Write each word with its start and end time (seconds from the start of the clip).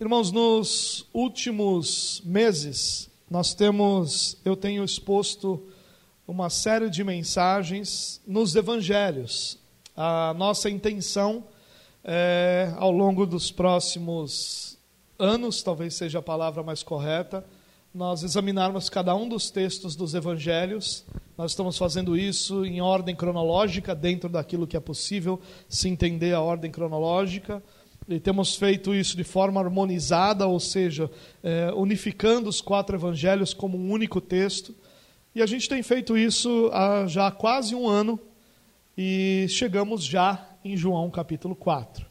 Irmãos, 0.00 0.32
nos 0.32 1.06
últimos 1.14 2.20
meses, 2.24 3.08
nós 3.30 3.54
temos, 3.54 4.36
eu 4.44 4.56
tenho 4.56 4.82
exposto 4.82 5.62
uma 6.26 6.50
série 6.50 6.90
de 6.90 7.04
mensagens 7.04 8.20
nos 8.26 8.56
evangelhos. 8.56 9.56
A 9.96 10.34
nossa 10.36 10.68
intenção 10.68 11.44
é, 12.02 12.74
ao 12.76 12.90
longo 12.90 13.24
dos 13.24 13.52
próximos 13.52 14.76
anos, 15.16 15.62
talvez 15.62 15.94
seja 15.94 16.18
a 16.18 16.22
palavra 16.22 16.64
mais 16.64 16.82
correta, 16.82 17.46
nós 17.94 18.24
examinarmos 18.24 18.90
cada 18.90 19.14
um 19.14 19.28
dos 19.28 19.48
textos 19.48 19.94
dos 19.94 20.12
evangelhos. 20.12 21.04
Nós 21.38 21.52
estamos 21.52 21.78
fazendo 21.78 22.16
isso 22.16 22.66
em 22.66 22.80
ordem 22.80 23.14
cronológica, 23.14 23.94
dentro 23.94 24.28
daquilo 24.28 24.66
que 24.66 24.76
é 24.76 24.80
possível 24.80 25.40
se 25.68 25.88
entender 25.88 26.34
a 26.34 26.40
ordem 26.40 26.72
cronológica. 26.72 27.62
E 28.08 28.20
temos 28.20 28.54
feito 28.54 28.94
isso 28.94 29.16
de 29.16 29.24
forma 29.24 29.60
harmonizada, 29.60 30.46
ou 30.46 30.60
seja, 30.60 31.10
é, 31.42 31.72
unificando 31.74 32.48
os 32.50 32.60
quatro 32.60 32.96
evangelhos 32.96 33.54
como 33.54 33.78
um 33.78 33.90
único 33.90 34.20
texto. 34.20 34.74
E 35.34 35.40
a 35.40 35.46
gente 35.46 35.68
tem 35.68 35.82
feito 35.82 36.16
isso 36.16 36.70
há 36.72 37.06
já 37.06 37.30
quase 37.30 37.74
um 37.74 37.88
ano 37.88 38.20
e 38.96 39.46
chegamos 39.48 40.04
já 40.04 40.46
em 40.64 40.76
João 40.76 41.10
capítulo 41.10 41.56
4. 41.56 42.06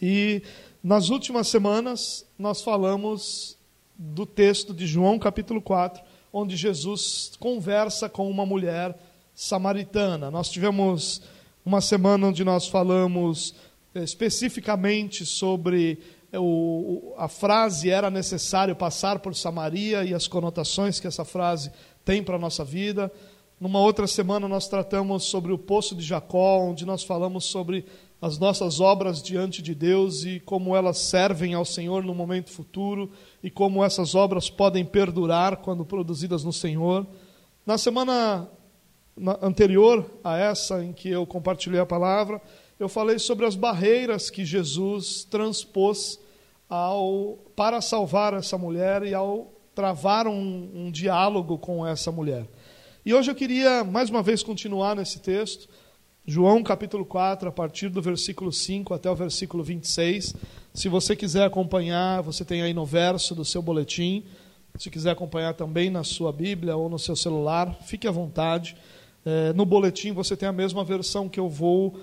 E 0.00 0.42
nas 0.82 1.10
últimas 1.10 1.46
semanas 1.46 2.26
nós 2.36 2.60
falamos 2.60 3.56
do 3.96 4.26
texto 4.26 4.74
de 4.74 4.84
João 4.84 5.16
capítulo 5.18 5.62
4, 5.62 6.02
onde 6.32 6.56
Jesus 6.56 7.32
conversa 7.38 8.08
com 8.08 8.28
uma 8.28 8.44
mulher 8.44 8.98
samaritana. 9.32 10.28
Nós 10.30 10.50
tivemos 10.50 11.22
uma 11.64 11.80
semana 11.80 12.26
onde 12.26 12.44
nós 12.44 12.66
falamos 12.66 13.54
especificamente 13.94 15.26
sobre 15.26 15.98
o, 16.34 17.14
a 17.18 17.28
frase 17.28 17.90
era 17.90 18.10
necessário 18.10 18.74
passar 18.74 19.18
por 19.18 19.34
Samaria 19.34 20.04
e 20.04 20.14
as 20.14 20.26
conotações 20.26 20.98
que 20.98 21.06
essa 21.06 21.24
frase 21.24 21.70
tem 22.04 22.22
para 22.22 22.36
a 22.36 22.38
nossa 22.38 22.64
vida. 22.64 23.12
Numa 23.60 23.80
outra 23.80 24.06
semana 24.06 24.48
nós 24.48 24.66
tratamos 24.66 25.24
sobre 25.24 25.52
o 25.52 25.58
poço 25.58 25.94
de 25.94 26.02
Jacó, 26.02 26.58
onde 26.58 26.84
nós 26.86 27.04
falamos 27.04 27.44
sobre 27.44 27.84
as 28.20 28.38
nossas 28.38 28.80
obras 28.80 29.22
diante 29.22 29.60
de 29.60 29.74
Deus 29.74 30.24
e 30.24 30.40
como 30.40 30.74
elas 30.74 30.98
servem 30.98 31.54
ao 31.54 31.64
Senhor 31.64 32.04
no 32.04 32.14
momento 32.14 32.50
futuro 32.50 33.10
e 33.42 33.50
como 33.50 33.84
essas 33.84 34.14
obras 34.14 34.48
podem 34.48 34.84
perdurar 34.84 35.58
quando 35.58 35.84
produzidas 35.84 36.44
no 36.44 36.52
Senhor. 36.52 37.06
Na 37.66 37.76
semana 37.76 38.48
anterior 39.42 40.10
a 40.24 40.38
essa 40.38 40.82
em 40.82 40.92
que 40.92 41.08
eu 41.08 41.26
compartilhei 41.26 41.80
a 41.80 41.86
palavra, 41.86 42.40
eu 42.78 42.88
falei 42.88 43.18
sobre 43.18 43.46
as 43.46 43.54
barreiras 43.54 44.30
que 44.30 44.44
Jesus 44.44 45.24
transpôs 45.24 46.18
ao, 46.68 47.38
para 47.54 47.80
salvar 47.80 48.34
essa 48.34 48.56
mulher 48.56 49.02
e 49.02 49.14
ao 49.14 49.52
travar 49.74 50.26
um, 50.26 50.70
um 50.74 50.90
diálogo 50.90 51.58
com 51.58 51.86
essa 51.86 52.10
mulher. 52.10 52.46
E 53.04 53.12
hoje 53.12 53.30
eu 53.30 53.34
queria 53.34 53.84
mais 53.84 54.10
uma 54.10 54.22
vez 54.22 54.42
continuar 54.42 54.96
nesse 54.96 55.18
texto, 55.18 55.68
João 56.24 56.62
capítulo 56.62 57.04
4, 57.04 57.48
a 57.48 57.52
partir 57.52 57.88
do 57.88 58.00
versículo 58.00 58.52
5 58.52 58.94
até 58.94 59.10
o 59.10 59.14
versículo 59.16 59.64
26. 59.64 60.34
Se 60.72 60.88
você 60.88 61.16
quiser 61.16 61.44
acompanhar, 61.44 62.22
você 62.22 62.44
tem 62.44 62.62
aí 62.62 62.72
no 62.72 62.86
verso 62.86 63.34
do 63.34 63.44
seu 63.44 63.60
boletim. 63.60 64.24
Se 64.78 64.88
quiser 64.88 65.10
acompanhar 65.10 65.54
também 65.54 65.90
na 65.90 66.04
sua 66.04 66.32
Bíblia 66.32 66.76
ou 66.76 66.88
no 66.88 66.98
seu 66.98 67.16
celular, 67.16 67.76
fique 67.82 68.06
à 68.06 68.10
vontade. 68.10 68.76
É, 69.24 69.52
no 69.52 69.64
boletim 69.64 70.12
você 70.12 70.36
tem 70.36 70.48
a 70.48 70.52
mesma 70.52 70.84
versão 70.84 71.28
que 71.28 71.38
eu 71.38 71.48
vou 71.48 71.98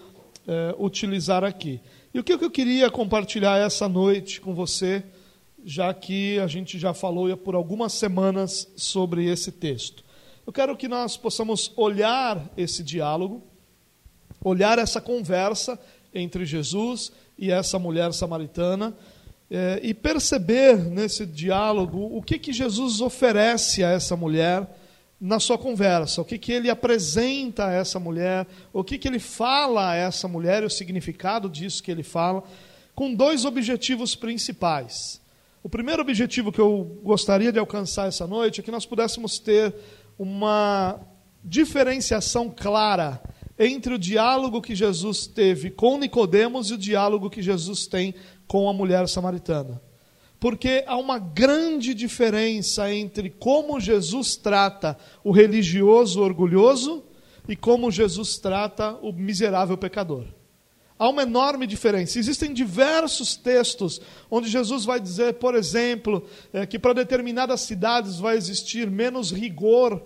é, 0.49 0.75
utilizar 0.79 1.43
aqui. 1.43 1.79
E 2.11 2.19
o 2.19 2.23
que 2.23 2.33
eu 2.33 2.49
queria 2.49 2.89
compartilhar 2.89 3.59
essa 3.59 3.87
noite 3.87 4.41
com 4.41 4.55
você, 4.55 5.03
já 5.63 5.93
que 5.93 6.39
a 6.39 6.47
gente 6.47 6.79
já 6.79 6.91
falou 6.91 7.37
por 7.37 7.53
algumas 7.53 7.93
semanas 7.93 8.67
sobre 8.75 9.25
esse 9.25 9.51
texto. 9.51 10.03
Eu 10.47 10.51
quero 10.51 10.75
que 10.75 10.87
nós 10.87 11.15
possamos 11.15 11.71
olhar 11.77 12.43
esse 12.57 12.81
diálogo, 12.81 13.43
olhar 14.43 14.79
essa 14.79 14.99
conversa 14.99 15.79
entre 16.11 16.47
Jesus 16.47 17.11
e 17.37 17.51
essa 17.51 17.77
mulher 17.77 18.11
samaritana 18.11 18.97
é, 19.51 19.79
e 19.83 19.93
perceber 19.93 20.77
nesse 20.77 21.27
diálogo 21.27 22.17
o 22.17 22.23
que, 22.23 22.39
que 22.39 22.51
Jesus 22.51 23.01
oferece 23.01 23.83
a 23.83 23.91
essa 23.91 24.15
mulher 24.15 24.67
na 25.19 25.39
sua 25.39 25.57
conversa, 25.57 26.21
o 26.21 26.25
que, 26.25 26.37
que 26.37 26.51
ele 26.51 26.69
apresenta 26.69 27.67
a 27.67 27.71
essa 27.73 27.99
mulher, 27.99 28.47
o 28.71 28.83
que, 28.83 28.97
que 28.97 29.07
ele 29.07 29.19
fala 29.19 29.91
a 29.91 29.95
essa 29.95 30.27
mulher, 30.27 30.63
o 30.63 30.69
significado 30.69 31.49
disso 31.49 31.83
que 31.83 31.91
ele 31.91 32.03
fala, 32.03 32.43
com 32.95 33.13
dois 33.13 33.43
objetivos 33.43 34.15
principais. 34.15 35.21
O 35.61 35.67
primeiro 35.67 36.01
objetivo 36.01 36.51
que 36.51 36.59
eu 36.59 36.99
gostaria 37.03 37.51
de 37.51 37.59
alcançar 37.59 38.07
essa 38.07 38.25
noite 38.25 38.61
é 38.61 38.63
que 38.63 38.71
nós 38.71 38.85
pudéssemos 38.85 39.39
ter 39.39 39.75
uma 40.17 40.99
diferenciação 41.43 42.49
clara 42.49 43.21
entre 43.57 43.93
o 43.93 43.99
diálogo 43.99 44.61
que 44.61 44.73
Jesus 44.73 45.27
teve 45.27 45.69
com 45.69 45.97
Nicodemos 45.97 46.71
e 46.71 46.75
o 46.75 46.77
diálogo 46.77 47.29
que 47.29 47.41
Jesus 47.41 47.87
tem 47.87 48.15
com 48.47 48.69
a 48.69 48.73
mulher 48.73 49.05
samaritana 49.09 49.88
porque 50.39 50.83
há 50.87 50.95
uma 50.97 51.19
grande 51.19 51.93
diferença 51.93 52.93
entre 52.93 53.29
como 53.29 53.79
Jesus 53.79 54.37
trata 54.37 54.97
o 55.23 55.31
religioso 55.31 56.21
orgulhoso 56.21 57.03
e 57.47 57.55
como 57.55 57.91
Jesus 57.91 58.37
trata 58.37 58.93
o 59.01 59.11
miserável 59.11 59.77
pecador. 59.77 60.25
Há 60.97 61.09
uma 61.09 61.23
enorme 61.23 61.65
diferença. 61.65 62.19
Existem 62.19 62.53
diversos 62.53 63.35
textos 63.35 64.01
onde 64.29 64.49
Jesus 64.49 64.85
vai 64.85 64.99
dizer, 64.99 65.35
por 65.35 65.55
exemplo, 65.55 66.25
é, 66.53 66.65
que 66.65 66.77
para 66.77 66.93
determinadas 66.93 67.61
cidades 67.61 68.19
vai 68.19 68.37
existir 68.37 68.89
menos 68.89 69.31
rigor 69.31 70.01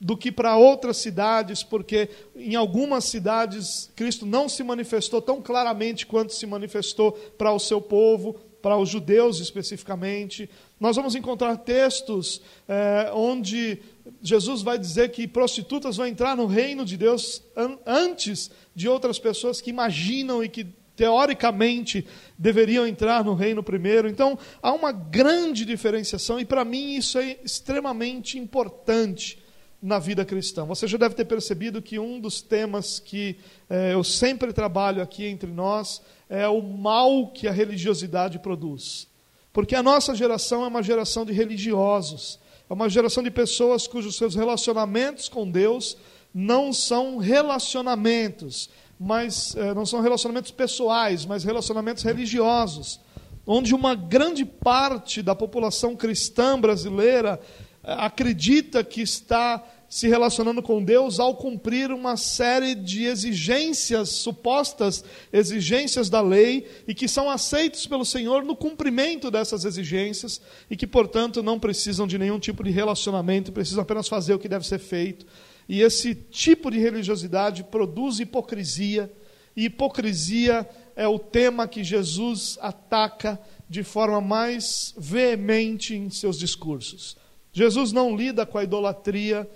do 0.00 0.16
que 0.16 0.32
para 0.32 0.56
outras 0.56 0.96
cidades, 0.98 1.62
porque 1.62 2.10
em 2.36 2.54
algumas 2.54 3.04
cidades 3.04 3.90
Cristo 3.94 4.26
não 4.26 4.48
se 4.48 4.62
manifestou 4.62 5.22
tão 5.22 5.40
claramente 5.40 6.06
quanto 6.06 6.34
se 6.34 6.46
manifestou 6.46 7.12
para 7.38 7.52
o 7.52 7.58
seu 7.58 7.80
povo 7.80 8.36
para 8.64 8.78
os 8.78 8.88
judeus 8.88 9.40
especificamente. 9.40 10.48
Nós 10.80 10.96
vamos 10.96 11.14
encontrar 11.14 11.54
textos 11.58 12.40
é, 12.66 13.10
onde 13.12 13.78
Jesus 14.22 14.62
vai 14.62 14.78
dizer 14.78 15.10
que 15.10 15.28
prostitutas 15.28 15.98
vão 15.98 16.06
entrar 16.06 16.34
no 16.34 16.46
reino 16.46 16.82
de 16.82 16.96
Deus 16.96 17.42
an 17.54 17.76
antes 17.84 18.50
de 18.74 18.88
outras 18.88 19.18
pessoas 19.18 19.60
que 19.60 19.68
imaginam 19.68 20.42
e 20.42 20.48
que 20.48 20.66
teoricamente 20.96 22.06
deveriam 22.38 22.86
entrar 22.86 23.22
no 23.22 23.34
reino 23.34 23.62
primeiro. 23.62 24.08
Então 24.08 24.38
há 24.62 24.72
uma 24.72 24.92
grande 24.92 25.66
diferenciação 25.66 26.40
e 26.40 26.46
para 26.46 26.64
mim 26.64 26.94
isso 26.94 27.18
é 27.18 27.36
extremamente 27.44 28.38
importante 28.38 29.43
na 29.84 29.98
vida 29.98 30.24
cristã. 30.24 30.64
Você 30.64 30.88
já 30.88 30.96
deve 30.96 31.14
ter 31.14 31.26
percebido 31.26 31.82
que 31.82 31.98
um 31.98 32.18
dos 32.18 32.40
temas 32.40 32.98
que 32.98 33.36
é, 33.68 33.92
eu 33.92 34.02
sempre 34.02 34.50
trabalho 34.50 35.02
aqui 35.02 35.26
entre 35.26 35.50
nós 35.50 36.00
é 36.26 36.48
o 36.48 36.62
mal 36.62 37.28
que 37.28 37.46
a 37.46 37.52
religiosidade 37.52 38.38
produz. 38.38 39.06
Porque 39.52 39.74
a 39.74 39.82
nossa 39.82 40.14
geração 40.14 40.64
é 40.64 40.68
uma 40.68 40.82
geração 40.82 41.26
de 41.26 41.34
religiosos, 41.34 42.40
é 42.68 42.72
uma 42.72 42.88
geração 42.88 43.22
de 43.22 43.30
pessoas 43.30 43.86
cujos 43.86 44.16
seus 44.16 44.34
relacionamentos 44.34 45.28
com 45.28 45.48
Deus 45.48 45.98
não 46.34 46.72
são 46.72 47.18
relacionamentos, 47.18 48.68
mas 48.98 49.54
é, 49.54 49.72
não 49.72 49.86
são 49.86 50.00
relacionamentos 50.00 50.50
pessoais, 50.50 51.24
mas 51.24 51.44
relacionamentos 51.44 52.02
religiosos, 52.02 52.98
onde 53.46 53.74
uma 53.74 53.94
grande 53.94 54.44
parte 54.44 55.22
da 55.22 55.34
população 55.34 55.94
cristã 55.94 56.58
brasileira 56.58 57.38
é, 57.84 57.92
acredita 57.92 58.82
que 58.82 59.00
está 59.00 59.62
se 59.94 60.08
relacionando 60.08 60.60
com 60.60 60.82
Deus 60.82 61.20
ao 61.20 61.36
cumprir 61.36 61.92
uma 61.92 62.16
série 62.16 62.74
de 62.74 63.04
exigências, 63.04 64.08
supostas 64.08 65.04
exigências 65.32 66.10
da 66.10 66.20
lei, 66.20 66.66
e 66.88 66.92
que 66.92 67.06
são 67.06 67.30
aceitos 67.30 67.86
pelo 67.86 68.04
Senhor 68.04 68.42
no 68.42 68.56
cumprimento 68.56 69.30
dessas 69.30 69.64
exigências, 69.64 70.40
e 70.68 70.76
que, 70.76 70.84
portanto, 70.84 71.44
não 71.44 71.60
precisam 71.60 72.08
de 72.08 72.18
nenhum 72.18 72.40
tipo 72.40 72.64
de 72.64 72.72
relacionamento, 72.72 73.52
precisam 73.52 73.82
apenas 73.82 74.08
fazer 74.08 74.34
o 74.34 74.38
que 74.40 74.48
deve 74.48 74.66
ser 74.66 74.80
feito. 74.80 75.26
E 75.68 75.80
esse 75.80 76.12
tipo 76.12 76.72
de 76.72 76.80
religiosidade 76.80 77.62
produz 77.62 78.18
hipocrisia, 78.18 79.12
e 79.56 79.66
hipocrisia 79.66 80.68
é 80.96 81.06
o 81.06 81.20
tema 81.20 81.68
que 81.68 81.84
Jesus 81.84 82.58
ataca 82.60 83.40
de 83.70 83.84
forma 83.84 84.20
mais 84.20 84.92
veemente 84.98 85.94
em 85.94 86.10
seus 86.10 86.36
discursos. 86.36 87.16
Jesus 87.54 87.92
não 87.92 88.16
lida 88.16 88.44
com 88.44 88.58
a 88.58 88.64
idolatria, 88.64 89.48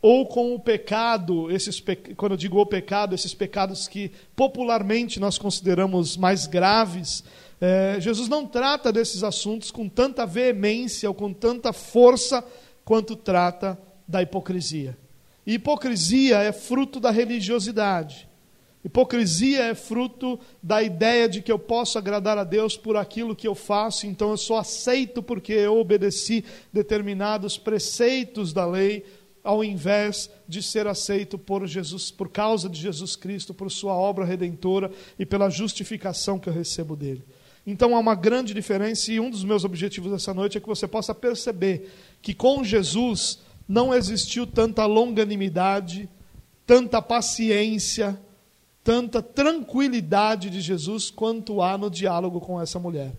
ou 0.00 0.26
com 0.26 0.54
o 0.54 0.60
pecado, 0.60 1.50
esses 1.50 1.80
pe... 1.80 1.96
quando 1.96 2.32
eu 2.32 2.38
digo 2.38 2.60
o 2.60 2.66
pecado, 2.66 3.14
esses 3.14 3.34
pecados 3.34 3.88
que 3.88 4.12
popularmente 4.36 5.18
nós 5.18 5.38
consideramos 5.38 6.16
mais 6.16 6.46
graves, 6.46 7.24
é, 7.60 7.96
Jesus 8.00 8.28
não 8.28 8.46
trata 8.46 8.92
desses 8.92 9.24
assuntos 9.24 9.70
com 9.70 9.88
tanta 9.88 10.24
veemência 10.24 11.08
ou 11.08 11.14
com 11.14 11.32
tanta 11.32 11.72
força 11.72 12.44
quanto 12.84 13.16
trata 13.16 13.76
da 14.06 14.22
hipocrisia. 14.22 14.96
E 15.44 15.54
hipocrisia 15.54 16.38
é 16.38 16.52
fruto 16.52 17.00
da 17.00 17.10
religiosidade. 17.10 18.28
Hipocrisia 18.84 19.64
é 19.64 19.74
fruto 19.74 20.38
da 20.62 20.82
ideia 20.82 21.28
de 21.28 21.42
que 21.42 21.50
eu 21.50 21.58
posso 21.58 21.98
agradar 21.98 22.38
a 22.38 22.44
Deus 22.44 22.76
por 22.76 22.96
aquilo 22.96 23.34
que 23.34 23.48
eu 23.48 23.54
faço, 23.54 24.06
então 24.06 24.30
eu 24.30 24.36
sou 24.36 24.56
aceito 24.56 25.20
porque 25.22 25.52
eu 25.52 25.76
obedeci 25.78 26.44
determinados 26.72 27.58
preceitos 27.58 28.52
da 28.52 28.64
lei, 28.64 29.04
ao 29.48 29.64
invés 29.64 30.28
de 30.46 30.62
ser 30.62 30.86
aceito 30.86 31.38
por 31.38 31.66
Jesus, 31.66 32.10
por 32.10 32.28
causa 32.28 32.68
de 32.68 32.78
Jesus 32.78 33.16
Cristo, 33.16 33.54
por 33.54 33.70
sua 33.70 33.94
obra 33.94 34.22
redentora 34.22 34.90
e 35.18 35.24
pela 35.24 35.48
justificação 35.48 36.38
que 36.38 36.50
eu 36.50 36.52
recebo 36.52 36.94
dele. 36.94 37.24
Então 37.66 37.96
há 37.96 37.98
uma 37.98 38.14
grande 38.14 38.52
diferença 38.52 39.10
e 39.10 39.18
um 39.18 39.30
dos 39.30 39.42
meus 39.44 39.64
objetivos 39.64 40.12
dessa 40.12 40.34
noite 40.34 40.58
é 40.58 40.60
que 40.60 40.68
você 40.68 40.86
possa 40.86 41.14
perceber 41.14 41.90
que 42.20 42.34
com 42.34 42.62
Jesus 42.62 43.38
não 43.66 43.94
existiu 43.94 44.46
tanta 44.46 44.84
longanimidade, 44.84 46.10
tanta 46.66 47.00
paciência, 47.00 48.20
tanta 48.84 49.22
tranquilidade 49.22 50.50
de 50.50 50.60
Jesus 50.60 51.10
quanto 51.10 51.62
há 51.62 51.78
no 51.78 51.88
diálogo 51.88 52.38
com 52.38 52.60
essa 52.60 52.78
mulher. 52.78 53.14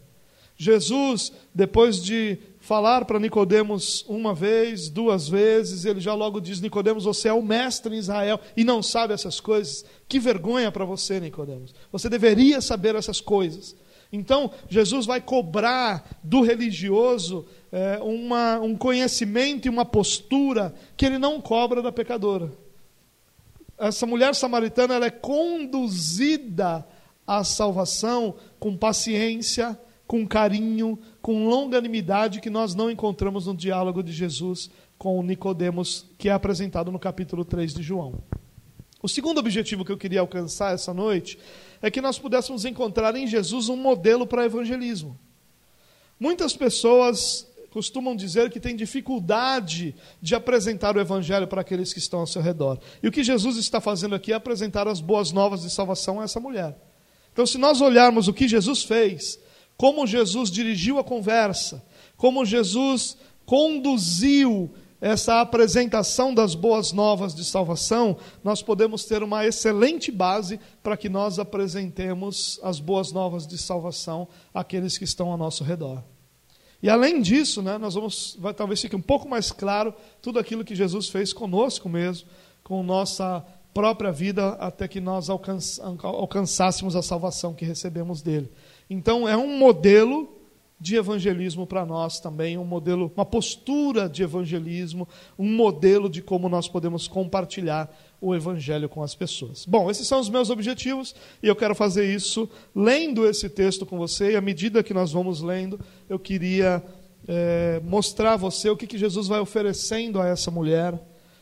Jesus, 0.56 1.34
depois 1.56 2.00
de 2.00 2.38
falar 2.70 3.04
para 3.06 3.20
Nicodemos 3.20 4.06
uma 4.08 4.32
vez, 4.32 4.90
duas 4.90 5.28
vezes, 5.28 5.86
ele 5.86 6.00
já 6.00 6.14
logo 6.14 6.40
diz: 6.40 6.62
Nicodemos, 6.62 7.04
você 7.04 7.28
é 7.28 7.34
o 7.34 7.42
mestre 7.42 7.96
em 7.96 7.98
Israel 7.98 8.40
e 8.56 8.64
não 8.64 8.84
sabe 8.84 9.12
essas 9.12 9.40
coisas. 9.40 9.84
Que 10.08 10.20
vergonha 10.20 10.72
para 10.72 10.86
você, 10.86 11.20
Nicodemos. 11.20 11.74
Você 11.92 12.08
deveria 12.08 12.62
saber 12.62 12.94
essas 12.94 13.20
coisas. 13.20 13.76
Então, 14.14 14.52
Jesus 14.70 15.08
vai 15.08 15.20
cobrar 15.20 16.20
do 16.24 16.42
religioso 16.42 17.48
é, 17.72 17.98
uma, 18.04 18.60
um 18.60 18.76
conhecimento 18.76 19.66
e 19.66 19.70
uma 19.70 19.86
postura 19.86 20.72
que 20.96 21.08
ele 21.08 21.18
não 21.18 21.42
cobra 21.42 21.82
da 21.82 21.92
pecadora. 21.92 22.52
Essa 23.80 24.06
mulher 24.06 24.36
samaritana 24.36 24.94
ela 24.94 25.08
é 25.08 25.12
conduzida 25.12 26.88
à 27.26 27.44
salvação 27.44 28.36
com 28.60 28.78
paciência, 28.78 29.76
com 30.06 30.28
carinho, 30.28 31.00
com 31.22 31.48
longanimidade 31.48 32.40
que 32.40 32.50
nós 32.50 32.74
não 32.74 32.90
encontramos 32.90 33.48
no 33.48 33.56
diálogo 33.56 34.02
de 34.02 34.12
Jesus 34.12 34.70
com 34.98 35.22
Nicodemos, 35.24 36.06
que 36.18 36.30
é 36.30 36.32
apresentado 36.32 36.92
no 36.92 37.00
capítulo 37.00 37.44
3 37.46 37.74
de 37.74 37.84
João. 37.84 38.22
O 39.02 39.08
segundo 39.08 39.38
objetivo 39.38 39.86
que 39.86 39.92
eu 39.92 39.98
queria 39.98 40.20
alcançar 40.20 40.74
essa 40.74 40.94
noite 40.94 41.40
é 41.82 41.90
que 41.90 42.02
nós 42.02 42.20
pudéssemos 42.20 42.66
encontrar 42.66 43.16
em 43.16 43.26
Jesus 43.26 43.70
um 43.70 43.78
modelo 43.78 44.28
para 44.28 44.46
evangelismo. 44.46 45.18
Muitas 46.20 46.56
pessoas 46.56 47.48
costumam 47.70 48.16
dizer 48.16 48.50
que 48.50 48.60
têm 48.60 48.76
dificuldade 48.76 49.96
de 50.22 50.36
apresentar 50.36 50.98
o 50.98 51.00
evangelho 51.00 51.48
para 51.48 51.62
aqueles 51.62 51.94
que 51.94 52.00
estão 52.00 52.22
ao 52.22 52.28
seu 52.28 52.42
redor. 52.42 52.80
E 53.02 53.08
o 53.08 53.12
que 53.12 53.24
Jesus 53.24 53.58
está 53.58 53.80
fazendo 53.80 54.16
aqui 54.16 54.34
é 54.34 54.36
apresentar 54.36 54.88
as 54.88 55.00
boas 55.00 55.32
novas 55.32 55.62
de 55.62 55.70
salvação 55.70 56.20
a 56.20 56.24
essa 56.24 56.40
mulher. 56.40 56.76
Então, 57.32 57.46
se 57.46 57.58
nós 57.58 57.80
olharmos 57.80 58.28
o 58.28 58.34
que 58.34 58.48
Jesus 58.48 58.84
fez, 58.84 59.40
como 59.80 60.06
Jesus 60.06 60.52
dirigiu 60.52 61.00
a 61.00 61.04
conversa, 61.06 61.82
como 62.18 62.44
Jesus 62.44 63.16
conduziu 63.46 64.70
essa 65.00 65.40
apresentação 65.40 66.34
das 66.34 66.54
boas 66.54 66.92
novas 66.92 67.34
de 67.34 67.46
salvação, 67.46 68.18
nós 68.44 68.62
podemos 68.62 69.06
ter 69.06 69.24
uma 69.24 69.46
excelente 69.46 70.12
base 70.12 70.60
para 70.84 70.98
que 70.98 71.08
nós 71.08 71.40
apresentemos 71.40 72.60
as 72.62 72.82
boas 72.82 73.14
novas 73.14 73.48
de 73.48 73.58
salvação 73.58 74.28
àqueles 74.54 74.98
que 74.98 75.06
estão 75.06 75.32
ao 75.32 75.38
nosso 75.38 75.64
redor. 75.64 76.04
E 76.84 76.90
além 76.90 77.22
disso, 77.22 77.62
né, 77.62 77.78
nós 77.78 77.94
vamos, 77.94 78.36
vai, 78.38 78.54
talvez 78.54 78.82
fique 78.82 78.98
um 78.98 79.02
pouco 79.02 79.30
mais 79.30 79.50
claro 79.50 79.94
tudo 80.22 80.40
aquilo 80.40 80.66
que 80.66 80.76
Jesus 80.76 81.08
fez 81.08 81.32
conosco 81.32 81.88
mesmo, 81.88 82.28
com 82.66 82.84
nossa 82.84 83.46
própria 83.74 84.12
vida, 84.12 84.50
até 84.56 84.90
que 84.90 85.00
nós 85.00 85.30
alcançássemos 85.30 86.98
a 86.98 87.02
salvação 87.02 87.54
que 87.54 87.64
recebemos 87.64 88.22
dele. 88.22 88.52
Então, 88.90 89.28
é 89.28 89.38
um 89.38 89.58
modelo 89.58 90.40
de 90.80 90.96
evangelismo 90.96 91.68
para 91.68 91.86
nós 91.86 92.20
também, 92.20 92.58
um 92.58 92.64
modelo, 92.64 93.12
uma 93.16 93.26
postura 93.26 94.08
de 94.08 94.24
evangelismo, 94.24 95.08
um 95.38 95.46
modelo 95.46 96.10
de 96.10 96.22
como 96.22 96.48
nós 96.48 96.70
podemos 96.70 97.08
compartilhar 97.08 97.94
o 98.22 98.34
evangelho 98.34 98.88
com 98.88 99.04
as 99.04 99.14
pessoas. 99.14 99.66
Bom, 99.66 99.92
esses 99.92 100.08
são 100.08 100.20
os 100.20 100.30
meus 100.30 100.50
objetivos 100.50 101.14
e 101.44 101.48
eu 101.48 101.56
quero 101.56 101.76
fazer 101.76 102.14
isso 102.14 102.50
lendo 102.74 103.28
esse 103.28 103.50
texto 103.50 103.86
com 103.86 103.98
você 103.98 104.32
e 104.32 104.36
à 104.38 104.42
medida 104.42 104.82
que 104.82 104.94
nós 104.94 105.12
vamos 105.12 105.42
lendo, 105.42 105.80
eu 106.08 106.18
queria 106.18 106.82
é, 107.28 107.82
mostrar 107.84 108.34
a 108.34 108.38
você 108.38 108.70
o 108.70 108.78
que, 108.78 108.88
que 108.88 108.98
Jesus 108.98 109.28
vai 109.28 109.40
oferecendo 109.40 110.22
a 110.22 110.28
essa 110.28 110.50
mulher, 110.50 110.98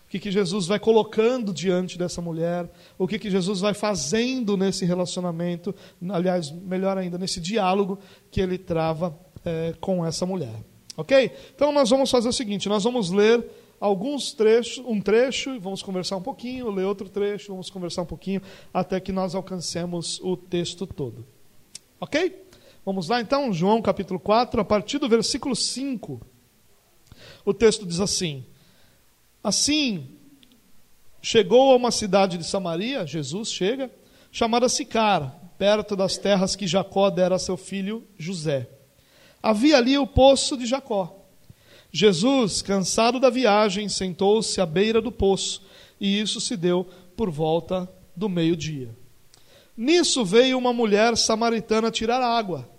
o 0.08 0.10
que, 0.10 0.20
que 0.20 0.32
Jesus 0.32 0.68
vai 0.68 0.80
colocando 0.80 1.54
diante 1.54 1.98
dessa 1.98 2.22
mulher, 2.22 2.72
o 2.98 3.06
que, 3.06 3.20
que 3.20 3.30
Jesus 3.30 3.60
vai 3.60 3.74
fazendo 3.74 4.56
nesse 4.56 4.86
relacionamento, 4.86 5.76
aliás, 6.10 6.50
melhor 6.50 6.98
ainda, 6.98 7.18
nesse 7.18 7.42
diálogo 7.42 8.00
que 8.32 8.40
ele 8.40 8.58
trava 8.58 9.20
é, 9.44 9.74
com 9.82 10.06
essa 10.06 10.26
mulher. 10.26 10.64
Ok? 10.96 11.30
Então 11.54 11.74
nós 11.74 11.90
vamos 11.90 12.10
fazer 12.10 12.30
o 12.30 12.34
seguinte: 12.34 12.70
nós 12.70 12.86
vamos 12.86 13.12
ler 13.12 13.46
alguns 13.82 14.32
trechos, 14.32 14.82
um 14.88 15.02
trecho, 15.02 15.60
vamos 15.60 15.84
conversar 15.84 16.16
um 16.16 16.22
pouquinho, 16.22 16.72
ler 16.72 16.86
outro 16.86 17.10
trecho, 17.10 17.52
vamos 17.52 17.70
conversar 17.70 18.04
um 18.04 18.06
pouquinho, 18.08 18.42
até 18.74 19.02
que 19.02 19.12
nós 19.12 19.36
alcancemos 19.36 20.22
o 20.24 20.38
texto 20.38 20.88
todo. 20.88 21.26
Ok? 22.00 22.48
Vamos 22.86 23.10
lá 23.10 23.20
então, 23.20 23.52
João 23.52 23.82
capítulo 23.82 24.22
4, 24.22 24.62
a 24.62 24.64
partir 24.64 25.00
do 25.00 25.10
versículo 25.10 25.54
5. 25.54 26.22
O 27.44 27.54
texto 27.54 27.86
diz 27.86 28.00
assim: 28.00 28.46
Assim, 29.44 30.08
chegou 31.22 31.72
a 31.72 31.76
uma 31.76 31.92
cidade 31.92 32.38
de 32.38 32.44
Samaria, 32.44 33.06
Jesus 33.06 33.52
chega, 33.52 33.92
chamada 34.32 34.70
Sicar, 34.70 35.36
perto 35.58 35.96
das 35.96 36.18
terras 36.18 36.56
que 36.56 36.68
Jacó 36.68 37.10
dera 37.10 37.36
a 37.36 37.40
seu 37.40 37.58
filho 37.58 38.04
José. 38.18 38.70
Havia 39.42 39.78
ali 39.78 39.98
o 39.98 40.08
poço 40.08 40.58
de 40.58 40.66
Jacó. 40.66 41.14
Jesus, 41.92 42.62
cansado 42.62 43.20
da 43.20 43.30
viagem, 43.30 43.88
sentou-se 43.88 44.60
à 44.60 44.66
beira 44.66 45.02
do 45.02 45.12
poço, 45.12 45.64
e 46.00 46.20
isso 46.20 46.40
se 46.42 46.56
deu 46.56 46.86
por 47.16 47.30
volta 47.32 47.90
do 48.16 48.28
meio-dia. 48.28 48.96
Nisso 49.76 50.26
veio 50.26 50.58
uma 50.58 50.74
mulher 50.74 51.16
samaritana 51.16 51.92
tirar 51.92 52.22
água, 52.22 52.70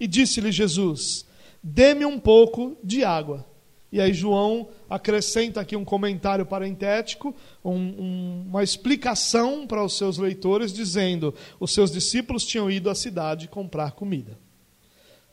e 0.00 0.06
disse-lhe 0.06 0.50
Jesus: 0.50 1.26
Dê-me 1.62 2.04
um 2.04 2.18
pouco 2.18 2.76
de 2.82 3.04
água. 3.04 3.44
E 3.90 4.00
aí 4.00 4.12
João 4.12 4.68
acrescenta 4.88 5.60
aqui 5.60 5.74
um 5.74 5.84
comentário 5.84 6.44
parentético, 6.44 7.34
um, 7.64 7.72
um, 7.72 8.44
uma 8.48 8.62
explicação 8.62 9.66
para 9.66 9.82
os 9.82 9.96
seus 9.96 10.18
leitores, 10.18 10.72
dizendo: 10.72 11.34
os 11.58 11.72
seus 11.72 11.90
discípulos 11.90 12.44
tinham 12.44 12.70
ido 12.70 12.90
à 12.90 12.94
cidade 12.94 13.48
comprar 13.48 13.92
comida. 13.92 14.38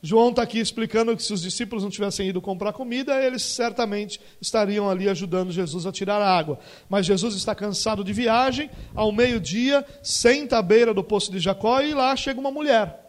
João 0.02 0.30
está 0.30 0.42
aqui 0.42 0.58
explicando 0.58 1.16
que 1.16 1.22
se 1.22 1.32
os 1.32 1.42
discípulos 1.42 1.82
não 1.82 1.90
tivessem 1.90 2.28
ido 2.28 2.40
comprar 2.40 2.72
comida, 2.72 3.20
eles 3.22 3.42
certamente 3.42 4.20
estariam 4.40 4.88
ali 4.88 5.08
ajudando 5.08 5.50
Jesus 5.50 5.84
a 5.86 5.92
tirar 5.92 6.22
água. 6.22 6.58
Mas 6.88 7.06
Jesus 7.06 7.34
está 7.34 7.54
cansado 7.54 8.04
de 8.04 8.12
viagem, 8.12 8.70
ao 8.94 9.10
meio-dia, 9.10 9.84
senta 10.02 10.58
à 10.58 10.62
beira 10.62 10.94
do 10.94 11.02
poço 11.02 11.32
de 11.32 11.40
Jacó 11.40 11.80
e 11.80 11.92
lá 11.92 12.14
chega 12.14 12.38
uma 12.38 12.50
mulher. 12.50 13.05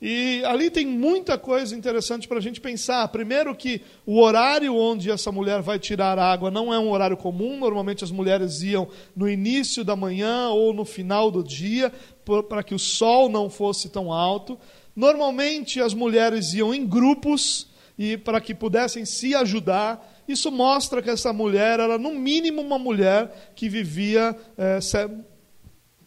E 0.00 0.42
ali 0.44 0.70
tem 0.70 0.86
muita 0.86 1.38
coisa 1.38 1.74
interessante 1.74 2.28
para 2.28 2.36
a 2.38 2.40
gente 2.40 2.60
pensar. 2.60 3.08
Primeiro, 3.08 3.54
que 3.54 3.80
o 4.04 4.20
horário 4.20 4.74
onde 4.76 5.10
essa 5.10 5.32
mulher 5.32 5.62
vai 5.62 5.78
tirar 5.78 6.18
água 6.18 6.50
não 6.50 6.72
é 6.72 6.78
um 6.78 6.90
horário 6.90 7.16
comum. 7.16 7.58
Normalmente 7.58 8.04
as 8.04 8.10
mulheres 8.10 8.62
iam 8.62 8.88
no 9.14 9.28
início 9.28 9.82
da 9.82 9.96
manhã 9.96 10.50
ou 10.50 10.74
no 10.74 10.84
final 10.84 11.30
do 11.30 11.42
dia, 11.42 11.90
para 12.48 12.62
que 12.62 12.74
o 12.74 12.78
sol 12.78 13.30
não 13.30 13.48
fosse 13.48 13.88
tão 13.88 14.12
alto. 14.12 14.58
Normalmente 14.94 15.80
as 15.80 15.94
mulheres 15.94 16.52
iam 16.52 16.74
em 16.74 16.86
grupos 16.86 17.68
e 17.98 18.18
para 18.18 18.40
que 18.40 18.54
pudessem 18.54 19.06
se 19.06 19.34
ajudar. 19.34 20.14
Isso 20.28 20.50
mostra 20.50 21.00
que 21.00 21.08
essa 21.08 21.32
mulher 21.32 21.80
era 21.80 21.96
no 21.96 22.14
mínimo 22.14 22.60
uma 22.60 22.78
mulher 22.78 23.52
que 23.54 23.68
vivia 23.68 24.36
é, 24.58 24.78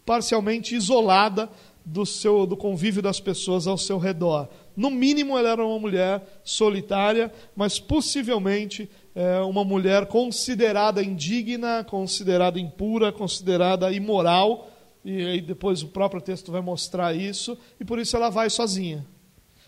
parcialmente 0.05 0.75
isolada 0.75 1.49
do 1.91 2.05
seu 2.05 2.45
do 2.45 2.55
convívio 2.55 3.01
das 3.01 3.19
pessoas 3.19 3.67
ao 3.67 3.77
seu 3.77 3.97
redor. 3.97 4.47
No 4.75 4.89
mínimo 4.89 5.37
ela 5.37 5.49
era 5.49 5.65
uma 5.65 5.79
mulher 5.79 6.41
solitária, 6.43 7.31
mas 7.55 7.79
possivelmente 7.79 8.89
é, 9.15 9.39
uma 9.41 9.63
mulher 9.63 10.05
considerada 10.05 11.03
indigna, 11.03 11.83
considerada 11.83 12.59
impura, 12.59 13.11
considerada 13.11 13.91
imoral 13.91 14.69
e 15.03 15.25
aí 15.25 15.41
depois 15.41 15.81
o 15.81 15.87
próprio 15.87 16.21
texto 16.21 16.51
vai 16.51 16.61
mostrar 16.61 17.15
isso, 17.15 17.57
e 17.79 17.85
por 17.85 17.99
isso 17.99 18.15
ela 18.15 18.29
vai 18.29 18.49
sozinha. 18.49 19.05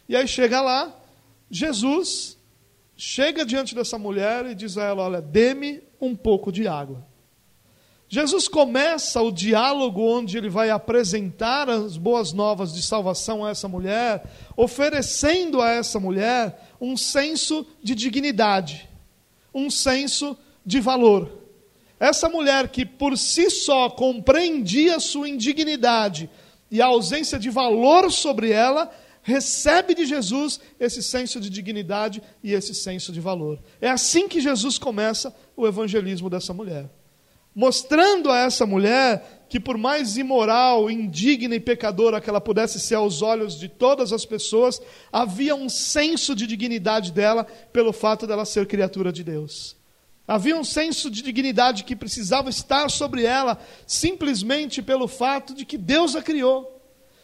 E 0.08 0.16
aí 0.16 0.28
chega 0.28 0.62
lá, 0.62 0.96
Jesus 1.50 2.38
chega 2.98 3.46
diante 3.46 3.74
dessa 3.74 3.98
mulher 3.98 4.46
e 4.46 4.56
diz 4.56 4.78
a 4.78 4.84
ela: 4.84 5.04
Olha, 5.04 5.22
dê-me 5.22 5.82
um 6.00 6.16
pouco 6.16 6.52
de 6.52 6.68
água. 6.68 7.06
Jesus 8.14 8.50
começa 8.50 9.22
o 9.22 9.32
diálogo 9.32 10.02
onde 10.02 10.38
ele 10.38 10.50
vai 10.50 10.70
apresentar 10.70 11.70
as 11.70 11.96
boas 11.96 12.34
novas 12.34 12.74
de 12.74 12.82
salvação 12.82 13.46
a 13.46 13.52
essa 13.52 13.70
mulher, 13.70 14.26
oferecendo 14.58 15.62
a 15.62 15.70
essa 15.70 15.98
mulher 15.98 16.76
um 16.82 16.98
senso 16.98 17.66
de 17.82 17.96
dignidade, 17.96 18.90
um 19.54 19.70
senso 19.70 20.38
de 20.66 20.82
valor. 20.82 21.32
Essa 21.98 22.28
mulher 22.28 22.68
que 22.68 22.86
por 22.86 23.18
si 23.18 23.50
só 23.50 23.90
compreendia 23.90 25.00
sua 25.00 25.30
indignidade 25.30 26.30
e 26.70 26.82
a 26.82 26.88
ausência 26.88 27.40
de 27.40 27.50
valor 27.50 28.12
sobre 28.12 28.52
ela, 28.52 28.94
recebe 29.24 29.96
de 29.96 30.06
Jesus 30.06 30.60
esse 30.78 31.02
senso 31.02 31.40
de 31.40 31.50
dignidade 31.50 32.22
e 32.44 32.52
esse 32.52 32.76
senso 32.76 33.14
de 33.14 33.22
valor. 33.22 33.58
É 33.80 33.90
assim 33.90 34.28
que 34.28 34.42
Jesus 34.42 34.78
começa 34.78 35.34
o 35.56 35.66
evangelismo 35.66 36.30
dessa 36.30 36.54
mulher. 36.54 36.90
Mostrando 37.54 38.32
a 38.32 38.40
essa 38.40 38.66
mulher 38.66 39.46
que, 39.50 39.60
por 39.60 39.78
mais 39.78 40.16
imoral, 40.16 40.90
indigna 40.90 41.56
e 41.56 41.60
pecadora 41.60 42.22
que 42.22 42.30
ela 42.30 42.40
pudesse 42.40 42.80
ser 42.80 42.96
aos 42.96 43.22
olhos 43.22 43.60
de 43.60 43.68
todas 43.68 44.14
as 44.14 44.26
pessoas, 44.26 44.82
havia 45.12 45.54
um 45.54 45.68
senso 45.68 46.34
de 46.34 46.48
dignidade 46.48 47.12
dela 47.12 47.46
pelo 47.74 47.92
fato 47.92 48.26
dela 48.26 48.46
ser 48.46 48.66
criatura 48.66 49.12
de 49.12 49.24
Deus. 49.24 49.76
Havia 50.26 50.56
um 50.56 50.64
senso 50.64 51.12
de 51.12 51.22
dignidade 51.22 51.84
que 51.84 51.94
precisava 51.94 52.50
estar 52.50 52.90
sobre 52.90 53.26
ela 53.26 53.60
simplesmente 53.86 54.82
pelo 54.82 55.06
fato 55.06 55.54
de 55.54 55.66
que 55.66 55.78
Deus 55.78 56.16
a 56.16 56.22
criou. 56.22 56.81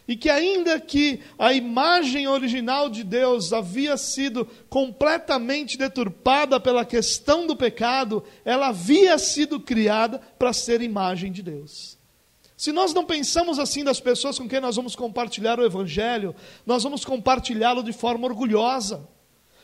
E 0.08 0.16
que, 0.16 0.30
ainda 0.30 0.80
que 0.80 1.20
a 1.38 1.52
imagem 1.52 2.28
original 2.28 2.90
de 2.90 3.04
Deus 3.04 3.52
havia 3.52 3.98
sido 3.98 4.48
completamente 4.70 5.78
deturpada 5.78 6.60
pela 6.60 6.86
questão 6.86 7.46
do 7.46 7.58
pecado, 7.58 8.24
ela 8.46 8.70
havia 8.70 9.18
sido 9.18 9.60
criada 9.60 10.20
para 10.40 10.54
ser 10.54 10.82
imagem 10.82 11.32
de 11.32 11.44
Deus. 11.44 11.98
Se 12.56 12.72
nós 12.72 12.94
não 12.94 13.06
pensamos 13.06 13.60
assim 13.60 13.84
das 13.84 14.00
pessoas 14.00 14.40
com 14.40 14.48
quem 14.48 14.62
nós 14.62 14.78
vamos 14.78 14.96
compartilhar 14.96 15.60
o 15.60 15.66
Evangelho, 15.66 16.34
nós 16.66 16.84
vamos 16.84 17.04
compartilhá-lo 17.06 17.84
de 17.84 17.94
forma 17.94 18.26
orgulhosa, 18.26 19.08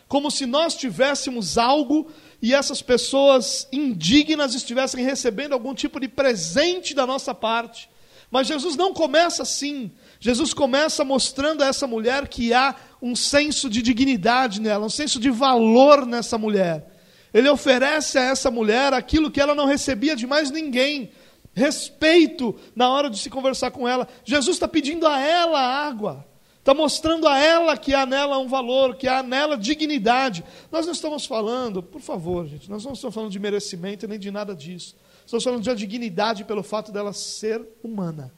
como 0.07 0.29
se 0.29 0.45
nós 0.45 0.75
tivéssemos 0.75 1.57
algo 1.57 2.11
e 2.39 2.53
essas 2.53 2.81
pessoas 2.83 3.67
indignas 3.71 4.53
estivessem 4.53 5.03
recebendo 5.03 5.53
algum 5.53 5.73
tipo 5.73 5.99
de 5.99 6.07
presente 6.07 6.93
da 6.93 7.07
nossa 7.07 7.33
parte. 7.33 7.89
Mas 8.29 8.47
Jesus 8.47 8.75
não 8.75 8.93
começa 8.93 9.43
assim. 9.43 9.91
Jesus 10.23 10.53
começa 10.53 11.03
mostrando 11.03 11.65
a 11.65 11.67
essa 11.67 11.85
mulher 11.85 12.29
que 12.29 12.53
há 12.53 12.73
um 13.01 13.13
senso 13.13 13.69
de 13.69 13.81
dignidade 13.81 14.61
nela, 14.61 14.85
um 14.85 14.89
senso 14.89 15.19
de 15.19 15.29
valor 15.29 16.05
nessa 16.05 16.37
mulher. 16.37 16.89
Ele 17.33 17.49
oferece 17.49 18.17
a 18.17 18.23
essa 18.23 18.49
mulher 18.49 18.93
aquilo 18.93 19.29
que 19.29 19.41
ela 19.41 19.53
não 19.53 19.65
recebia 19.65 20.15
de 20.15 20.25
mais 20.25 20.49
ninguém: 20.49 21.11
respeito 21.53 22.57
na 22.73 22.89
hora 22.89 23.09
de 23.09 23.19
se 23.19 23.29
conversar 23.29 23.71
com 23.71 23.85
ela. 23.85 24.07
Jesus 24.23 24.55
está 24.55 24.65
pedindo 24.65 25.05
a 25.05 25.19
ela 25.19 25.59
água, 25.59 26.25
está 26.57 26.73
mostrando 26.73 27.27
a 27.27 27.37
ela 27.37 27.75
que 27.75 27.93
há 27.93 28.05
nela 28.05 28.37
um 28.37 28.47
valor, 28.47 28.95
que 28.95 29.09
há 29.09 29.21
nela 29.21 29.57
dignidade. 29.57 30.41
Nós 30.71 30.85
não 30.85 30.93
estamos 30.93 31.25
falando, 31.25 31.83
por 31.83 31.99
favor, 31.99 32.47
gente, 32.47 32.69
nós 32.69 32.85
não 32.85 32.93
estamos 32.93 33.13
falando 33.13 33.29
de 33.29 33.39
merecimento 33.39 34.07
nem 34.07 34.17
de 34.17 34.31
nada 34.31 34.55
disso. 34.55 34.95
Estamos 35.25 35.43
falando 35.43 35.61
de 35.61 35.75
dignidade 35.75 36.45
pelo 36.45 36.63
fato 36.63 36.93
dela 36.93 37.11
ser 37.11 37.61
humana. 37.83 38.33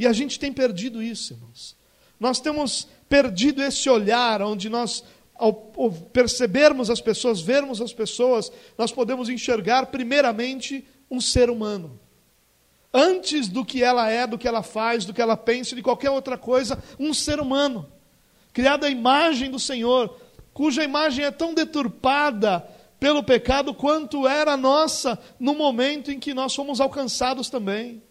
E 0.00 0.06
a 0.06 0.14
gente 0.14 0.40
tem 0.40 0.50
perdido 0.50 1.02
isso, 1.02 1.34
irmãos. 1.34 1.76
Nós 2.18 2.40
temos 2.40 2.88
perdido 3.06 3.62
esse 3.62 3.86
olhar 3.90 4.40
onde 4.40 4.70
nós, 4.70 5.04
ao 5.34 5.52
percebermos 6.10 6.88
as 6.88 7.02
pessoas, 7.02 7.42
vermos 7.42 7.82
as 7.82 7.92
pessoas, 7.92 8.50
nós 8.78 8.90
podemos 8.90 9.28
enxergar, 9.28 9.84
primeiramente, 9.88 10.82
um 11.10 11.20
ser 11.20 11.50
humano. 11.50 12.00
Antes 12.94 13.46
do 13.46 13.62
que 13.62 13.84
ela 13.84 14.08
é, 14.08 14.26
do 14.26 14.38
que 14.38 14.48
ela 14.48 14.62
faz, 14.62 15.04
do 15.04 15.12
que 15.12 15.20
ela 15.20 15.36
pensa, 15.36 15.76
de 15.76 15.82
qualquer 15.82 16.08
outra 16.08 16.38
coisa, 16.38 16.82
um 16.98 17.12
ser 17.12 17.38
humano. 17.38 17.86
Criado 18.54 18.86
à 18.86 18.88
imagem 18.88 19.50
do 19.50 19.58
Senhor, 19.58 20.18
cuja 20.54 20.82
imagem 20.82 21.26
é 21.26 21.30
tão 21.30 21.52
deturpada 21.52 22.66
pelo 22.98 23.22
pecado 23.22 23.74
quanto 23.74 24.26
era 24.26 24.54
a 24.54 24.56
nossa 24.56 25.18
no 25.38 25.54
momento 25.54 26.10
em 26.10 26.18
que 26.18 26.32
nós 26.32 26.54
fomos 26.54 26.80
alcançados 26.80 27.50
também 27.50 28.02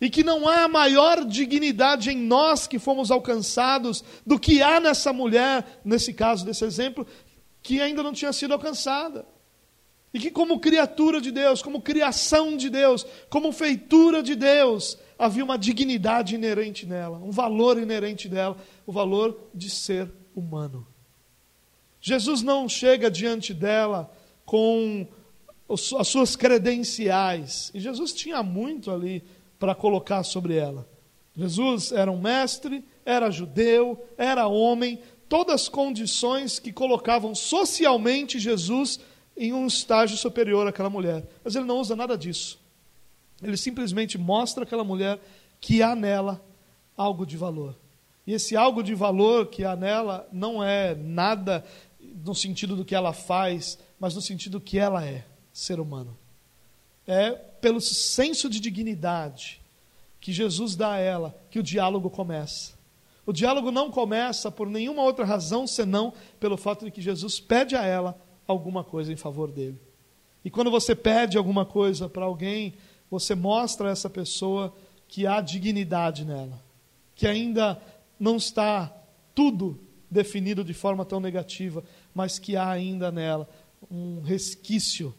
e 0.00 0.08
que 0.08 0.24
não 0.24 0.48
há 0.48 0.66
maior 0.66 1.24
dignidade 1.24 2.10
em 2.10 2.16
nós 2.16 2.66
que 2.66 2.78
fomos 2.78 3.10
alcançados 3.10 4.02
do 4.24 4.38
que 4.38 4.62
há 4.62 4.80
nessa 4.80 5.12
mulher, 5.12 5.80
nesse 5.84 6.14
caso 6.14 6.44
desse 6.44 6.64
exemplo, 6.64 7.06
que 7.62 7.80
ainda 7.80 8.02
não 8.02 8.12
tinha 8.12 8.32
sido 8.32 8.54
alcançada. 8.54 9.26
E 10.12 10.18
que, 10.18 10.30
como 10.30 10.58
criatura 10.58 11.20
de 11.20 11.30
Deus, 11.30 11.62
como 11.62 11.82
criação 11.82 12.56
de 12.56 12.68
Deus, 12.68 13.06
como 13.28 13.52
feitura 13.52 14.22
de 14.22 14.34
Deus, 14.34 14.98
havia 15.18 15.44
uma 15.44 15.58
dignidade 15.58 16.34
inerente 16.34 16.86
nela, 16.86 17.18
um 17.18 17.30
valor 17.30 17.78
inerente 17.78 18.28
dela, 18.28 18.56
o 18.86 18.92
valor 18.92 19.50
de 19.54 19.68
ser 19.70 20.10
humano. 20.34 20.86
Jesus 22.00 22.42
não 22.42 22.68
chega 22.68 23.10
diante 23.10 23.52
dela 23.52 24.10
com 24.44 25.06
as 25.68 26.08
suas 26.08 26.34
credenciais, 26.34 27.70
e 27.72 27.78
Jesus 27.78 28.12
tinha 28.12 28.42
muito 28.42 28.90
ali 28.90 29.22
para 29.60 29.74
colocar 29.74 30.24
sobre 30.24 30.56
ela. 30.56 30.88
Jesus 31.36 31.92
era 31.92 32.10
um 32.10 32.18
mestre, 32.18 32.82
era 33.04 33.30
judeu, 33.30 34.02
era 34.16 34.48
homem, 34.48 34.98
todas 35.28 35.62
as 35.62 35.68
condições 35.68 36.58
que 36.58 36.72
colocavam 36.72 37.34
socialmente 37.34 38.38
Jesus 38.38 38.98
em 39.36 39.52
um 39.52 39.66
estágio 39.66 40.16
superior 40.16 40.66
àquela 40.66 40.90
mulher. 40.90 41.24
Mas 41.44 41.54
ele 41.54 41.66
não 41.66 41.78
usa 41.78 41.94
nada 41.94 42.16
disso. 42.16 42.58
Ele 43.42 43.56
simplesmente 43.56 44.18
mostra 44.18 44.64
àquela 44.64 44.82
mulher 44.82 45.20
que 45.60 45.82
há 45.82 45.94
nela 45.94 46.42
algo 46.96 47.24
de 47.24 47.36
valor. 47.36 47.76
E 48.26 48.32
esse 48.32 48.56
algo 48.56 48.82
de 48.82 48.94
valor 48.94 49.46
que 49.46 49.64
há 49.64 49.76
nela 49.76 50.26
não 50.32 50.64
é 50.64 50.94
nada 50.94 51.64
no 52.24 52.34
sentido 52.34 52.76
do 52.76 52.84
que 52.84 52.94
ela 52.94 53.12
faz, 53.12 53.78
mas 53.98 54.14
no 54.14 54.22
sentido 54.22 54.52
do 54.52 54.60
que 54.60 54.78
ela 54.78 55.04
é, 55.04 55.24
ser 55.52 55.80
humano. 55.80 56.16
É 57.12 57.32
pelo 57.32 57.80
senso 57.80 58.48
de 58.48 58.60
dignidade 58.60 59.60
que 60.20 60.32
Jesus 60.32 60.76
dá 60.76 60.92
a 60.92 60.98
ela 60.98 61.36
que 61.50 61.58
o 61.58 61.62
diálogo 61.62 62.08
começa. 62.08 62.78
O 63.26 63.32
diálogo 63.32 63.72
não 63.72 63.90
começa 63.90 64.48
por 64.48 64.68
nenhuma 64.68 65.02
outra 65.02 65.24
razão 65.24 65.66
senão 65.66 66.12
pelo 66.38 66.56
fato 66.56 66.84
de 66.84 66.92
que 66.92 67.02
Jesus 67.02 67.40
pede 67.40 67.74
a 67.74 67.84
ela 67.84 68.16
alguma 68.46 68.84
coisa 68.84 69.12
em 69.12 69.16
favor 69.16 69.50
dele. 69.50 69.80
E 70.44 70.50
quando 70.50 70.70
você 70.70 70.94
pede 70.94 71.36
alguma 71.36 71.64
coisa 71.66 72.08
para 72.08 72.26
alguém, 72.26 72.74
você 73.10 73.34
mostra 73.34 73.88
a 73.88 73.90
essa 73.90 74.08
pessoa 74.08 74.72
que 75.08 75.26
há 75.26 75.40
dignidade 75.40 76.24
nela, 76.24 76.62
que 77.16 77.26
ainda 77.26 77.82
não 78.20 78.36
está 78.36 78.96
tudo 79.34 79.80
definido 80.08 80.62
de 80.62 80.74
forma 80.74 81.04
tão 81.04 81.18
negativa, 81.18 81.82
mas 82.14 82.38
que 82.38 82.54
há 82.54 82.70
ainda 82.70 83.10
nela 83.10 83.48
um 83.90 84.20
resquício 84.20 85.12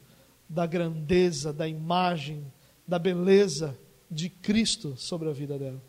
da 0.52 0.66
grandeza, 0.66 1.54
da 1.54 1.66
imagem, 1.66 2.46
da 2.86 3.00
beleza 3.00 3.78
de 4.10 4.30
Cristo 4.30 4.96
sobre 4.98 5.30
a 5.30 5.32
vida 5.32 5.58
dela. 5.58 5.82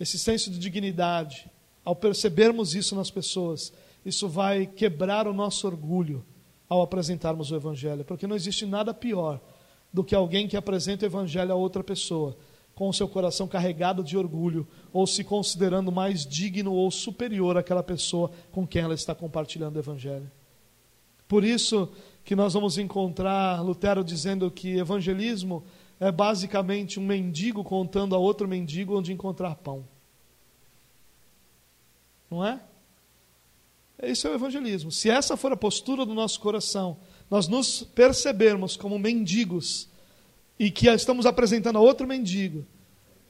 Esse 0.00 0.18
senso 0.18 0.50
de 0.50 0.58
dignidade, 0.58 1.50
ao 1.84 1.94
percebermos 1.94 2.74
isso 2.74 2.96
nas 2.96 3.10
pessoas, 3.10 3.70
isso 4.06 4.26
vai 4.26 4.66
quebrar 4.66 5.28
o 5.28 5.34
nosso 5.34 5.66
orgulho 5.66 6.24
ao 6.66 6.80
apresentarmos 6.80 7.50
o 7.50 7.54
Evangelho, 7.54 8.04
porque 8.06 8.26
não 8.26 8.34
existe 8.34 8.64
nada 8.64 8.94
pior 8.94 9.38
do 9.92 10.02
que 10.02 10.14
alguém 10.14 10.48
que 10.48 10.56
apresenta 10.56 11.04
o 11.04 11.08
Evangelho 11.08 11.52
a 11.52 11.56
outra 11.56 11.84
pessoa 11.84 12.34
com 12.74 12.88
o 12.88 12.94
seu 12.94 13.06
coração 13.06 13.46
carregado 13.46 14.02
de 14.02 14.16
orgulho 14.16 14.66
ou 14.94 15.06
se 15.06 15.22
considerando 15.22 15.92
mais 15.92 16.24
digno 16.26 16.72
ou 16.72 16.90
superior 16.90 17.58
àquela 17.58 17.82
pessoa 17.82 18.30
com 18.50 18.66
quem 18.66 18.80
ela 18.80 18.94
está 18.94 19.14
compartilhando 19.14 19.76
o 19.76 19.78
Evangelho. 19.78 20.30
Por 21.28 21.44
isso 21.44 21.90
que 22.24 22.36
nós 22.36 22.54
vamos 22.54 22.78
encontrar 22.78 23.62
Lutero 23.62 24.04
dizendo 24.04 24.50
que 24.50 24.76
evangelismo 24.76 25.64
é 25.98 26.10
basicamente 26.10 26.98
um 26.98 27.06
mendigo 27.06 27.62
contando 27.62 28.14
a 28.14 28.18
outro 28.18 28.48
mendigo 28.48 28.98
onde 28.98 29.12
encontrar 29.12 29.56
pão. 29.56 29.84
Não 32.30 32.44
é? 32.44 32.60
Isso 34.02 34.26
é 34.26 34.30
o 34.30 34.34
evangelismo. 34.34 34.90
Se 34.90 35.08
essa 35.08 35.36
for 35.36 35.52
a 35.52 35.56
postura 35.56 36.04
do 36.04 36.14
nosso 36.14 36.40
coração, 36.40 36.96
nós 37.30 37.46
nos 37.46 37.84
percebermos 37.84 38.76
como 38.76 38.98
mendigos 38.98 39.88
e 40.58 40.70
que 40.70 40.88
estamos 40.88 41.24
apresentando 41.24 41.78
a 41.78 41.80
outro 41.80 42.06
mendigo, 42.06 42.66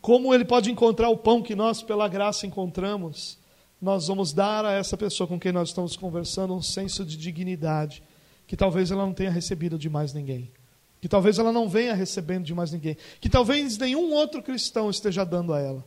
como 0.00 0.34
ele 0.34 0.44
pode 0.44 0.70
encontrar 0.70 1.08
o 1.10 1.16
pão 1.16 1.42
que 1.42 1.54
nós, 1.54 1.82
pela 1.82 2.08
graça, 2.08 2.46
encontramos, 2.46 3.38
nós 3.80 4.06
vamos 4.06 4.32
dar 4.32 4.64
a 4.64 4.72
essa 4.72 4.96
pessoa 4.96 5.26
com 5.26 5.38
quem 5.38 5.52
nós 5.52 5.68
estamos 5.68 5.96
conversando 5.96 6.54
um 6.54 6.62
senso 6.62 7.04
de 7.04 7.16
dignidade 7.16 8.02
que 8.52 8.56
talvez 8.56 8.90
ela 8.90 9.06
não 9.06 9.14
tenha 9.14 9.30
recebido 9.30 9.78
de 9.78 9.88
mais 9.88 10.12
ninguém. 10.12 10.52
Que 11.00 11.08
talvez 11.08 11.38
ela 11.38 11.50
não 11.50 11.70
venha 11.70 11.94
recebendo 11.94 12.44
de 12.44 12.54
mais 12.54 12.70
ninguém, 12.70 12.98
que 13.18 13.30
talvez 13.30 13.78
nenhum 13.78 14.12
outro 14.12 14.42
cristão 14.42 14.90
esteja 14.90 15.24
dando 15.24 15.54
a 15.54 15.58
ela. 15.58 15.82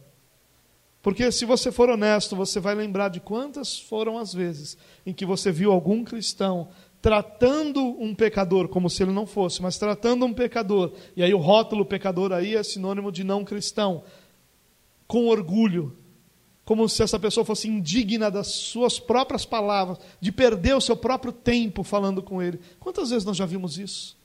Porque 1.00 1.31
se 1.31 1.45
você 1.45 1.72
for 1.72 1.91
honesto, 1.91 2.36
você 2.36 2.60
vai 2.60 2.74
lembrar 2.74 3.10
de 3.10 3.19
quantas 3.19 3.77
foram 3.77 4.17
as 4.17 4.34
vezes 4.34 4.79
em 5.05 5.13
que 5.13 5.27
você 5.27 5.51
viu 5.51 5.72
algum 5.72 6.03
cristão 6.03 6.69
tratando 7.03 7.84
um 8.01 8.15
pecador 8.15 8.67
como 8.67 8.89
se 8.89 9.03
ele 9.03 9.12
não 9.12 9.27
fosse, 9.27 9.62
mas 9.62 9.77
tratando 9.77 10.25
um 10.25 10.34
pecador, 10.34 10.91
e 11.15 11.22
aí 11.22 11.36
o 11.36 11.38
rótulo 11.38 11.86
pecador 11.86 12.31
aí 12.31 12.55
é 12.55 12.63
sinônimo 12.63 13.12
de 13.12 13.24
não 13.24 13.45
cristão, 13.45 14.03
com 15.05 15.27
orgulho, 15.27 15.95
como 16.65 16.89
se 16.89 17.03
essa 17.03 17.19
pessoa 17.19 17.45
fosse 17.45 17.67
indigna 17.67 18.31
das 18.31 18.48
suas 18.48 19.00
próprias 19.00 19.45
palavras, 19.45 20.00
de 20.19 20.31
perder 20.31 20.75
o 20.75 20.81
seu 20.81 20.98
próprio 20.98 21.31
tempo 21.31 21.84
falando 21.84 22.24
com 22.24 22.41
ele. 22.41 22.60
Quantas 22.79 23.12
vezes 23.12 23.24
nós 23.24 23.38
já 23.38 23.45
vimos 23.45 23.77
isso? 23.77 24.17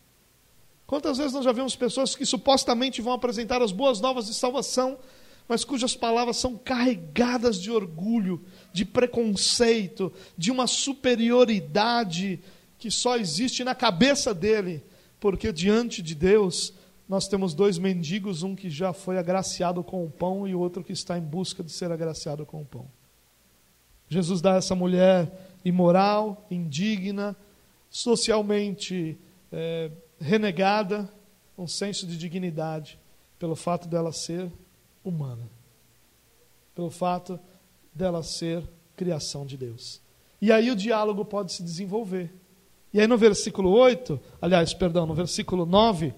Quantas 0.86 1.18
vezes 1.18 1.34
nós 1.34 1.44
já 1.44 1.52
vimos 1.52 1.76
pessoas 1.76 2.16
que 2.16 2.24
supostamente 2.24 3.02
vão 3.02 3.12
apresentar 3.12 3.62
as 3.62 3.70
boas 3.70 4.00
novas 4.00 4.26
de 4.26 4.34
salvação, 4.34 4.98
mas 5.46 5.64
cujas 5.64 5.94
palavras 5.94 6.38
são 6.38 6.56
carregadas 6.56 7.60
de 7.60 7.70
orgulho, 7.70 8.42
de 8.72 8.84
preconceito, 8.84 10.12
de 10.36 10.50
uma 10.50 10.66
superioridade 10.66 12.40
que 12.78 12.90
só 12.90 13.16
existe 13.16 13.62
na 13.62 13.74
cabeça 13.74 14.32
dele, 14.32 14.82
porque 15.20 15.52
diante 15.52 16.00
de 16.00 16.14
Deus 16.14 16.72
nós 17.10 17.26
temos 17.26 17.54
dois 17.54 17.76
mendigos, 17.76 18.44
um 18.44 18.54
que 18.54 18.70
já 18.70 18.92
foi 18.92 19.18
agraciado 19.18 19.82
com 19.82 20.04
o 20.04 20.08
pão 20.08 20.46
e 20.46 20.54
o 20.54 20.60
outro 20.60 20.84
que 20.84 20.92
está 20.92 21.18
em 21.18 21.20
busca 21.20 21.60
de 21.60 21.72
ser 21.72 21.90
agraciado 21.90 22.46
com 22.46 22.62
o 22.62 22.64
pão. 22.64 22.86
Jesus 24.08 24.40
dá 24.40 24.54
a 24.54 24.58
essa 24.58 24.76
mulher 24.76 25.58
imoral, 25.64 26.46
indigna, 26.48 27.36
socialmente 27.90 29.18
é, 29.50 29.90
renegada, 30.20 31.12
um 31.58 31.66
senso 31.66 32.06
de 32.06 32.16
dignidade, 32.16 32.96
pelo 33.40 33.56
fato 33.56 33.88
dela 33.88 34.12
ser 34.12 34.48
humana, 35.02 35.50
pelo 36.76 36.90
fato 36.90 37.40
dela 37.92 38.22
ser 38.22 38.62
criação 38.94 39.44
de 39.44 39.56
Deus. 39.56 40.00
E 40.40 40.52
aí 40.52 40.70
o 40.70 40.76
diálogo 40.76 41.24
pode 41.24 41.54
se 41.54 41.64
desenvolver. 41.64 42.32
E 42.94 43.00
aí 43.00 43.08
no 43.08 43.18
versículo 43.18 43.70
8, 43.70 44.20
aliás, 44.40 44.72
perdão, 44.72 45.06
no 45.06 45.14
versículo 45.14 45.66
9, 45.66 46.14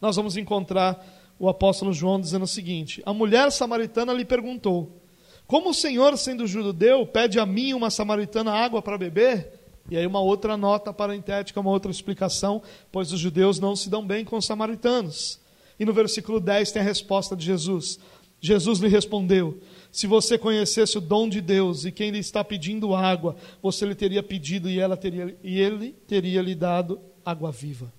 nós 0.00 0.16
vamos 0.16 0.36
encontrar 0.36 1.04
o 1.38 1.48
apóstolo 1.48 1.92
João 1.92 2.20
dizendo 2.20 2.44
o 2.44 2.48
seguinte: 2.48 3.02
A 3.04 3.12
mulher 3.12 3.50
samaritana 3.50 4.12
lhe 4.12 4.24
perguntou: 4.24 5.00
Como 5.46 5.70
o 5.70 5.74
Senhor, 5.74 6.16
sendo 6.16 6.46
judeu, 6.46 7.06
pede 7.06 7.38
a 7.38 7.46
mim, 7.46 7.72
uma 7.72 7.90
samaritana, 7.90 8.52
água 8.52 8.82
para 8.82 8.98
beber? 8.98 9.52
E 9.88 9.96
aí 9.96 10.06
uma 10.06 10.20
outra 10.20 10.56
nota 10.56 10.92
parentética, 10.92 11.60
uma 11.60 11.70
outra 11.70 11.90
explicação, 11.90 12.60
pois 12.90 13.12
os 13.12 13.20
judeus 13.20 13.60
não 13.60 13.76
se 13.76 13.88
dão 13.88 14.04
bem 14.04 14.24
com 14.24 14.36
os 14.36 14.44
samaritanos. 14.44 15.38
E 15.78 15.84
no 15.84 15.92
versículo 15.92 16.40
10 16.40 16.72
tem 16.72 16.82
a 16.82 16.84
resposta 16.84 17.36
de 17.36 17.44
Jesus. 17.44 17.98
Jesus 18.40 18.80
lhe 18.80 18.88
respondeu: 18.88 19.58
Se 19.92 20.06
você 20.06 20.36
conhecesse 20.36 20.98
o 20.98 21.00
dom 21.00 21.28
de 21.28 21.40
Deus 21.40 21.84
e 21.84 21.92
quem 21.92 22.10
lhe 22.10 22.18
está 22.18 22.42
pedindo 22.42 22.94
água, 22.94 23.36
você 23.62 23.86
lhe 23.86 23.94
teria 23.94 24.22
pedido 24.22 24.68
e, 24.68 24.78
ela 24.78 24.96
teria, 24.96 25.36
e 25.42 25.60
ele 25.60 25.92
teria 26.06 26.42
lhe 26.42 26.54
dado 26.54 27.00
água 27.24 27.52
viva. 27.52 27.92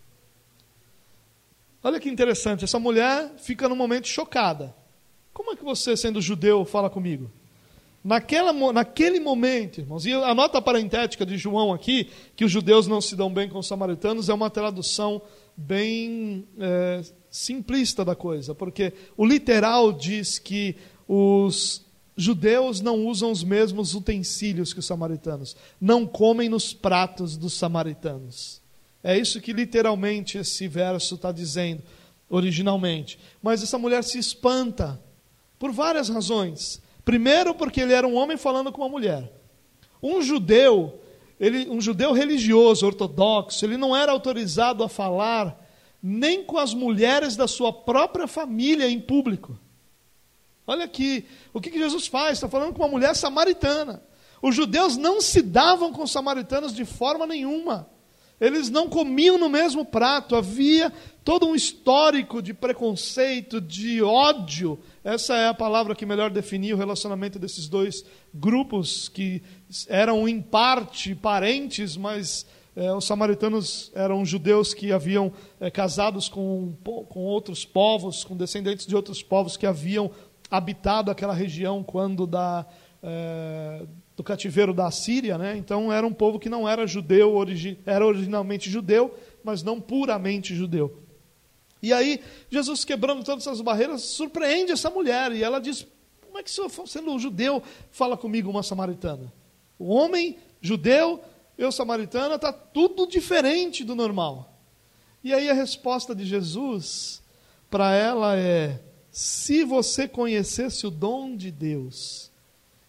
Olha 1.84 2.00
que 2.00 2.10
interessante, 2.10 2.64
essa 2.64 2.80
mulher 2.80 3.34
fica 3.38 3.70
num 3.70 3.76
momento 3.76 4.08
chocada. 4.08 4.76
Como 5.34 5.52
é 5.52 5.56
que 5.56 5.64
você, 5.64 5.96
sendo 5.96 6.22
judeu, 6.22 6.66
fala 6.66 6.90
comigo? 6.90 7.32
Naquela, 8.04 8.54
naquele 8.72 9.20
momento, 9.20 9.82
irmãos, 9.82 10.06
e 10.06 10.14
a 10.14 10.34
nota 10.34 10.62
parentética 10.62 11.26
de 11.26 11.38
João 11.38 11.74
aqui, 11.74 12.10
que 12.36 12.46
os 12.46 12.52
judeus 12.52 12.88
não 12.88 13.02
se 13.02 13.16
dão 13.16 13.32
bem 13.32 13.50
com 13.50 13.60
os 13.60 13.68
samaritanos, 13.68 14.30
é 14.30 14.34
uma 14.34 14.50
tradução 14.50 15.22
bem 15.56 16.48
é, 16.60 17.02
simplista 17.30 18.06
da 18.06 18.16
coisa, 18.16 18.56
porque 18.56 18.94
o 19.18 19.26
literal 19.26 19.92
diz 19.92 20.40
que 20.40 20.76
os 21.08 21.86
judeus 22.16 22.82
não 22.82 23.06
usam 23.06 23.32
os 23.32 23.44
mesmos 23.44 23.94
utensílios 23.94 24.74
que 24.74 24.80
os 24.80 24.86
samaritanos, 24.86 25.56
não 25.80 26.06
comem 26.06 26.50
nos 26.50 26.74
pratos 26.74 27.38
dos 27.38 27.54
samaritanos. 27.54 28.62
É 29.04 29.18
isso 29.18 29.42
que 29.42 29.54
literalmente 29.54 30.38
esse 30.38 30.68
verso 30.68 31.16
está 31.16 31.32
dizendo, 31.32 31.84
originalmente. 32.30 33.20
Mas 33.42 33.64
essa 33.64 33.78
mulher 33.78 34.04
se 34.04 34.18
espanta, 34.18 35.02
por 35.60 35.72
várias 35.72 36.10
razões. 36.10 36.82
Primeiro, 37.04 37.54
porque 37.56 37.82
ele 37.82 37.94
era 37.94 38.08
um 38.08 38.16
homem 38.16 38.38
falando 38.38 38.72
com 38.72 38.82
uma 38.82 38.90
mulher. 38.90 39.32
Um 40.02 40.22
judeu, 40.22 41.00
ele, 41.40 41.70
um 41.70 41.82
judeu 41.82 42.12
religioso, 42.12 42.86
ortodoxo, 42.86 43.66
ele 43.66 43.78
não 43.78 43.96
era 43.96 44.12
autorizado 44.12 44.84
a 44.84 44.90
falar 44.90 45.66
nem 46.02 46.44
com 46.44 46.58
as 46.58 46.74
mulheres 46.74 47.36
da 47.36 47.48
sua 47.48 47.74
própria 47.74 48.28
família 48.28 48.90
em 48.90 49.00
público. 49.00 49.60
Olha 50.66 50.86
aqui, 50.86 51.26
o 51.54 51.62
que, 51.62 51.72
que 51.72 51.80
Jesus 51.80 52.08
faz? 52.08 52.34
Está 52.34 52.50
falando 52.50 52.74
com 52.74 52.84
uma 52.84 52.90
mulher 52.90 53.16
samaritana. 53.16 54.04
Os 54.42 54.54
judeus 54.54 54.98
não 54.98 55.20
se 55.22 55.42
davam 55.42 55.92
com 55.92 56.04
os 56.04 56.12
samaritanos 56.12 56.76
de 56.76 56.86
forma 56.86 57.26
nenhuma. 57.26 57.90
Eles 58.40 58.70
não 58.70 58.88
comiam 58.88 59.38
no 59.38 59.50
mesmo 59.50 59.84
prato, 59.84 60.36
havia 60.36 60.94
todo 61.24 61.48
um 61.48 61.56
histórico 61.56 62.42
de 62.42 62.54
preconceito, 62.54 63.60
de 63.60 64.02
ódio. 64.02 64.80
Essa 65.04 65.36
é 65.36 65.48
a 65.48 65.54
palavra 65.54 65.96
que 65.96 66.06
melhor 66.06 66.30
definia 66.30 66.76
o 66.76 66.78
relacionamento 66.78 67.40
desses 67.40 67.68
dois 67.68 68.06
grupos, 68.34 69.10
que 69.10 69.42
eram 69.88 70.28
em 70.30 70.40
parte 70.40 71.16
parentes, 71.16 71.98
mas 71.98 72.46
é, 72.76 72.94
os 72.94 73.06
samaritanos 73.06 73.92
eram 73.96 74.24
judeus 74.24 74.72
que 74.72 74.92
haviam 74.92 75.34
é, 75.60 75.72
casados 75.72 76.30
com, 76.30 76.76
com 77.10 77.22
outros 77.22 77.66
povos, 77.66 78.24
com 78.24 78.38
descendentes 78.38 78.86
de 78.86 78.96
outros 78.96 79.24
povos 79.24 79.58
que 79.58 79.66
haviam 79.66 80.12
habitado 80.50 81.10
aquela 81.10 81.34
região 81.34 81.84
quando 81.84 82.28
da. 82.28 82.68
É, 83.02 83.84
do 84.18 84.24
cativeiro 84.24 84.74
da 84.74 84.90
Síria, 84.90 85.38
né? 85.38 85.56
então 85.56 85.94
era 85.94 86.06
um 86.06 86.12
povo 86.12 86.40
que 86.40 86.50
não 86.50 86.68
era 86.68 86.88
judeu, 86.88 87.36
origi 87.36 87.78
era 87.86 88.04
originalmente 88.04 88.68
judeu, 88.68 89.16
mas 89.44 89.62
não 89.62 89.80
puramente 89.80 90.56
judeu. 90.56 91.04
E 91.84 91.94
aí, 91.94 92.20
Jesus 92.50 92.84
quebrando 92.84 93.24
todas 93.24 93.46
essas 93.46 93.62
barreiras, 93.62 94.02
surpreende 94.02 94.72
essa 94.72 94.90
mulher, 94.90 95.32
e 95.32 95.44
ela 95.44 95.60
diz: 95.60 95.86
Como 96.26 96.40
é 96.40 96.42
que, 96.42 96.50
sendo 96.50 97.12
um 97.12 97.20
judeu, 97.20 97.62
fala 97.92 98.18
comigo 98.18 98.50
uma 98.50 98.64
samaritana? 98.64 99.32
O 99.78 99.94
homem 99.94 100.38
judeu, 100.60 101.22
eu 101.56 101.72
samaritana, 101.72 102.36
está 102.36 102.52
tudo 102.52 103.06
diferente 103.06 103.84
do 103.84 103.94
normal. 103.94 104.58
E 105.24 105.32
aí 105.32 105.48
a 105.48 105.54
resposta 105.54 106.16
de 106.16 106.26
Jesus 106.26 107.22
para 107.70 107.94
ela 107.94 108.36
é: 108.36 108.82
Se 109.12 109.64
você 109.64 110.08
conhecesse 110.08 110.88
o 110.88 110.90
dom 110.90 111.36
de 111.36 111.52
Deus, 111.52 112.32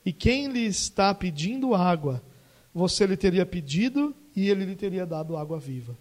e 0.08 0.12
quem 0.14 0.48
lhe 0.48 0.64
está 0.64 1.12
pedindo 1.12 1.74
água, 1.74 2.22
você 2.72 3.04
lhe 3.04 3.14
teria 3.14 3.44
pedido 3.44 4.16
e 4.34 4.48
ele 4.48 4.64
lhe 4.64 4.74
teria 4.74 5.04
dado 5.04 5.36
água 5.36 5.58
viva. 5.58 5.94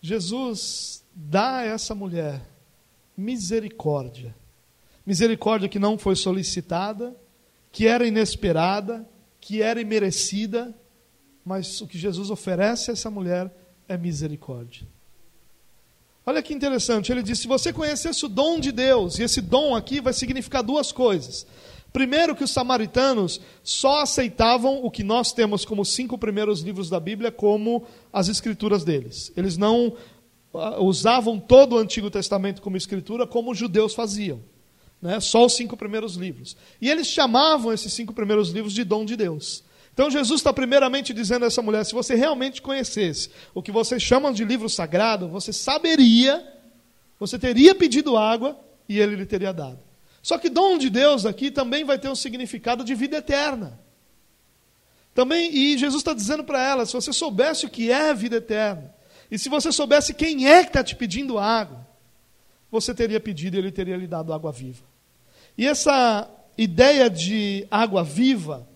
Jesus 0.00 1.04
dá 1.14 1.58
a 1.58 1.64
essa 1.64 1.94
mulher 1.94 2.40
misericórdia. 3.14 4.34
Misericórdia 5.04 5.68
que 5.68 5.78
não 5.78 5.98
foi 5.98 6.16
solicitada, 6.16 7.14
que 7.70 7.86
era 7.86 8.06
inesperada, 8.06 9.06
que 9.42 9.60
era 9.60 9.78
imerecida, 9.78 10.74
mas 11.44 11.82
o 11.82 11.86
que 11.86 11.98
Jesus 11.98 12.30
oferece 12.30 12.90
a 12.90 12.94
essa 12.94 13.10
mulher 13.10 13.54
é 13.86 13.98
misericórdia. 13.98 14.88
Olha 16.24 16.42
que 16.42 16.54
interessante, 16.54 17.12
ele 17.12 17.22
diz: 17.22 17.40
se 17.40 17.46
você 17.46 17.74
conhecesse 17.74 18.24
o 18.24 18.28
dom 18.28 18.58
de 18.58 18.72
Deus, 18.72 19.18
e 19.18 19.22
esse 19.22 19.42
dom 19.42 19.76
aqui 19.76 20.00
vai 20.00 20.14
significar 20.14 20.62
duas 20.62 20.92
coisas. 20.92 21.46
Primeiro, 21.98 22.36
que 22.36 22.44
os 22.44 22.52
samaritanos 22.52 23.40
só 23.60 24.02
aceitavam 24.02 24.84
o 24.84 24.88
que 24.88 25.02
nós 25.02 25.32
temos 25.32 25.64
como 25.64 25.84
cinco 25.84 26.16
primeiros 26.16 26.60
livros 26.60 26.88
da 26.88 27.00
Bíblia 27.00 27.32
como 27.32 27.84
as 28.12 28.28
escrituras 28.28 28.84
deles. 28.84 29.32
Eles 29.36 29.56
não 29.56 29.96
uh, 30.52 30.80
usavam 30.80 31.40
todo 31.40 31.74
o 31.74 31.78
Antigo 31.78 32.08
Testamento 32.08 32.62
como 32.62 32.76
escritura 32.76 33.26
como 33.26 33.50
os 33.50 33.58
judeus 33.58 33.96
faziam. 33.96 34.40
Né? 35.02 35.18
Só 35.18 35.44
os 35.44 35.54
cinco 35.54 35.76
primeiros 35.76 36.14
livros. 36.14 36.56
E 36.80 36.88
eles 36.88 37.08
chamavam 37.08 37.72
esses 37.72 37.92
cinco 37.92 38.12
primeiros 38.12 38.50
livros 38.50 38.74
de 38.74 38.84
dom 38.84 39.04
de 39.04 39.16
Deus. 39.16 39.64
Então 39.92 40.08
Jesus 40.08 40.38
está 40.38 40.52
primeiramente 40.52 41.12
dizendo 41.12 41.46
a 41.46 41.48
essa 41.48 41.62
mulher: 41.62 41.84
se 41.84 41.94
você 41.94 42.14
realmente 42.14 42.62
conhecesse 42.62 43.28
o 43.52 43.60
que 43.60 43.72
vocês 43.72 44.00
chamam 44.00 44.32
de 44.32 44.44
livro 44.44 44.68
sagrado, 44.68 45.26
você 45.26 45.52
saberia, 45.52 46.46
você 47.18 47.36
teria 47.40 47.74
pedido 47.74 48.16
água 48.16 48.56
e 48.88 49.00
ele 49.00 49.16
lhe 49.16 49.26
teria 49.26 49.52
dado. 49.52 49.87
Só 50.28 50.36
que 50.36 50.50
dom 50.50 50.76
de 50.76 50.90
Deus 50.90 51.24
aqui 51.24 51.50
também 51.50 51.84
vai 51.84 51.98
ter 51.98 52.10
um 52.10 52.14
significado 52.14 52.84
de 52.84 52.94
vida 52.94 53.16
eterna. 53.16 53.80
Também, 55.14 55.50
e 55.56 55.78
Jesus 55.78 56.02
está 56.02 56.12
dizendo 56.12 56.44
para 56.44 56.62
ela: 56.62 56.84
se 56.84 56.92
você 56.92 57.14
soubesse 57.14 57.64
o 57.64 57.70
que 57.70 57.90
é 57.90 58.12
vida 58.12 58.36
eterna, 58.36 58.94
e 59.30 59.38
se 59.38 59.48
você 59.48 59.72
soubesse 59.72 60.12
quem 60.12 60.46
é 60.46 60.64
que 60.64 60.68
está 60.68 60.84
te 60.84 60.94
pedindo 60.94 61.38
água, 61.38 61.88
você 62.70 62.94
teria 62.94 63.18
pedido 63.18 63.56
e 63.56 63.58
ele 63.58 63.72
teria 63.72 63.96
lhe 63.96 64.06
dado 64.06 64.34
água 64.34 64.52
viva. 64.52 64.84
E 65.56 65.66
essa 65.66 66.30
ideia 66.58 67.08
de 67.08 67.66
água 67.70 68.04
viva, 68.04 68.68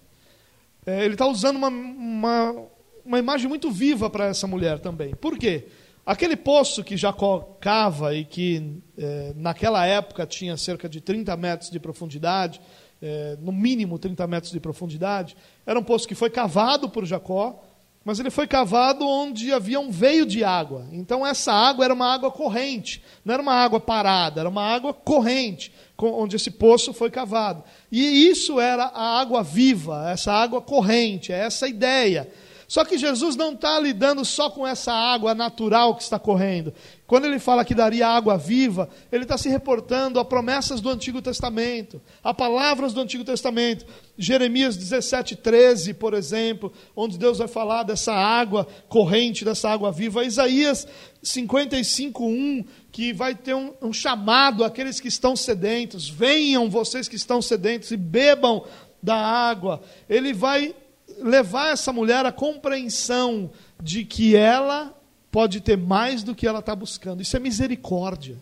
é, 0.86 1.04
ele 1.04 1.16
está 1.16 1.26
usando 1.26 1.56
uma, 1.56 1.68
uma, 1.68 2.66
uma 3.04 3.18
imagem 3.18 3.46
muito 3.46 3.70
viva 3.70 4.08
para 4.08 4.24
essa 4.24 4.46
mulher 4.46 4.78
também. 4.78 5.14
Por 5.14 5.36
quê? 5.36 5.66
Aquele 6.04 6.36
poço 6.36 6.82
que 6.82 6.96
Jacó 6.96 7.56
cava 7.60 8.12
e 8.14 8.24
que 8.24 8.80
é, 8.98 9.32
naquela 9.36 9.86
época 9.86 10.26
tinha 10.26 10.56
cerca 10.56 10.88
de 10.88 11.00
30 11.00 11.36
metros 11.36 11.70
de 11.70 11.78
profundidade, 11.78 12.60
é, 13.00 13.36
no 13.40 13.52
mínimo 13.52 13.98
30 14.00 14.26
metros 14.26 14.52
de 14.52 14.58
profundidade, 14.58 15.36
era 15.64 15.78
um 15.78 15.82
poço 15.82 16.08
que 16.08 16.14
foi 16.16 16.28
cavado 16.28 16.88
por 16.88 17.04
Jacó, 17.04 17.62
mas 18.04 18.18
ele 18.18 18.30
foi 18.30 18.48
cavado 18.48 19.06
onde 19.06 19.52
havia 19.52 19.78
um 19.78 19.92
veio 19.92 20.26
de 20.26 20.42
água. 20.42 20.88
Então 20.90 21.24
essa 21.24 21.52
água 21.52 21.84
era 21.84 21.94
uma 21.94 22.12
água 22.12 22.32
corrente, 22.32 23.00
não 23.24 23.34
era 23.34 23.42
uma 23.42 23.54
água 23.54 23.78
parada, 23.78 24.40
era 24.40 24.48
uma 24.48 24.64
água 24.64 24.92
corrente, 24.92 25.72
onde 25.96 26.34
esse 26.34 26.50
poço 26.50 26.92
foi 26.92 27.10
cavado. 27.10 27.62
E 27.92 28.28
isso 28.28 28.58
era 28.58 28.86
a 28.86 29.20
água 29.20 29.42
viva, 29.42 30.10
essa 30.10 30.32
água 30.32 30.60
corrente, 30.60 31.32
é 31.32 31.38
essa 31.38 31.68
ideia. 31.68 32.28
Só 32.72 32.86
que 32.86 32.96
Jesus 32.96 33.36
não 33.36 33.52
está 33.52 33.78
lidando 33.78 34.24
só 34.24 34.48
com 34.48 34.66
essa 34.66 34.94
água 34.94 35.34
natural 35.34 35.94
que 35.94 36.02
está 36.02 36.18
correndo. 36.18 36.72
Quando 37.06 37.26
ele 37.26 37.38
fala 37.38 37.66
que 37.66 37.74
daria 37.74 38.08
água 38.08 38.38
viva, 38.38 38.88
ele 39.12 39.24
está 39.24 39.36
se 39.36 39.50
reportando 39.50 40.18
a 40.18 40.24
promessas 40.24 40.80
do 40.80 40.88
Antigo 40.88 41.20
Testamento, 41.20 42.00
a 42.24 42.32
palavras 42.32 42.94
do 42.94 43.02
Antigo 43.02 43.24
Testamento. 43.24 43.84
Jeremias 44.16 44.74
17, 44.74 45.36
13, 45.36 45.92
por 45.92 46.14
exemplo, 46.14 46.72
onde 46.96 47.18
Deus 47.18 47.36
vai 47.36 47.46
falar 47.46 47.82
dessa 47.82 48.14
água 48.14 48.66
corrente, 48.88 49.44
dessa 49.44 49.68
água 49.68 49.92
viva. 49.92 50.24
Isaías 50.24 50.88
55, 51.22 52.24
1, 52.24 52.64
que 52.90 53.12
vai 53.12 53.34
ter 53.34 53.52
um, 53.52 53.74
um 53.82 53.92
chamado 53.92 54.64
àqueles 54.64 54.98
que 54.98 55.08
estão 55.08 55.36
sedentos: 55.36 56.08
venham 56.08 56.70
vocês 56.70 57.06
que 57.06 57.16
estão 57.16 57.42
sedentos 57.42 57.90
e 57.90 57.98
bebam 57.98 58.64
da 59.02 59.16
água. 59.16 59.82
Ele 60.08 60.32
vai 60.32 60.74
levar 61.22 61.72
essa 61.72 61.92
mulher 61.92 62.26
à 62.26 62.32
compreensão 62.32 63.50
de 63.82 64.04
que 64.04 64.36
ela 64.36 64.94
pode 65.30 65.60
ter 65.60 65.78
mais 65.78 66.22
do 66.22 66.34
que 66.34 66.46
ela 66.46 66.58
está 66.58 66.76
buscando. 66.76 67.22
Isso 67.22 67.36
é 67.36 67.40
misericórdia. 67.40 68.36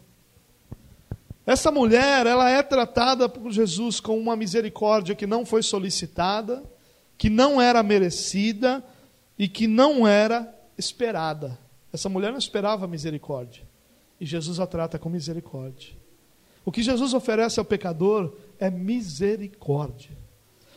Essa 1.47 1.71
mulher, 1.71 2.27
ela 2.27 2.51
é 2.51 2.63
tratada 2.63 3.29
por 3.29 3.51
Jesus 3.51 4.01
com 4.01 4.19
uma 4.19 4.37
misericórdia 4.37 5.15
que 5.15 5.27
não 5.27 5.47
foi 5.47 5.63
solicitada, 5.63 6.63
que 7.17 7.31
não 7.31 7.61
era 7.61 7.83
merecida 7.83 8.85
e 9.39 9.49
que 9.49 9.67
não 9.67 10.07
era 10.07 10.53
esperada. 10.77 11.59
Essa 11.93 12.09
mulher 12.09 12.31
não 12.31 12.39
esperava 12.39 12.87
misericórdia. 12.87 13.63
E 14.21 14.27
Jesus 14.27 14.61
a 14.61 14.67
trata 14.67 14.99
com 14.99 15.09
misericórdia. 15.09 15.95
O 16.65 16.71
que 16.71 16.83
Jesus 16.83 17.15
oferece 17.15 17.59
ao 17.59 17.65
pecador 17.65 18.37
é 18.59 18.71
misericórdia. 18.71 20.20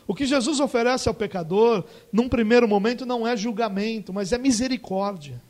O 0.08 0.14
que 0.14 0.26
Jesus 0.26 0.60
oferece 0.60 1.08
ao 1.08 1.14
pecador, 1.14 1.86
num 2.12 2.28
primeiro 2.28 2.68
momento, 2.68 3.06
não 3.06 3.26
é 3.26 3.38
julgamento, 3.38 4.12
mas 4.12 4.34
é 4.34 4.38
misericórdia. 4.38 5.42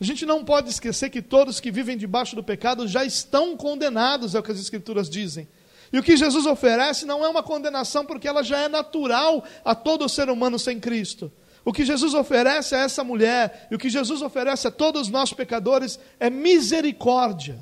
A 0.00 0.04
gente 0.04 0.24
não 0.24 0.44
pode 0.44 0.70
esquecer 0.70 1.10
que 1.10 1.20
todos 1.20 1.58
que 1.58 1.72
vivem 1.72 1.96
debaixo 1.96 2.36
do 2.36 2.42
pecado 2.42 2.86
já 2.86 3.04
estão 3.04 3.56
condenados, 3.56 4.34
é 4.34 4.38
o 4.38 4.42
que 4.42 4.52
as 4.52 4.60
Escrituras 4.60 5.10
dizem. 5.10 5.48
E 5.92 5.98
o 5.98 6.02
que 6.02 6.16
Jesus 6.16 6.46
oferece 6.46 7.04
não 7.04 7.24
é 7.24 7.28
uma 7.28 7.42
condenação, 7.42 8.06
porque 8.06 8.28
ela 8.28 8.42
já 8.44 8.58
é 8.58 8.68
natural 8.68 9.42
a 9.64 9.74
todo 9.74 10.08
ser 10.08 10.30
humano 10.30 10.58
sem 10.58 10.78
Cristo. 10.78 11.32
O 11.64 11.72
que 11.72 11.84
Jesus 11.84 12.14
oferece 12.14 12.76
a 12.76 12.78
essa 12.78 13.02
mulher, 13.02 13.66
e 13.70 13.74
o 13.74 13.78
que 13.78 13.90
Jesus 13.90 14.22
oferece 14.22 14.68
a 14.68 14.70
todos 14.70 15.08
nós 15.08 15.32
pecadores, 15.32 15.98
é 16.20 16.30
misericórdia. 16.30 17.58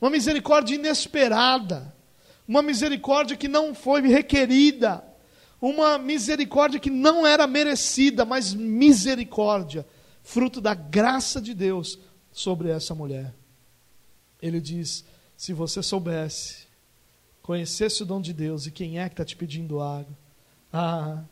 Uma 0.00 0.10
misericórdia 0.10 0.76
inesperada. 0.76 1.92
Uma 2.46 2.62
misericórdia 2.62 3.36
que 3.36 3.48
não 3.48 3.74
foi 3.74 4.02
requerida 4.02 5.02
uma 5.62 5.96
misericórdia 5.96 6.80
que 6.80 6.90
não 6.90 7.24
era 7.24 7.46
merecida, 7.46 8.24
mas 8.24 8.52
misericórdia, 8.52 9.86
fruto 10.20 10.60
da 10.60 10.74
graça 10.74 11.40
de 11.40 11.54
Deus 11.54 12.00
sobre 12.32 12.68
essa 12.68 12.96
mulher. 12.96 13.32
Ele 14.40 14.60
diz: 14.60 15.04
se 15.36 15.52
você 15.52 15.80
soubesse, 15.80 16.66
conhecesse 17.40 18.02
o 18.02 18.06
dom 18.06 18.20
de 18.20 18.32
Deus 18.32 18.66
e 18.66 18.72
quem 18.72 18.98
é 18.98 19.08
que 19.08 19.12
está 19.12 19.24
te 19.24 19.36
pedindo 19.36 19.80
água, 19.80 20.18
ah, 20.72 21.22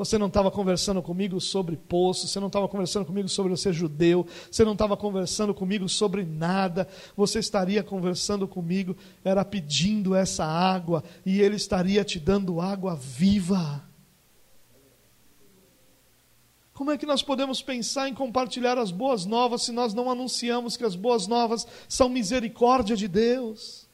você 0.00 0.16
não 0.16 0.28
estava 0.28 0.50
conversando 0.50 1.02
comigo 1.02 1.38
sobre 1.42 1.76
poço, 1.76 2.26
você 2.26 2.40
não 2.40 2.46
estava 2.46 2.66
conversando 2.66 3.04
comigo 3.04 3.28
sobre 3.28 3.54
ser 3.54 3.74
judeu, 3.74 4.26
você 4.50 4.64
não 4.64 4.72
estava 4.72 4.96
conversando 4.96 5.52
comigo 5.52 5.86
sobre 5.90 6.24
nada, 6.24 6.88
você 7.14 7.38
estaria 7.38 7.82
conversando 7.82 8.48
comigo, 8.48 8.96
era 9.22 9.44
pedindo 9.44 10.14
essa 10.14 10.42
água, 10.42 11.04
e 11.26 11.42
Ele 11.42 11.56
estaria 11.56 12.02
te 12.02 12.18
dando 12.18 12.62
água 12.62 12.96
viva. 12.96 13.84
Como 16.72 16.90
é 16.90 16.96
que 16.96 17.04
nós 17.04 17.22
podemos 17.22 17.60
pensar 17.60 18.08
em 18.08 18.14
compartilhar 18.14 18.78
as 18.78 18.90
boas 18.90 19.26
novas 19.26 19.64
se 19.64 19.70
nós 19.70 19.92
não 19.92 20.10
anunciamos 20.10 20.78
que 20.78 20.84
as 20.84 20.96
boas 20.96 21.26
novas 21.26 21.66
são 21.86 22.08
misericórdia 22.08 22.96
de 22.96 23.06
Deus? 23.06 23.89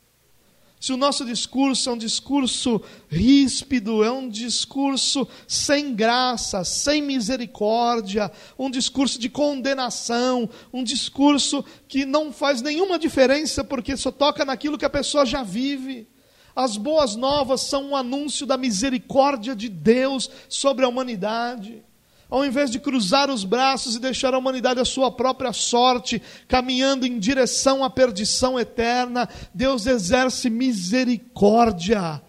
Se 0.78 0.92
o 0.92 0.96
nosso 0.96 1.24
discurso 1.24 1.88
é 1.88 1.92
um 1.94 1.98
discurso 1.98 2.82
ríspido, 3.08 4.04
é 4.04 4.10
um 4.10 4.28
discurso 4.28 5.26
sem 5.48 5.94
graça, 5.94 6.64
sem 6.64 7.00
misericórdia, 7.00 8.30
um 8.58 8.70
discurso 8.70 9.18
de 9.18 9.30
condenação, 9.30 10.48
um 10.72 10.84
discurso 10.84 11.64
que 11.88 12.04
não 12.04 12.30
faz 12.30 12.60
nenhuma 12.60 12.98
diferença 12.98 13.64
porque 13.64 13.96
só 13.96 14.12
toca 14.12 14.44
naquilo 14.44 14.76
que 14.76 14.84
a 14.84 14.90
pessoa 14.90 15.24
já 15.24 15.42
vive. 15.42 16.06
As 16.54 16.76
boas 16.76 17.16
novas 17.16 17.62
são 17.62 17.90
um 17.90 17.96
anúncio 17.96 18.46
da 18.46 18.58
misericórdia 18.58 19.56
de 19.56 19.70
Deus 19.70 20.30
sobre 20.48 20.84
a 20.84 20.88
humanidade 20.88 21.85
ao 22.28 22.44
invés 22.44 22.70
de 22.70 22.78
cruzar 22.78 23.30
os 23.30 23.44
braços 23.44 23.94
e 23.94 24.00
deixar 24.00 24.34
a 24.34 24.38
humanidade 24.38 24.80
à 24.80 24.84
sua 24.84 25.10
própria 25.10 25.52
sorte, 25.52 26.20
caminhando 26.48 27.06
em 27.06 27.18
direção 27.18 27.84
à 27.84 27.90
perdição 27.90 28.58
eterna, 28.58 29.28
Deus 29.54 29.86
exerce 29.86 30.50
misericórdia. 30.50 32.20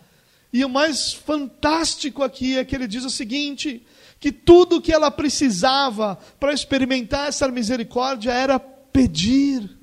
E 0.54 0.64
o 0.64 0.70
mais 0.70 1.14
fantástico 1.14 2.24
aqui 2.24 2.58
é 2.58 2.66
que 2.66 2.76
ele 2.76 2.88
diz 2.88 3.04
o 3.04 3.10
seguinte: 3.10 3.86
que 4.20 4.32
tudo 4.32 4.78
o 4.78 4.82
que 4.82 4.94
ela 4.94 5.12
precisava 5.12 6.18
para 6.40 6.54
experimentar 6.54 7.28
essa 7.28 7.48
misericórdia 7.48 8.32
era 8.32 8.60
pedir. 8.60 9.78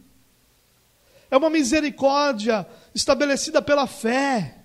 É 1.30 1.36
uma 1.36 1.50
misericórdia 1.50 2.66
estabelecida 2.94 3.60
pela 3.60 3.86
fé. 3.86 4.63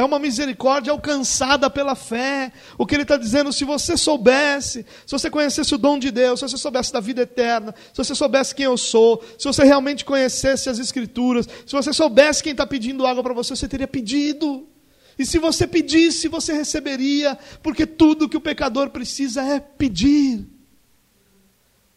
É 0.00 0.04
uma 0.04 0.18
misericórdia 0.18 0.90
alcançada 0.92 1.68
pela 1.68 1.94
fé. 1.94 2.50
O 2.78 2.86
que 2.86 2.94
ele 2.94 3.02
está 3.02 3.18
dizendo, 3.18 3.52
se 3.52 3.66
você 3.66 3.98
soubesse, 3.98 4.86
se 5.04 5.12
você 5.12 5.28
conhecesse 5.28 5.74
o 5.74 5.78
dom 5.78 5.98
de 5.98 6.10
Deus, 6.10 6.40
se 6.40 6.48
você 6.48 6.56
soubesse 6.56 6.90
da 6.90 7.00
vida 7.00 7.20
eterna, 7.20 7.74
se 7.92 7.98
você 8.02 8.14
soubesse 8.14 8.54
quem 8.54 8.64
eu 8.64 8.78
sou, 8.78 9.22
se 9.38 9.44
você 9.44 9.62
realmente 9.62 10.02
conhecesse 10.02 10.70
as 10.70 10.78
Escrituras, 10.78 11.46
se 11.66 11.72
você 11.72 11.92
soubesse 11.92 12.42
quem 12.42 12.52
está 12.52 12.66
pedindo 12.66 13.06
água 13.06 13.22
para 13.22 13.34
você, 13.34 13.54
você 13.54 13.68
teria 13.68 13.86
pedido. 13.86 14.66
E 15.18 15.26
se 15.26 15.38
você 15.38 15.66
pedisse, 15.66 16.28
você 16.28 16.54
receberia, 16.54 17.38
porque 17.62 17.84
tudo 17.84 18.26
que 18.26 18.38
o 18.38 18.40
pecador 18.40 18.88
precisa 18.88 19.42
é 19.42 19.60
pedir. 19.60 20.46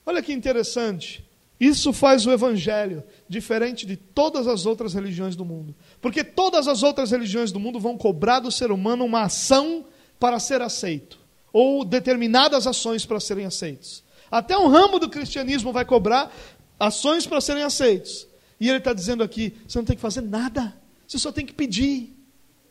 Olha 0.06 0.22
que 0.22 0.34
interessante. 0.34 1.23
Isso 1.64 1.94
faz 1.94 2.26
o 2.26 2.32
Evangelho 2.32 3.06
diferente 3.30 3.86
de 3.86 3.96
todas 3.96 4.48
as 4.48 4.66
outras 4.66 4.94
religiões 4.94 5.34
do 5.34 5.46
mundo. 5.46 5.74
Porque 6.02 6.22
todas 6.22 6.68
as 6.68 6.84
outras 6.84 7.12
religiões 7.12 7.54
do 7.54 7.60
mundo 7.60 7.80
vão 7.80 7.98
cobrar 7.98 8.42
do 8.42 8.52
ser 8.52 8.70
humano 8.70 9.06
uma 9.06 9.22
ação 9.22 9.86
para 10.20 10.42
ser 10.42 10.62
aceito, 10.62 11.18
ou 11.54 11.86
determinadas 11.86 12.68
ações 12.68 13.06
para 13.06 13.18
serem 13.18 13.46
aceitos. 13.46 14.04
Até 14.30 14.58
um 14.58 14.68
ramo 14.68 15.00
do 15.00 15.10
cristianismo 15.10 15.72
vai 15.72 15.86
cobrar 15.86 16.36
ações 16.78 17.26
para 17.26 17.40
serem 17.40 17.64
aceitos. 17.64 18.28
E 18.60 18.68
ele 18.68 18.80
está 18.80 18.92
dizendo 18.92 19.24
aqui: 19.24 19.56
você 19.66 19.78
não 19.78 19.86
tem 19.86 19.96
que 19.96 20.02
fazer 20.02 20.22
nada, 20.22 20.76
você 21.08 21.18
só 21.18 21.32
tem 21.32 21.46
que 21.46 21.54
pedir. 21.54 22.14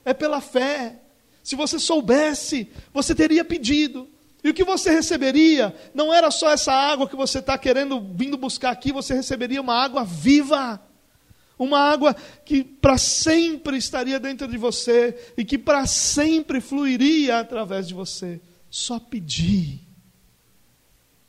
É 0.05 0.13
pela 0.13 0.43
fé. 0.43 1.01
Se 1.43 1.57
você 1.57 1.79
soubesse, 1.79 2.69
você 2.93 3.15
teria 3.15 3.43
pedido. 3.43 4.07
E 4.45 4.51
o 4.51 4.55
que 4.55 4.65
você 4.65 4.91
receberia 4.91 5.75
não 5.95 6.13
era 6.13 6.31
só 6.31 6.51
essa 6.51 6.73
água 6.73 7.09
que 7.09 7.15
você 7.15 7.39
está 7.39 7.57
querendo 7.57 8.01
vindo 8.01 8.37
buscar 8.37 8.71
aqui, 8.71 8.93
você 8.93 9.15
receberia 9.15 9.61
uma 9.61 9.75
água 9.75 10.05
viva. 10.05 10.81
Uma 11.59 11.79
água 11.79 12.15
que 12.45 12.65
para 12.65 12.99
sempre 12.99 13.77
estaria 13.77 14.19
dentro 14.19 14.49
de 14.49 14.57
você 14.57 15.33
e 15.37 15.45
que 15.45 15.57
para 15.57 15.87
sempre 15.87 16.61
fluiria 16.61 17.39
através 17.39 17.87
de 17.87 17.95
você. 17.95 18.41
Só 18.69 18.99
pedir. 18.99 19.81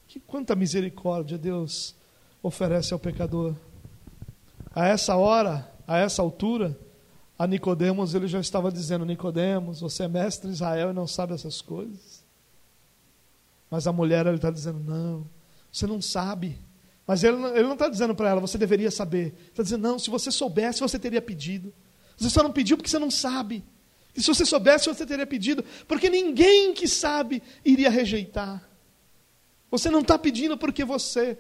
Que 0.08 0.20
quanta 0.20 0.56
misericórdia 0.56 1.38
Deus 1.38 1.96
oferece 2.42 2.94
ao 2.94 3.00
pecador. 3.00 3.56
A 4.76 4.88
essa 4.88 5.16
hora, 5.16 5.72
a 5.88 5.98
essa 6.00 6.22
altura, 6.22 6.78
a 7.38 7.46
Nicodemos 7.48 8.16
ele 8.16 8.28
já 8.28 8.40
estava 8.40 8.72
dizendo: 8.72 9.06
Nicodemos, 9.06 9.82
você 9.82 10.04
é 10.04 10.08
mestre 10.08 10.48
de 10.48 10.56
Israel 10.56 10.90
e 10.90 10.94
não 10.94 11.08
sabe 11.08 11.34
essas 11.34 11.62
coisas. 11.62 12.13
Mas 13.74 13.88
a 13.88 13.92
mulher 13.92 14.28
está 14.28 14.52
dizendo: 14.52 14.80
não, 14.82 15.28
você 15.72 15.88
não 15.88 16.00
sabe. 16.00 16.60
Mas 17.08 17.24
ele, 17.24 17.38
ele 17.44 17.64
não 17.64 17.74
está 17.74 17.90
dizendo 17.90 18.14
para 18.14 18.30
ela, 18.30 18.40
você 18.40 18.56
deveria 18.56 18.92
saber. 18.92 19.34
Está 19.48 19.64
dizendo: 19.64 19.82
não, 19.82 19.98
se 19.98 20.12
você 20.12 20.30
soubesse, 20.30 20.80
você 20.80 21.00
teria 21.00 21.20
pedido. 21.20 21.74
Você 22.16 22.30
só 22.30 22.44
não 22.44 22.52
pediu 22.52 22.78
porque 22.78 22.88
você 22.88 23.00
não 23.00 23.10
sabe. 23.10 23.64
E 24.16 24.22
se 24.22 24.28
você 24.28 24.46
soubesse, 24.46 24.86
você 24.86 25.08
teria 25.08 25.26
pedido. 25.26 25.66
Porque 25.88 26.08
ninguém 26.08 26.72
que 26.72 26.88
sabe 26.88 27.42
iria 27.66 27.90
rejeitar. 27.90 28.64
Você 29.72 29.90
não 29.90 30.02
está 30.02 30.20
pedindo 30.20 30.56
porque 30.56 30.86
você 30.86 31.36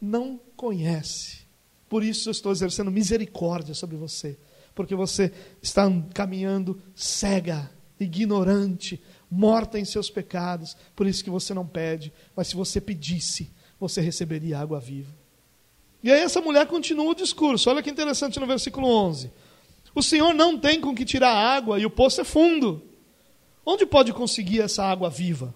não 0.00 0.40
conhece. 0.56 1.40
Por 1.86 2.02
isso 2.02 2.30
eu 2.30 2.32
estou 2.32 2.50
exercendo 2.50 2.90
misericórdia 2.90 3.74
sobre 3.74 3.98
você. 3.98 4.38
Porque 4.74 4.94
você 4.94 5.30
está 5.60 5.84
caminhando 6.14 6.80
cega, 6.94 7.70
ignorante, 8.00 9.02
morta 9.34 9.78
em 9.78 9.84
seus 9.84 10.08
pecados, 10.08 10.76
por 10.94 11.06
isso 11.06 11.24
que 11.24 11.30
você 11.30 11.52
não 11.52 11.66
pede, 11.66 12.12
mas 12.36 12.46
se 12.46 12.54
você 12.54 12.80
pedisse, 12.80 13.50
você 13.80 14.00
receberia 14.00 14.60
água 14.60 14.78
viva. 14.78 15.12
E 16.02 16.10
aí 16.10 16.20
essa 16.20 16.40
mulher 16.40 16.66
continua 16.66 17.10
o 17.10 17.14
discurso, 17.14 17.68
olha 17.68 17.82
que 17.82 17.90
interessante 17.90 18.38
no 18.38 18.46
versículo 18.46 18.86
11: 18.86 19.32
O 19.94 20.02
Senhor 20.02 20.32
não 20.32 20.56
tem 20.56 20.80
com 20.80 20.94
que 20.94 21.04
tirar 21.04 21.32
água 21.32 21.80
e 21.80 21.84
o 21.84 21.90
poço 21.90 22.20
é 22.20 22.24
fundo. 22.24 22.82
Onde 23.66 23.84
pode 23.84 24.12
conseguir 24.12 24.60
essa 24.60 24.84
água 24.84 25.10
viva? 25.10 25.54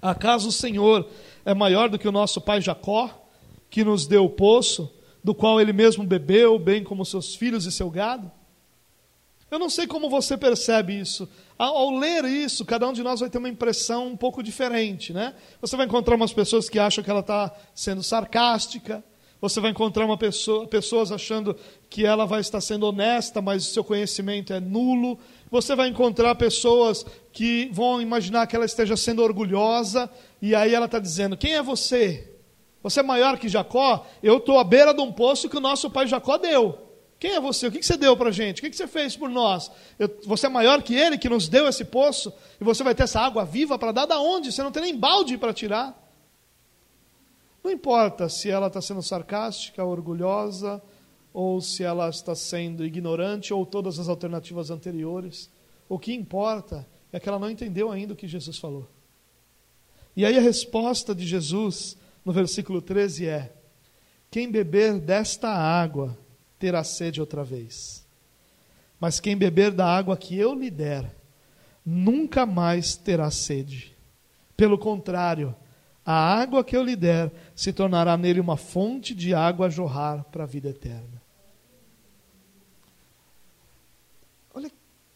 Acaso 0.00 0.50
o 0.50 0.52
Senhor 0.52 1.08
é 1.44 1.54
maior 1.54 1.88
do 1.88 1.98
que 1.98 2.06
o 2.06 2.12
nosso 2.12 2.40
pai 2.40 2.60
Jacó, 2.60 3.26
que 3.68 3.82
nos 3.82 4.06
deu 4.06 4.24
o 4.24 4.30
poço, 4.30 4.92
do 5.24 5.34
qual 5.34 5.60
ele 5.60 5.72
mesmo 5.72 6.04
bebeu, 6.04 6.58
bem 6.58 6.84
como 6.84 7.04
seus 7.04 7.34
filhos 7.34 7.64
e 7.64 7.72
seu 7.72 7.90
gado? 7.90 8.30
Eu 9.50 9.58
não 9.58 9.70
sei 9.70 9.86
como 9.86 10.10
você 10.10 10.36
percebe 10.36 10.98
isso. 10.98 11.28
Ao, 11.58 11.96
ler 11.96 12.24
isso, 12.26 12.64
cada 12.64 12.86
um 12.86 12.92
de 12.92 13.02
nós 13.02 13.20
vai 13.20 13.30
ter 13.30 13.38
uma 13.38 13.48
impressão 13.48 14.08
um 14.08 14.16
pouco 14.16 14.42
diferente, 14.42 15.12
né? 15.12 15.34
Você 15.60 15.76
vai 15.76 15.86
encontrar 15.86 16.16
umas 16.16 16.32
pessoas 16.32 16.68
que 16.68 16.78
acham 16.78 17.02
que 17.02 17.10
ela 17.10 17.20
está 17.20 17.52
sendo 17.74 18.02
sarcástica. 18.02 19.02
Você 19.40 19.60
vai 19.60 19.70
encontrar 19.70 20.04
uma 20.04 20.18
pessoa, 20.18 20.66
pessoas 20.66 21.10
achando 21.10 21.56
que 21.88 22.04
ela 22.04 22.26
vai 22.26 22.40
estar 22.40 22.60
sendo 22.60 22.86
honesta, 22.86 23.40
mas 23.40 23.66
o 23.66 23.72
seu 23.72 23.82
conhecimento 23.82 24.52
é 24.52 24.60
nulo. 24.60 25.18
Você 25.50 25.74
vai 25.74 25.88
encontrar 25.88 26.34
pessoas 26.34 27.06
que 27.32 27.70
vão 27.72 28.02
imaginar 28.02 28.46
que 28.46 28.54
ela 28.54 28.66
esteja 28.66 28.96
sendo 28.96 29.22
orgulhosa, 29.22 30.10
e 30.42 30.54
aí 30.54 30.74
ela 30.74 30.86
está 30.86 30.98
dizendo: 30.98 31.36
Quem 31.36 31.54
é 31.54 31.62
você? 31.62 32.34
Você 32.82 33.00
é 33.00 33.02
maior 33.02 33.38
que 33.38 33.48
Jacó? 33.48 34.06
Eu 34.22 34.38
estou 34.38 34.58
à 34.58 34.64
beira 34.64 34.92
de 34.92 35.00
um 35.00 35.12
poço 35.12 35.48
que 35.48 35.56
o 35.56 35.60
nosso 35.60 35.88
pai 35.88 36.06
Jacó 36.06 36.36
deu. 36.36 36.87
Quem 37.18 37.32
é 37.32 37.40
você? 37.40 37.66
O 37.66 37.72
que 37.72 37.82
você 37.82 37.96
deu 37.96 38.16
para 38.16 38.28
a 38.28 38.32
gente? 38.32 38.60
O 38.60 38.62
que 38.62 38.76
você 38.76 38.86
fez 38.86 39.16
por 39.16 39.28
nós? 39.28 39.70
Eu, 39.98 40.08
você 40.24 40.46
é 40.46 40.48
maior 40.48 40.82
que 40.82 40.94
ele 40.94 41.18
que 41.18 41.28
nos 41.28 41.48
deu 41.48 41.66
esse 41.66 41.84
poço? 41.84 42.32
E 42.60 42.64
você 42.64 42.84
vai 42.84 42.94
ter 42.94 43.04
essa 43.04 43.20
água 43.20 43.44
viva 43.44 43.76
para 43.78 43.90
dar 43.90 44.06
da 44.06 44.20
onde? 44.20 44.52
Você 44.52 44.62
não 44.62 44.70
tem 44.70 44.82
nem 44.82 44.96
balde 44.96 45.36
para 45.36 45.52
tirar. 45.52 45.96
Não 47.62 47.72
importa 47.72 48.28
se 48.28 48.48
ela 48.48 48.68
está 48.68 48.80
sendo 48.80 49.02
sarcástica, 49.02 49.84
orgulhosa, 49.84 50.80
ou 51.32 51.60
se 51.60 51.82
ela 51.82 52.08
está 52.08 52.34
sendo 52.36 52.84
ignorante, 52.84 53.52
ou 53.52 53.66
todas 53.66 53.98
as 53.98 54.08
alternativas 54.08 54.70
anteriores. 54.70 55.50
O 55.88 55.98
que 55.98 56.12
importa 56.12 56.86
é 57.12 57.18
que 57.18 57.28
ela 57.28 57.38
não 57.38 57.50
entendeu 57.50 57.90
ainda 57.90 58.12
o 58.12 58.16
que 58.16 58.28
Jesus 58.28 58.58
falou. 58.58 58.88
E 60.14 60.24
aí 60.24 60.36
a 60.38 60.40
resposta 60.40 61.14
de 61.14 61.26
Jesus, 61.26 61.96
no 62.24 62.32
versículo 62.32 62.80
13, 62.80 63.26
é: 63.26 63.52
Quem 64.30 64.50
beber 64.50 65.00
desta 65.00 65.48
água 65.48 66.16
terá 66.58 66.82
sede 66.82 67.20
outra 67.20 67.44
vez. 67.44 68.06
Mas 69.00 69.20
quem 69.20 69.36
beber 69.36 69.70
da 69.70 69.86
água 69.86 70.16
que 70.16 70.36
eu 70.36 70.54
lhe 70.54 70.70
der, 70.70 71.14
nunca 71.84 72.44
mais 72.44 72.96
terá 72.96 73.30
sede. 73.30 73.96
Pelo 74.56 74.76
contrário, 74.76 75.54
a 76.04 76.12
água 76.12 76.64
que 76.64 76.76
eu 76.76 76.82
lhe 76.82 76.96
der 76.96 77.30
se 77.54 77.72
tornará 77.72 78.16
nele 78.16 78.40
uma 78.40 78.56
fonte 78.56 79.14
de 79.14 79.34
água 79.34 79.66
a 79.66 79.70
jorrar 79.70 80.24
para 80.24 80.44
a 80.44 80.46
vida 80.46 80.70
eterna. 80.70 81.22
Olha 84.52 84.70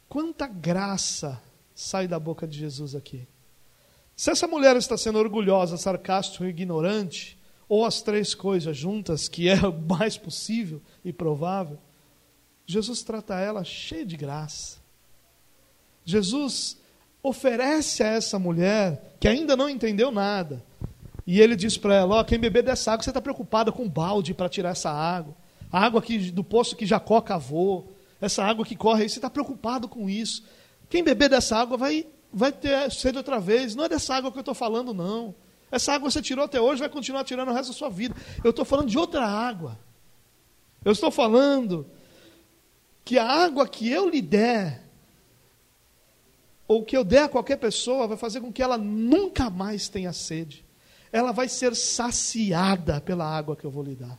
quanta 0.09 0.47
graça 0.47 1.43
sai 1.75 2.07
da 2.07 2.19
boca 2.19 2.47
de 2.47 2.59
Jesus 2.59 2.95
aqui. 2.95 3.27
Se 4.15 4.31
essa 4.31 4.47
mulher 4.47 4.77
está 4.77 4.97
sendo 4.97 5.19
orgulhosa, 5.19 5.77
sarcástica 5.77 6.45
ou 6.45 6.51
ignorante, 6.51 7.39
ou 7.73 7.87
as 7.87 8.03
três 8.03 8.35
coisas 8.35 8.77
juntas, 8.77 9.29
que 9.29 9.49
é 9.49 9.55
o 9.67 9.73
mais 9.73 10.19
possível 10.19 10.83
e 11.03 11.11
provável, 11.11 11.79
Jesus 12.67 13.03
trata 13.03 13.41
ela 13.41 13.65
cheia 13.65 14.05
de 14.05 14.15
graça. 14.15 14.77
Jesus 16.05 16.77
oferece 17.23 18.03
a 18.03 18.09
essa 18.09 18.39
mulher, 18.39 19.17
que 19.19 19.27
ainda 19.27 19.57
não 19.57 19.71
entendeu 19.71 20.11
nada, 20.11 20.63
e 21.27 21.41
ele 21.41 21.57
diz 21.57 21.79
para 21.79 21.95
ela: 21.95 22.17
Ó, 22.17 22.25
quem 22.25 22.39
beber 22.39 22.63
dessa 22.63 22.93
água, 22.93 23.03
você 23.03 23.09
está 23.09 23.23
preocupada 23.23 23.73
com 23.73 23.89
balde 23.89 24.35
para 24.35 24.51
tirar 24.51 24.73
essa 24.73 24.91
água, 24.91 25.35
a 25.71 25.81
água 25.83 26.03
que, 26.03 26.31
do 26.31 26.45
poço 26.45 26.77
que 26.77 26.85
Jacó 26.85 27.23
cavou, 27.23 27.91
essa 28.21 28.45
água 28.45 28.67
que 28.67 28.77
corre 28.77 29.05
aí, 29.05 29.09
você 29.09 29.17
está 29.19 29.31
preocupado 29.31 29.89
com 29.89 30.11
isso. 30.11 30.45
Quem 30.91 31.03
beber 31.03 31.31
dessa 31.31 31.57
água 31.57 31.79
vai, 31.79 32.07
vai 32.31 32.53
ter 32.53 32.93
sede 32.93 33.17
outra 33.17 33.41
vez. 33.41 33.75
Não 33.75 33.85
é 33.85 33.89
dessa 33.89 34.15
água 34.15 34.31
que 34.31 34.37
eu 34.37 34.43
estou 34.43 34.55
falando, 34.55 34.93
não. 34.93 35.35
Essa 35.73 35.95
água 35.95 36.11
você 36.11 36.21
tirou 36.21 36.45
até 36.45 36.61
hoje, 36.61 36.81
vai 36.81 36.89
continuar 36.91 37.25
tirando 37.25 37.49
o 37.49 37.55
resto 37.55 37.73
da 37.73 37.79
sua 37.79 37.89
vida. 37.89 38.15
Eu 38.45 38.51
estou 38.51 38.63
falando 38.63 38.91
de 38.91 38.99
outra 38.99 39.27
água. 39.27 39.81
Eu 40.85 40.93
estou 40.93 41.11
falando 41.11 41.87
que 43.03 43.19
a 43.19 43.27
água 43.27 43.67
que 43.67 43.91
eu 43.91 44.07
lhe 44.07 44.21
der, 44.21 44.83
ou 46.69 46.85
que 46.85 46.95
eu 46.95 47.03
der 47.03 47.25
a 47.25 47.29
qualquer 47.29 47.57
pessoa, 47.57 48.07
vai 48.07 48.19
fazer 48.19 48.43
com 48.43 48.53
que 48.53 48.63
ela 48.63 48.77
nunca 48.77 49.49
mais 49.49 49.89
tenha 49.89 50.13
sede. 50.13 50.63
Ela 51.11 51.33
vai 51.33 51.49
ser 51.49 51.75
saciada 51.75 53.01
pela 53.01 53.25
água 53.25 53.57
que 53.57 53.65
eu 53.65 53.71
vou 53.71 53.83
lhe 53.83 53.95
dar. 53.95 54.19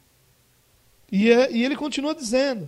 E, 1.12 1.30
é, 1.30 1.52
e 1.52 1.64
ele 1.64 1.76
continua 1.76 2.16
dizendo: 2.16 2.68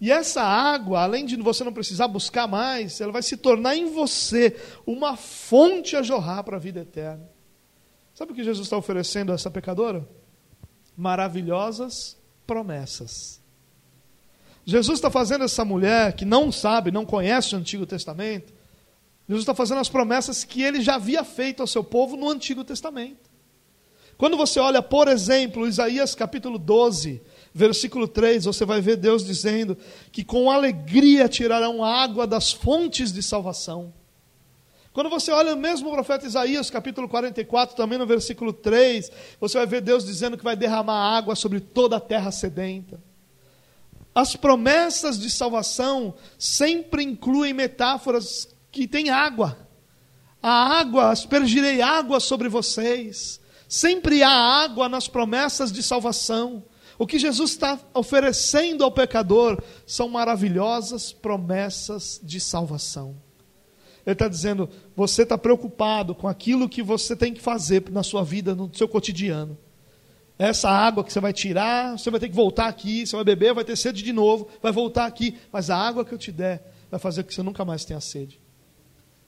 e 0.00 0.10
essa 0.10 0.42
água, 0.42 1.02
além 1.02 1.26
de 1.26 1.36
você 1.36 1.62
não 1.62 1.72
precisar 1.72 2.08
buscar 2.08 2.46
mais, 2.48 2.98
ela 2.98 3.12
vai 3.12 3.22
se 3.22 3.36
tornar 3.36 3.76
em 3.76 3.92
você 3.92 4.56
uma 4.86 5.14
fonte 5.18 5.94
a 5.94 6.02
jorrar 6.02 6.42
para 6.42 6.56
a 6.56 6.60
vida 6.60 6.80
eterna. 6.80 7.29
Sabe 8.20 8.32
o 8.32 8.34
que 8.34 8.44
Jesus 8.44 8.66
está 8.66 8.76
oferecendo 8.76 9.32
a 9.32 9.34
essa 9.34 9.50
pecadora? 9.50 10.06
Maravilhosas 10.94 12.18
promessas. 12.46 13.40
Jesus 14.62 14.98
está 14.98 15.10
fazendo 15.10 15.44
essa 15.44 15.64
mulher 15.64 16.12
que 16.12 16.26
não 16.26 16.52
sabe, 16.52 16.90
não 16.90 17.06
conhece 17.06 17.54
o 17.54 17.58
Antigo 17.58 17.86
Testamento, 17.86 18.52
Jesus 19.26 19.40
está 19.40 19.54
fazendo 19.54 19.80
as 19.80 19.88
promessas 19.88 20.44
que 20.44 20.62
ele 20.62 20.82
já 20.82 20.96
havia 20.96 21.24
feito 21.24 21.62
ao 21.62 21.66
seu 21.66 21.82
povo 21.82 22.14
no 22.14 22.28
Antigo 22.28 22.62
Testamento. 22.62 23.30
Quando 24.18 24.36
você 24.36 24.60
olha, 24.60 24.82
por 24.82 25.08
exemplo, 25.08 25.66
Isaías 25.66 26.14
capítulo 26.14 26.58
12, 26.58 27.22
versículo 27.54 28.06
3, 28.06 28.44
você 28.44 28.66
vai 28.66 28.82
ver 28.82 28.98
Deus 28.98 29.24
dizendo 29.24 29.78
que 30.12 30.22
com 30.22 30.50
alegria 30.50 31.26
tirarão 31.26 31.82
água 31.82 32.26
das 32.26 32.52
fontes 32.52 33.14
de 33.14 33.22
salvação. 33.22 33.94
Quando 34.92 35.08
você 35.08 35.30
olha 35.30 35.54
mesmo 35.54 35.88
o 35.88 35.92
profeta 35.92 36.26
Isaías, 36.26 36.68
capítulo 36.68 37.08
44, 37.08 37.76
também 37.76 37.96
no 37.96 38.06
versículo 38.06 38.52
3, 38.52 39.10
você 39.40 39.58
vai 39.58 39.66
ver 39.66 39.80
Deus 39.80 40.04
dizendo 40.04 40.36
que 40.36 40.42
vai 40.42 40.56
derramar 40.56 41.16
água 41.16 41.36
sobre 41.36 41.60
toda 41.60 41.96
a 41.96 42.00
terra 42.00 42.32
sedenta. 42.32 43.00
As 44.12 44.34
promessas 44.34 45.16
de 45.18 45.30
salvação 45.30 46.14
sempre 46.36 47.04
incluem 47.04 47.54
metáforas 47.54 48.48
que 48.72 48.88
têm 48.88 49.10
água. 49.10 49.56
A 50.42 50.78
água, 50.80 51.10
aspergirei 51.10 51.80
água 51.80 52.18
sobre 52.18 52.48
vocês. 52.48 53.40
Sempre 53.68 54.24
há 54.24 54.30
água 54.30 54.88
nas 54.88 55.06
promessas 55.06 55.70
de 55.70 55.84
salvação. 55.84 56.64
O 56.98 57.06
que 57.06 57.18
Jesus 57.18 57.52
está 57.52 57.78
oferecendo 57.94 58.82
ao 58.82 58.90
pecador 58.90 59.62
são 59.86 60.08
maravilhosas 60.08 61.12
promessas 61.12 62.20
de 62.22 62.40
salvação. 62.40 63.29
Ele 64.06 64.14
está 64.14 64.28
dizendo: 64.28 64.68
você 64.96 65.22
está 65.22 65.36
preocupado 65.36 66.14
com 66.14 66.28
aquilo 66.28 66.68
que 66.68 66.82
você 66.82 67.14
tem 67.14 67.32
que 67.32 67.40
fazer 67.40 67.90
na 67.90 68.02
sua 68.02 68.22
vida, 68.24 68.54
no 68.54 68.70
seu 68.74 68.88
cotidiano. 68.88 69.56
Essa 70.38 70.70
água 70.70 71.04
que 71.04 71.12
você 71.12 71.20
vai 71.20 71.34
tirar, 71.34 71.98
você 71.98 72.10
vai 72.10 72.18
ter 72.18 72.30
que 72.30 72.34
voltar 72.34 72.66
aqui, 72.66 73.06
você 73.06 73.14
vai 73.14 73.24
beber, 73.24 73.52
vai 73.52 73.64
ter 73.64 73.76
sede 73.76 74.02
de 74.02 74.10
novo, 74.10 74.48
vai 74.62 74.72
voltar 74.72 75.04
aqui, 75.04 75.36
mas 75.52 75.68
a 75.68 75.76
água 75.76 76.02
que 76.02 76.14
eu 76.14 76.18
te 76.18 76.32
der 76.32 76.64
vai 76.90 76.98
fazer 76.98 77.22
com 77.22 77.28
que 77.28 77.34
você 77.34 77.42
nunca 77.42 77.62
mais 77.62 77.84
tenha 77.84 78.00
sede. 78.00 78.40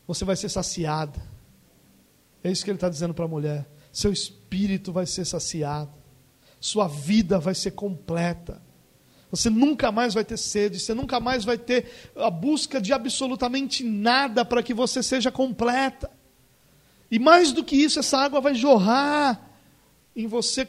Você 0.06 0.24
vai 0.24 0.36
ser 0.36 0.48
saciada. 0.48 1.20
É 2.42 2.50
isso 2.50 2.64
que 2.64 2.70
ele 2.70 2.76
está 2.76 2.88
dizendo 2.88 3.12
para 3.12 3.26
a 3.26 3.28
mulher. 3.28 3.68
Seu 3.92 4.10
espírito 4.10 4.90
vai 4.90 5.04
ser 5.04 5.26
saciado, 5.26 5.92
sua 6.58 6.88
vida 6.88 7.38
vai 7.38 7.54
ser 7.54 7.72
completa. 7.72 8.61
Você 9.32 9.48
nunca 9.48 9.90
mais 9.90 10.12
vai 10.12 10.26
ter 10.26 10.36
sede, 10.36 10.78
você 10.78 10.92
nunca 10.92 11.18
mais 11.18 11.42
vai 11.42 11.56
ter 11.56 11.90
a 12.14 12.28
busca 12.28 12.78
de 12.78 12.92
absolutamente 12.92 13.82
nada 13.82 14.44
para 14.44 14.62
que 14.62 14.74
você 14.74 15.02
seja 15.02 15.32
completa. 15.32 16.10
E 17.10 17.18
mais 17.18 17.50
do 17.50 17.64
que 17.64 17.74
isso, 17.74 17.98
essa 17.98 18.18
água 18.18 18.42
vai 18.42 18.54
jorrar 18.54 19.40
em 20.14 20.26
você 20.26 20.68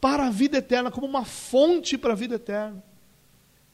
para 0.00 0.26
a 0.26 0.30
vida 0.30 0.56
eterna, 0.56 0.90
como 0.90 1.06
uma 1.06 1.26
fonte 1.26 1.98
para 1.98 2.14
a 2.14 2.16
vida 2.16 2.36
eterna. 2.36 2.82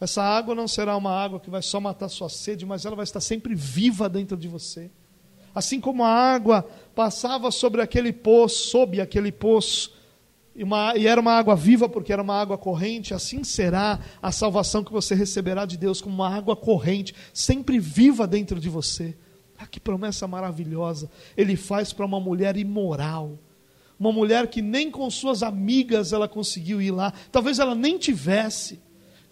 Essa 0.00 0.20
água 0.20 0.52
não 0.52 0.66
será 0.66 0.96
uma 0.96 1.12
água 1.12 1.38
que 1.38 1.48
vai 1.48 1.62
só 1.62 1.78
matar 1.78 2.08
sua 2.08 2.28
sede, 2.28 2.66
mas 2.66 2.84
ela 2.84 2.96
vai 2.96 3.04
estar 3.04 3.20
sempre 3.20 3.54
viva 3.54 4.08
dentro 4.08 4.36
de 4.36 4.48
você. 4.48 4.90
Assim 5.54 5.80
como 5.80 6.02
a 6.02 6.08
água 6.08 6.68
passava 6.92 7.52
sobre 7.52 7.80
aquele 7.80 8.12
poço, 8.12 8.68
sob 8.70 9.00
aquele 9.00 9.30
poço, 9.30 9.94
e, 10.56 10.62
uma, 10.62 10.96
e 10.96 11.06
era 11.06 11.20
uma 11.20 11.32
água 11.32 11.56
viva, 11.56 11.88
porque 11.88 12.12
era 12.12 12.22
uma 12.22 12.40
água 12.40 12.56
corrente, 12.56 13.12
assim 13.12 13.42
será 13.42 13.98
a 14.22 14.30
salvação 14.30 14.84
que 14.84 14.92
você 14.92 15.14
receberá 15.14 15.64
de 15.66 15.76
Deus, 15.76 16.00
como 16.00 16.14
uma 16.14 16.34
água 16.34 16.54
corrente, 16.54 17.14
sempre 17.32 17.78
viva 17.78 18.26
dentro 18.26 18.60
de 18.60 18.68
você. 18.68 19.16
Ah, 19.58 19.66
que 19.66 19.80
promessa 19.80 20.28
maravilhosa! 20.28 21.10
Ele 21.36 21.56
faz 21.56 21.92
para 21.92 22.06
uma 22.06 22.20
mulher 22.20 22.56
imoral, 22.56 23.38
uma 23.98 24.12
mulher 24.12 24.46
que 24.46 24.62
nem 24.62 24.90
com 24.90 25.08
suas 25.10 25.42
amigas 25.42 26.12
ela 26.12 26.28
conseguiu 26.28 26.80
ir 26.80 26.90
lá, 26.90 27.12
talvez 27.32 27.58
ela 27.58 27.74
nem 27.74 27.98
tivesse 27.98 28.80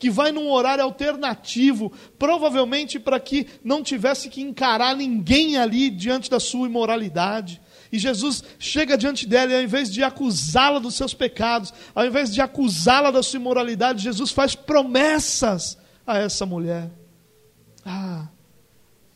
que 0.02 0.10
vai 0.10 0.32
num 0.32 0.50
horário 0.50 0.82
alternativo, 0.82 1.92
provavelmente 2.18 2.98
para 2.98 3.20
que 3.20 3.46
não 3.62 3.84
tivesse 3.84 4.28
que 4.28 4.42
encarar 4.42 4.96
ninguém 4.96 5.56
ali 5.56 5.88
diante 5.90 6.28
da 6.28 6.40
sua 6.40 6.66
imoralidade. 6.66 7.60
E 7.92 7.98
Jesus 7.98 8.42
chega 8.58 8.96
diante 8.96 9.26
dela 9.26 9.52
e, 9.52 9.56
ao 9.56 9.62
invés 9.62 9.92
de 9.92 10.02
acusá-la 10.02 10.78
dos 10.78 10.94
seus 10.94 11.12
pecados, 11.12 11.74
ao 11.94 12.06
invés 12.06 12.32
de 12.32 12.40
acusá-la 12.40 13.10
da 13.10 13.22
sua 13.22 13.38
imoralidade, 13.38 14.02
Jesus 14.02 14.30
faz 14.30 14.54
promessas 14.54 15.76
a 16.06 16.16
essa 16.18 16.46
mulher. 16.46 16.90
Ah, 17.84 18.28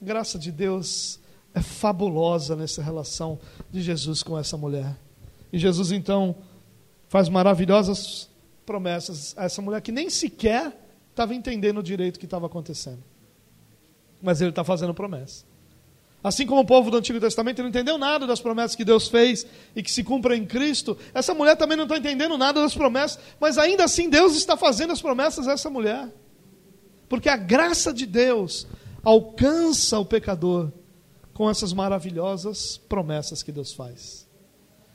graça 0.01 0.39
de 0.39 0.53
Deus 0.53 1.19
é 1.55 1.62
fabulosa 1.62 2.55
nessa 2.55 2.83
relação 2.83 3.39
de 3.73 3.81
Jesus 3.81 4.23
com 4.23 4.39
essa 4.39 4.59
mulher. 4.59 4.95
E 5.51 5.59
Jesus 5.59 5.91
então 5.91 6.37
faz 7.09 7.31
maravilhosas 7.31 8.29
promessas 8.67 9.35
a 9.39 9.45
essa 9.45 9.62
mulher 9.62 9.81
que 9.81 9.91
nem 9.91 10.11
sequer 10.11 10.79
estava 11.11 11.35
entendendo 11.35 11.83
direito 11.83 12.17
o 12.17 12.19
que 12.19 12.27
estava 12.27 12.45
acontecendo. 12.45 13.03
Mas 14.21 14.43
ele 14.43 14.51
está 14.51 14.62
fazendo 14.62 14.93
promessa. 14.93 15.47
Assim 16.23 16.47
como 16.47 16.63
o 16.63 16.67
povo 16.67 16.91
do 16.91 16.97
Antigo 16.97 17.21
Testamento 17.21 17.63
não 17.63 17.69
entendeu 17.69 17.97
nada 17.97 18.27
das 18.27 18.41
promessas 18.41 18.75
que 18.75 18.85
Deus 18.85 19.09
fez 19.09 19.47
e 19.77 19.83
que 19.83 19.91
se 19.91 20.03
cumprem 20.03 20.43
em 20.43 20.47
Cristo, 20.47 20.99
essa 21.15 21.33
mulher 21.33 21.57
também 21.57 21.77
não 21.77 21.85
está 21.85 21.97
entendendo 21.97 22.37
nada 22.37 22.61
das 22.61 22.75
promessas, 22.75 23.19
mas 23.39 23.59
ainda 23.59 23.85
assim 23.85 24.11
Deus 24.11 24.37
está 24.37 24.57
fazendo 24.57 24.93
as 24.93 25.01
promessas 25.01 25.47
a 25.47 25.53
essa 25.53 25.71
mulher. 25.71 26.13
Porque 27.09 27.29
a 27.29 27.37
graça 27.37 27.93
de 27.93 28.07
Deus 28.07 28.67
alcança 29.05 29.99
o 29.99 30.05
pecador 30.05 30.73
com 31.33 31.49
essas 31.49 31.73
maravilhosas 31.73 32.77
promessas 32.77 33.43
que 33.43 33.53
Deus 33.53 33.73
faz. 33.73 34.27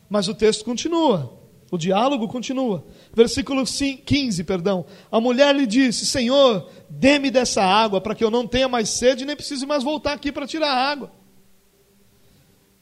Mas 0.10 0.28
o 0.28 0.34
texto 0.34 0.66
continua, 0.66 1.40
o 1.72 1.78
diálogo 1.78 2.28
continua. 2.28 2.84
Versículo 3.14 3.64
15, 3.66 4.44
perdão. 4.44 4.86
A 5.12 5.20
mulher 5.20 5.56
lhe 5.56 5.68
disse: 5.68 6.06
Senhor, 6.06 6.70
dê-me 6.90 7.30
dessa 7.30 7.62
água 7.62 8.00
para 8.00 8.16
que 8.16 8.24
eu 8.24 8.32
não 8.32 8.48
tenha 8.48 8.70
mais 8.70 8.90
sede 8.90 9.24
e 9.24 9.26
nem 9.26 9.36
precise 9.36 9.66
mais 9.66 9.84
voltar 9.84 10.14
aqui 10.14 10.32
para 10.32 10.48
tirar 10.48 10.74
água. 10.74 11.12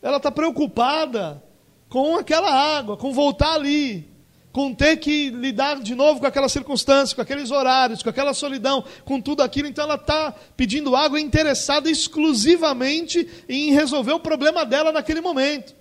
Ela 0.01 0.17
está 0.17 0.31
preocupada 0.31 1.43
com 1.89 2.15
aquela 2.15 2.51
água, 2.51 2.95
com 2.95 3.11
voltar 3.11 3.53
ali 3.53 4.09
com 4.51 4.73
ter 4.73 4.97
que 4.97 5.29
lidar 5.29 5.79
de 5.79 5.93
novo 5.95 6.19
com 6.19 6.25
aquela 6.25 6.49
circunstância, 6.49 7.15
com 7.15 7.21
aqueles 7.21 7.51
horários, 7.51 8.01
com 8.01 8.09
aquela 8.09 8.33
solidão, 8.33 8.83
com 9.05 9.21
tudo 9.21 9.43
aquilo. 9.43 9.67
Então 9.67 9.83
ela 9.83 9.95
está 9.95 10.33
pedindo 10.57 10.95
água 10.95 11.19
interessada 11.19 11.89
exclusivamente 11.89 13.27
em 13.47 13.71
resolver 13.71 14.13
o 14.13 14.19
problema 14.19 14.65
dela 14.65 14.91
naquele 14.91 15.21
momento. 15.21 15.75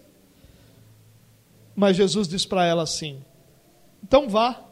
Mas 1.75 1.97
Jesus 1.97 2.29
diz 2.29 2.45
para 2.45 2.65
ela 2.65 2.83
assim: 2.83 3.25
então 4.03 4.29
vá, 4.29 4.65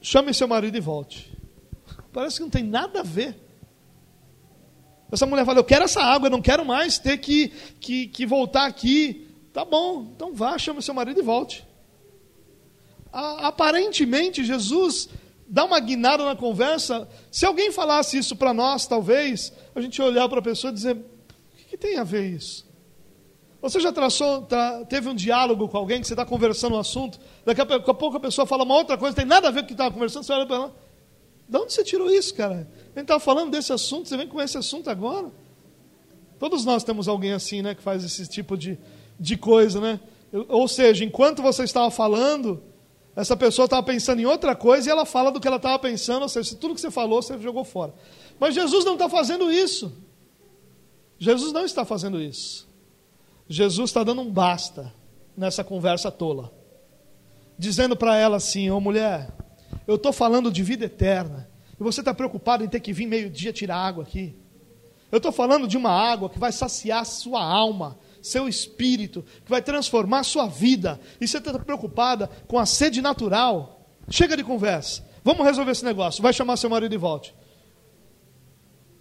chame 0.00 0.32
seu 0.34 0.48
marido 0.48 0.76
e 0.76 0.80
volte. 0.80 1.36
Parece 2.12 2.36
que 2.36 2.42
não 2.42 2.50
tem 2.50 2.64
nada 2.64 3.00
a 3.00 3.04
ver. 3.04 3.36
Essa 5.12 5.26
mulher 5.26 5.44
fala: 5.44 5.58
Eu 5.58 5.64
quero 5.64 5.84
essa 5.84 6.02
água, 6.02 6.26
eu 6.26 6.32
não 6.32 6.42
quero 6.42 6.64
mais 6.64 6.98
ter 6.98 7.18
que, 7.18 7.48
que, 7.80 8.08
que 8.08 8.26
voltar 8.26 8.66
aqui. 8.66 9.28
Tá 9.52 9.64
bom, 9.64 10.12
então 10.14 10.32
vá, 10.34 10.56
chame 10.58 10.82
seu 10.82 10.94
marido 10.94 11.20
e 11.20 11.22
volte 11.22 11.68
aparentemente 13.12 14.44
Jesus 14.44 15.08
dá 15.48 15.64
uma 15.64 15.80
guinada 15.80 16.24
na 16.24 16.36
conversa. 16.36 17.08
Se 17.30 17.44
alguém 17.44 17.72
falasse 17.72 18.16
isso 18.16 18.36
para 18.36 18.54
nós, 18.54 18.86
talvez, 18.86 19.52
a 19.74 19.80
gente 19.80 20.00
olhar 20.00 20.28
para 20.28 20.38
a 20.38 20.42
pessoa 20.42 20.70
e 20.70 20.74
dizer: 20.74 20.96
o 20.96 21.56
que, 21.56 21.64
que, 21.64 21.76
tem 21.76 21.98
a 21.98 22.04
ver 22.04 22.26
isso? 22.26 22.68
Você 23.62 23.78
já 23.78 23.92
traçou, 23.92 24.42
tra, 24.42 24.84
teve 24.86 25.08
um 25.08 25.14
diálogo 25.14 25.68
com 25.68 25.76
alguém 25.76 26.00
que 26.00 26.06
você 26.06 26.14
está 26.14 26.24
conversando 26.24 26.76
um 26.76 26.78
assunto, 26.78 27.18
daqui 27.44 27.60
a, 27.60 27.64
daqui 27.64 27.90
a, 27.90 27.94
pouco 27.94 28.16
a 28.16 28.20
pessoa 28.20 28.46
fala 28.46 28.64
uma 28.64 28.74
outra 28.74 28.96
coisa, 28.96 29.14
tem 29.14 29.26
nada 29.26 29.48
a 29.48 29.50
ver 29.50 29.60
com 29.60 29.64
o 29.64 29.66
que 29.68 29.74
estava 29.74 29.92
conversando, 29.92 30.24
você 30.24 30.32
olha 30.32 30.46
para 30.46 30.56
ela: 30.56 30.74
de 31.46 31.58
onde 31.58 31.72
você 31.72 31.84
tirou 31.84 32.10
isso, 32.10 32.34
cara? 32.34 32.54
A 32.54 32.98
gente 32.98 33.02
estava 33.02 33.20
falando 33.20 33.50
desse 33.50 33.72
assunto, 33.72 34.08
você 34.08 34.16
vem 34.16 34.26
com 34.26 34.40
esse 34.40 34.56
assunto 34.56 34.88
agora? 34.88 35.30
Todos 36.38 36.64
nós 36.64 36.82
temos 36.82 37.06
alguém 37.06 37.32
assim, 37.32 37.60
né, 37.60 37.74
que 37.74 37.82
faz 37.82 38.02
esse 38.02 38.26
tipo 38.26 38.56
de, 38.56 38.78
de 39.18 39.36
coisa, 39.36 39.78
né? 39.78 40.00
Ou 40.48 40.66
seja, 40.66 41.04
enquanto 41.04 41.42
você 41.42 41.64
estava 41.64 41.90
falando, 41.90 42.62
essa 43.14 43.36
pessoa 43.36 43.64
estava 43.66 43.82
pensando 43.82 44.20
em 44.20 44.24
outra 44.24 44.56
coisa 44.56 44.88
e 44.88 44.90
ela 44.90 45.04
fala 45.04 45.30
do 45.30 45.38
que 45.38 45.46
ela 45.46 45.58
estava 45.58 45.78
pensando, 45.78 46.22
ou 46.22 46.28
seja, 46.28 46.56
tudo 46.56 46.74
que 46.74 46.80
você 46.80 46.90
falou, 46.90 47.20
você 47.20 47.38
jogou 47.38 47.64
fora. 47.64 47.92
Mas 48.38 48.54
Jesus 48.54 48.86
não 48.86 48.94
está 48.94 49.08
fazendo 49.08 49.52
isso. 49.52 49.92
Jesus 51.18 51.52
não 51.52 51.66
está 51.66 51.84
fazendo 51.84 52.18
isso. 52.22 52.69
Jesus 53.52 53.90
está 53.90 54.04
dando 54.04 54.22
um 54.22 54.30
basta 54.30 54.94
nessa 55.36 55.64
conversa 55.64 56.08
tola. 56.08 56.52
Dizendo 57.58 57.96
para 57.96 58.16
ela 58.16 58.36
assim: 58.36 58.70
Ô 58.70 58.76
oh, 58.76 58.80
mulher, 58.80 59.28
eu 59.88 59.96
estou 59.96 60.12
falando 60.12 60.52
de 60.52 60.62
vida 60.62 60.84
eterna. 60.84 61.50
E 61.78 61.82
você 61.82 62.00
está 62.00 62.14
preocupado 62.14 62.62
em 62.62 62.68
ter 62.68 62.78
que 62.78 62.92
vir 62.92 63.06
meio-dia 63.06 63.52
tirar 63.52 63.76
água 63.76 64.04
aqui. 64.04 64.36
Eu 65.10 65.16
estou 65.16 65.32
falando 65.32 65.66
de 65.66 65.76
uma 65.76 65.90
água 65.90 66.30
que 66.30 66.38
vai 66.38 66.52
saciar 66.52 67.04
sua 67.04 67.42
alma, 67.42 67.98
seu 68.22 68.48
espírito, 68.48 69.24
que 69.44 69.50
vai 69.50 69.60
transformar 69.60 70.22
sua 70.22 70.46
vida. 70.46 71.00
E 71.20 71.26
você 71.26 71.38
está 71.38 71.58
preocupada 71.58 72.30
com 72.46 72.56
a 72.56 72.64
sede 72.64 73.02
natural. 73.02 73.84
Chega 74.08 74.36
de 74.36 74.44
conversa. 74.44 75.04
Vamos 75.24 75.44
resolver 75.44 75.72
esse 75.72 75.84
negócio. 75.84 76.22
Vai 76.22 76.32
chamar 76.32 76.56
seu 76.56 76.70
marido 76.70 76.92
de 76.92 76.96
volta. 76.96 77.30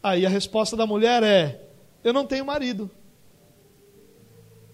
Aí 0.01 0.25
a 0.25 0.29
resposta 0.29 0.75
da 0.75 0.87
mulher 0.87 1.21
é: 1.21 1.69
Eu 2.03 2.13
não 2.13 2.25
tenho 2.25 2.43
marido. 2.43 2.89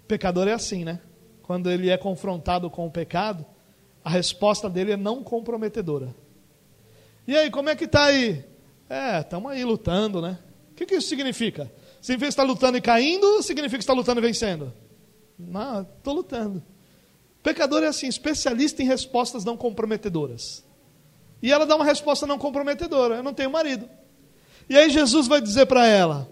Pecador 0.08 0.48
é 0.48 0.54
assim, 0.54 0.84
né? 0.84 1.00
Quando 1.42 1.70
ele 1.70 1.90
é 1.90 1.98
confrontado 1.98 2.70
com 2.70 2.86
o 2.88 2.92
pecado, 2.92 3.46
a 4.04 4.10
resposta 4.10 4.70
dele 4.70 4.92
é 4.92 4.98
não 4.98 5.24
comprometedora. 5.24 6.16
E 7.28 7.36
aí, 7.36 7.50
como 7.50 7.70
é 7.70 7.76
que 7.76 7.86
está 7.86 8.06
aí? 8.06 8.44
É, 8.90 9.20
estamos 9.20 9.52
aí 9.52 9.64
lutando, 9.64 10.22
né? 10.22 10.38
O 10.72 10.76
que, 10.76 10.86
que 10.86 10.96
isso 10.96 11.08
significa? 11.08 11.72
Significa 12.02 12.28
que 12.28 12.34
está 12.34 12.44
lutando 12.44 12.78
e 12.78 12.82
caindo? 12.82 13.42
Significa 13.42 13.78
que 13.78 13.84
está 13.84 13.94
lutando 13.94 14.20
e 14.20 14.24
vencendo? 14.24 14.72
Não, 15.38 15.82
estou 15.82 16.14
lutando. 16.14 16.64
Pecador 17.42 17.84
é 17.84 17.88
assim, 17.88 18.08
especialista 18.08 18.82
em 18.82 18.86
respostas 18.86 19.44
não 19.44 19.58
comprometedoras. 19.58 20.64
E 21.42 21.52
ela 21.52 21.66
dá 21.66 21.76
uma 21.76 21.86
resposta 21.86 22.26
não 22.26 22.38
comprometedora: 22.38 23.16
Eu 23.16 23.24
não 23.24 23.34
tenho 23.34 23.52
marido. 23.52 23.90
E 24.70 24.78
aí 24.78 24.90
Jesus 24.90 25.28
vai 25.28 25.42
dizer 25.42 25.66
para 25.66 25.86
ela: 25.86 26.30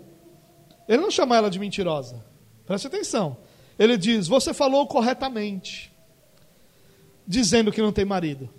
Ele 0.87 1.01
não 1.01 1.11
chama 1.11 1.35
ela 1.35 1.49
de 1.49 1.59
mentirosa. 1.59 2.23
Preste 2.65 2.87
atenção. 2.87 3.37
Ele 3.77 3.97
diz: 3.97 4.27
Você 4.27 4.53
falou 4.53 4.87
corretamente, 4.87 5.91
dizendo 7.25 7.71
que 7.71 7.81
não 7.81 7.91
tem 7.91 8.05
marido. 8.05 8.49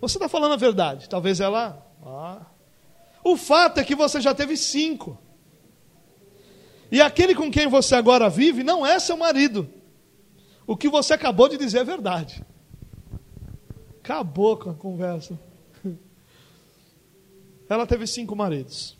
Você 0.00 0.16
está 0.16 0.28
falando 0.28 0.52
a 0.52 0.56
verdade. 0.56 1.08
Talvez 1.08 1.40
ela. 1.40 1.86
Ah. 2.04 2.46
O 3.24 3.36
fato 3.36 3.78
é 3.78 3.84
que 3.84 3.94
você 3.94 4.20
já 4.20 4.34
teve 4.34 4.56
cinco. 4.56 5.16
E 6.90 7.00
aquele 7.00 7.34
com 7.34 7.50
quem 7.50 7.68
você 7.68 7.94
agora 7.94 8.28
vive 8.28 8.62
não 8.62 8.84
é 8.84 8.98
seu 8.98 9.16
marido. 9.16 9.68
O 10.66 10.76
que 10.76 10.88
você 10.88 11.14
acabou 11.14 11.48
de 11.48 11.56
dizer 11.56 11.78
é 11.78 11.84
verdade. 11.84 12.44
Acabou 14.02 14.56
com 14.56 14.70
a 14.70 14.74
conversa. 14.74 15.38
Ela 17.68 17.86
teve 17.86 18.06
cinco 18.06 18.34
maridos. 18.34 18.98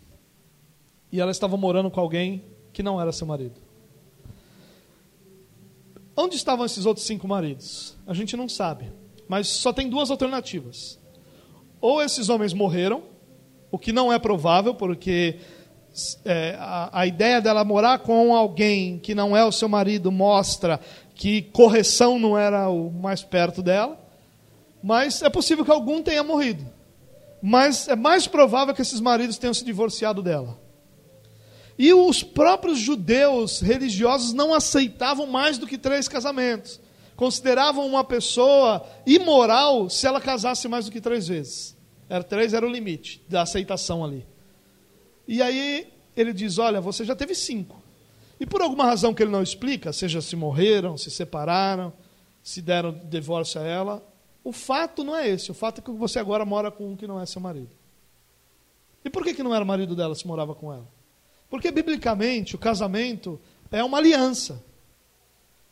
E 1.11 1.21
ela 1.21 1.31
estava 1.31 1.59
morando 1.59 1.91
com 1.91 2.01
alguém 2.01 2.43
que 2.73 2.83
não 2.83 2.99
era 2.99 3.13
seu 3.13 3.27
marido. 3.27 3.61
Onde 6.23 6.37
estavam 6.37 6.65
esses 6.65 6.87
outros 6.87 7.05
cinco 7.05 7.27
maridos? 7.27 7.97
A 8.07 8.15
gente 8.15 8.37
não 8.37 8.49
sabe. 8.49 8.93
Mas 9.27 9.49
só 9.49 9.73
tem 9.73 9.89
duas 9.89 10.09
alternativas. 10.09 10.97
Ou 11.81 12.01
esses 12.01 12.29
homens 12.29 12.53
morreram, 12.53 13.03
o 13.73 13.77
que 13.77 13.91
não 13.91 14.13
é 14.13 14.21
provável, 14.21 14.73
porque 14.73 15.41
é, 16.25 16.55
a, 16.61 17.01
a 17.01 17.07
ideia 17.09 17.41
dela 17.41 17.65
morar 17.65 17.99
com 17.99 18.37
alguém 18.37 19.01
que 19.01 19.17
não 19.17 19.37
é 19.37 19.45
o 19.45 19.51
seu 19.51 19.69
marido 19.69 20.13
mostra 20.13 20.79
que 21.17 21.43
correção 21.43 22.21
não 22.21 22.39
era 22.39 22.69
o 22.69 22.89
mais 22.89 23.25
perto 23.25 23.61
dela, 23.61 23.99
mas 24.81 25.23
é 25.23 25.29
possível 25.29 25.65
que 25.65 25.73
algum 25.73 26.05
tenha 26.05 26.23
morrido. 26.23 26.65
Mas 27.43 27.89
é 27.89 27.97
mais 27.97 28.29
provável 28.29 28.73
que 28.73 28.83
esses 28.83 29.01
maridos 29.01 29.39
tenham 29.39 29.55
se 29.55 29.65
divorciado 29.65 30.23
dela. 30.23 30.57
E 31.79 31.93
os 31.93 32.23
próprios 32.23 32.79
judeus 32.79 33.61
religiosos 33.61 34.33
não 34.33 34.53
aceitavam 34.53 35.27
mais 35.27 35.59
do 35.59 35.67
que 35.67 35.79
três 35.79 36.07
casamentos. 36.09 36.81
Consideravam 37.17 37.87
uma 37.87 38.05
pessoa 38.05 38.87
imoral 39.07 39.89
se 39.89 40.07
ela 40.07 40.21
casasse 40.21 40.69
mais 40.69 40.87
do 40.87 40.93
que 40.93 41.01
três 41.01 41.29
vezes. 41.29 41.77
Era 42.09 42.23
três 42.23 42.53
era 42.53 42.67
o 42.67 42.71
limite 42.71 43.23
da 43.29 43.43
aceitação 43.43 44.05
ali. 44.05 44.27
E 45.27 45.41
aí 45.41 45.89
ele 46.17 46.33
diz: 46.33 46.59
Olha, 46.59 46.81
você 46.81 47.05
já 47.05 47.15
teve 47.15 47.35
cinco. 47.35 47.83
E 48.39 48.47
por 48.47 48.61
alguma 48.61 48.85
razão 48.85 49.15
que 49.15 49.23
ele 49.23 49.31
não 49.31 49.43
explica, 49.43 49.93
seja 49.93 50.21
se 50.21 50.35
morreram, 50.35 50.99
se 50.99 51.11
separaram, 51.11 51.93
se 52.43 52.61
deram 52.61 52.93
divórcio 53.09 53.61
a 53.61 53.65
ela, 53.65 54.13
o 54.43 54.53
fato 54.53 55.05
não 55.05 55.17
é 55.17 55.29
esse. 55.29 55.51
O 55.51 55.55
fato 55.55 55.81
é 55.81 55.85
que 55.85 55.91
você 55.93 56.19
agora 56.19 56.45
mora 56.45 56.71
com 56.71 56.91
um 56.91 56.97
que 56.97 57.07
não 57.07 57.21
é 57.21 57.27
seu 57.27 57.41
marido. 57.41 57.71
E 59.05 59.11
por 59.11 59.23
que, 59.25 59.35
que 59.35 59.43
não 59.43 59.55
era 59.55 59.65
marido 59.65 59.95
dela 59.95 60.15
se 60.15 60.27
morava 60.27 60.55
com 60.55 60.73
ela? 60.73 60.89
Porque, 61.53 61.71
biblicamente, 61.71 62.57
o 62.57 62.59
casamento 62.59 63.39
é 63.71 63.85
uma 63.85 63.99
aliança. 63.99 64.65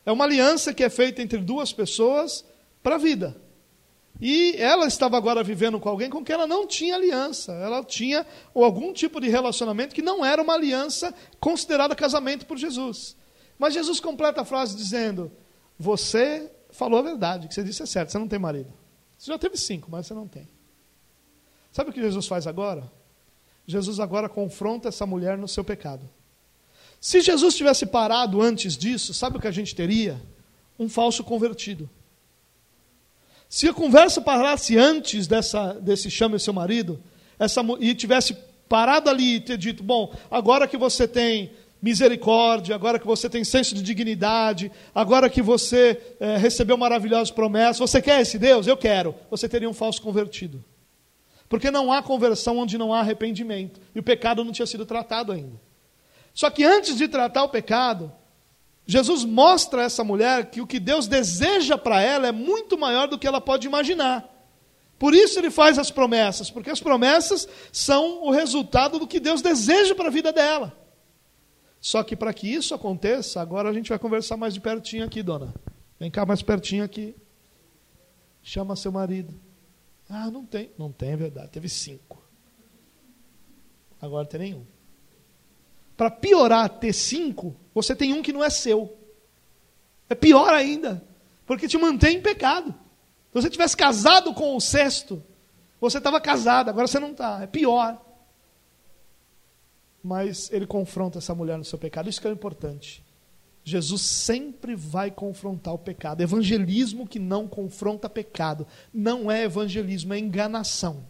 É 0.04 0.12
uma 0.12 0.26
aliança 0.26 0.74
que 0.74 0.84
é 0.84 0.90
feita 0.90 1.22
entre 1.22 1.38
duas 1.38 1.72
pessoas 1.72 2.44
para 2.82 2.96
a 2.96 2.98
vida. 2.98 3.34
E 4.20 4.56
ela 4.58 4.86
estava 4.86 5.16
agora 5.16 5.42
vivendo 5.42 5.80
com 5.80 5.88
alguém 5.88 6.10
com 6.10 6.22
quem 6.22 6.34
ela 6.34 6.46
não 6.46 6.66
tinha 6.66 6.96
aliança. 6.96 7.52
Ela 7.52 7.82
tinha 7.82 8.26
algum 8.54 8.92
tipo 8.92 9.22
de 9.22 9.30
relacionamento 9.30 9.94
que 9.94 10.02
não 10.02 10.22
era 10.22 10.42
uma 10.42 10.52
aliança 10.52 11.14
considerada 11.40 11.94
casamento 11.94 12.44
por 12.44 12.58
Jesus. 12.58 13.16
Mas 13.58 13.72
Jesus 13.72 14.00
completa 14.00 14.42
a 14.42 14.44
frase 14.44 14.76
dizendo: 14.76 15.32
Você 15.78 16.52
falou 16.68 16.98
a 16.98 17.02
verdade, 17.02 17.46
o 17.46 17.48
que 17.48 17.54
você 17.54 17.64
disse 17.64 17.82
é 17.82 17.86
certo, 17.86 18.12
você 18.12 18.18
não 18.18 18.28
tem 18.28 18.38
marido. 18.38 18.70
Você 19.16 19.30
já 19.30 19.38
teve 19.38 19.56
cinco, 19.56 19.90
mas 19.90 20.06
você 20.06 20.12
não 20.12 20.28
tem. 20.28 20.46
Sabe 21.72 21.88
o 21.88 21.92
que 21.94 22.02
Jesus 22.02 22.26
faz 22.26 22.46
agora? 22.46 22.99
Jesus 23.66 24.00
agora 24.00 24.28
confronta 24.28 24.88
essa 24.88 25.06
mulher 25.06 25.38
no 25.38 25.48
seu 25.48 25.62
pecado. 25.62 26.08
Se 27.00 27.20
Jesus 27.20 27.54
tivesse 27.54 27.86
parado 27.86 28.42
antes 28.42 28.76
disso, 28.76 29.14
sabe 29.14 29.38
o 29.38 29.40
que 29.40 29.48
a 29.48 29.52
gente 29.52 29.74
teria? 29.74 30.20
Um 30.78 30.88
falso 30.88 31.24
convertido. 31.24 31.88
Se 33.48 33.68
a 33.68 33.74
conversa 33.74 34.20
parasse 34.20 34.76
antes 34.76 35.26
dessa, 35.26 35.72
desse 35.74 36.10
chame 36.10 36.38
seu 36.38 36.52
marido, 36.52 37.00
essa, 37.38 37.62
e 37.80 37.94
tivesse 37.94 38.36
parado 38.68 39.10
ali 39.10 39.36
e 39.36 39.40
ter 39.40 39.56
dito: 39.56 39.82
bom, 39.82 40.14
agora 40.30 40.68
que 40.68 40.76
você 40.76 41.08
tem 41.08 41.50
misericórdia, 41.82 42.74
agora 42.74 42.98
que 42.98 43.06
você 43.06 43.28
tem 43.28 43.42
senso 43.42 43.74
de 43.74 43.82
dignidade, 43.82 44.70
agora 44.94 45.30
que 45.30 45.40
você 45.40 46.00
é, 46.20 46.36
recebeu 46.36 46.76
maravilhosas 46.76 47.30
promessas, 47.30 47.78
você 47.78 48.02
quer 48.02 48.20
esse 48.20 48.38
Deus? 48.38 48.66
Eu 48.66 48.76
quero. 48.76 49.14
Você 49.30 49.48
teria 49.48 49.68
um 49.68 49.74
falso 49.74 50.02
convertido. 50.02 50.62
Porque 51.50 51.68
não 51.68 51.92
há 51.92 52.00
conversão 52.00 52.58
onde 52.58 52.78
não 52.78 52.94
há 52.94 53.00
arrependimento. 53.00 53.80
E 53.92 53.98
o 53.98 54.04
pecado 54.04 54.44
não 54.44 54.52
tinha 54.52 54.66
sido 54.66 54.86
tratado 54.86 55.32
ainda. 55.32 55.60
Só 56.32 56.48
que 56.48 56.62
antes 56.62 56.96
de 56.96 57.08
tratar 57.08 57.42
o 57.42 57.48
pecado, 57.48 58.12
Jesus 58.86 59.24
mostra 59.24 59.82
a 59.82 59.84
essa 59.84 60.04
mulher 60.04 60.48
que 60.48 60.60
o 60.60 60.66
que 60.66 60.78
Deus 60.78 61.08
deseja 61.08 61.76
para 61.76 62.00
ela 62.00 62.28
é 62.28 62.32
muito 62.32 62.78
maior 62.78 63.08
do 63.08 63.18
que 63.18 63.26
ela 63.26 63.40
pode 63.40 63.66
imaginar. 63.66 64.28
Por 64.96 65.12
isso 65.12 65.40
ele 65.40 65.50
faz 65.50 65.76
as 65.76 65.90
promessas, 65.90 66.52
porque 66.52 66.70
as 66.70 66.78
promessas 66.78 67.48
são 67.72 68.22
o 68.22 68.30
resultado 68.30 69.00
do 69.00 69.06
que 69.08 69.18
Deus 69.18 69.42
deseja 69.42 69.92
para 69.92 70.06
a 70.06 70.12
vida 70.12 70.32
dela. 70.32 70.72
Só 71.80 72.04
que 72.04 72.14
para 72.14 72.32
que 72.32 72.46
isso 72.46 72.74
aconteça, 72.76 73.40
agora 73.40 73.68
a 73.68 73.72
gente 73.72 73.88
vai 73.88 73.98
conversar 73.98 74.36
mais 74.36 74.54
de 74.54 74.60
pertinho 74.60 75.04
aqui, 75.04 75.20
dona. 75.20 75.52
Vem 75.98 76.12
cá 76.12 76.24
mais 76.24 76.42
pertinho 76.42 76.84
aqui. 76.84 77.16
Chama 78.40 78.76
seu 78.76 78.92
marido. 78.92 79.49
Ah, 80.10 80.30
não 80.30 80.44
tem. 80.44 80.70
Não 80.76 80.90
tem, 80.90 81.12
é 81.12 81.16
verdade. 81.16 81.48
Teve 81.48 81.68
cinco. 81.68 82.22
Agora 84.02 84.26
tem 84.26 84.40
nenhum. 84.40 84.66
Para 85.96 86.10
piorar 86.10 86.68
ter 86.68 86.92
cinco, 86.92 87.54
você 87.72 87.94
tem 87.94 88.12
um 88.12 88.22
que 88.22 88.32
não 88.32 88.42
é 88.42 88.50
seu. 88.50 88.98
É 90.08 90.14
pior 90.14 90.52
ainda. 90.52 91.02
Porque 91.46 91.68
te 91.68 91.78
mantém 91.78 92.16
em 92.16 92.22
pecado. 92.22 92.74
Se 93.32 93.34
você 93.40 93.48
tivesse 93.48 93.76
casado 93.76 94.34
com 94.34 94.56
o 94.56 94.60
sexto, 94.60 95.22
você 95.80 95.98
estava 95.98 96.20
casado, 96.20 96.68
agora 96.68 96.86
você 96.86 96.98
não 96.98 97.12
está. 97.12 97.42
É 97.42 97.46
pior 97.46 98.00
mas 100.02 100.50
ele 100.50 100.66
confronta 100.66 101.18
essa 101.18 101.34
mulher 101.34 101.58
no 101.58 101.64
seu 101.64 101.78
pecado. 101.78 102.08
Isso 102.08 102.20
que 102.20 102.28
é 102.28 102.30
importante. 102.30 103.04
Jesus 103.64 104.02
sempre 104.02 104.74
vai 104.74 105.10
confrontar 105.10 105.74
o 105.74 105.78
pecado. 105.78 106.22
Evangelismo 106.22 107.06
que 107.06 107.18
não 107.18 107.46
confronta 107.46 108.08
pecado 108.08 108.66
não 108.92 109.30
é 109.30 109.44
evangelismo, 109.44 110.14
é 110.14 110.18
enganação. 110.18 111.04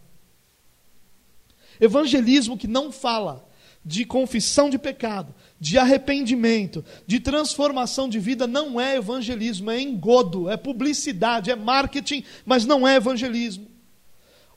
Evangelismo 1.79 2.57
que 2.57 2.67
não 2.67 2.91
fala 2.91 3.47
de 3.83 4.05
confissão 4.05 4.69
de 4.69 4.77
pecado, 4.77 5.33
de 5.59 5.77
arrependimento, 5.77 6.85
de 7.07 7.19
transformação 7.19 8.07
de 8.07 8.19
vida, 8.19 8.45
não 8.45 8.79
é 8.79 8.97
evangelismo, 8.97 9.71
é 9.71 9.81
engodo, 9.81 10.49
é 10.49 10.55
publicidade, 10.55 11.49
é 11.49 11.55
marketing, 11.55 12.23
mas 12.45 12.65
não 12.65 12.87
é 12.87 12.97
evangelismo. 12.97 13.70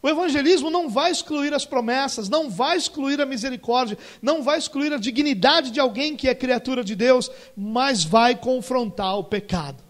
O 0.04 0.08
evangelismo 0.10 0.68
não 0.68 0.86
vai 0.86 1.10
excluir 1.10 1.54
as 1.54 1.64
promessas, 1.64 2.28
não 2.28 2.50
vai 2.50 2.76
excluir 2.76 3.22
a 3.22 3.24
misericórdia, 3.24 3.96
não 4.20 4.42
vai 4.42 4.58
excluir 4.58 4.92
a 4.92 4.98
dignidade 4.98 5.70
de 5.70 5.80
alguém 5.80 6.14
que 6.14 6.28
é 6.28 6.34
criatura 6.34 6.84
de 6.84 6.94
Deus, 6.94 7.30
mas 7.56 8.04
vai 8.04 8.36
confrontar 8.36 9.16
o 9.16 9.24
pecado. 9.24 9.82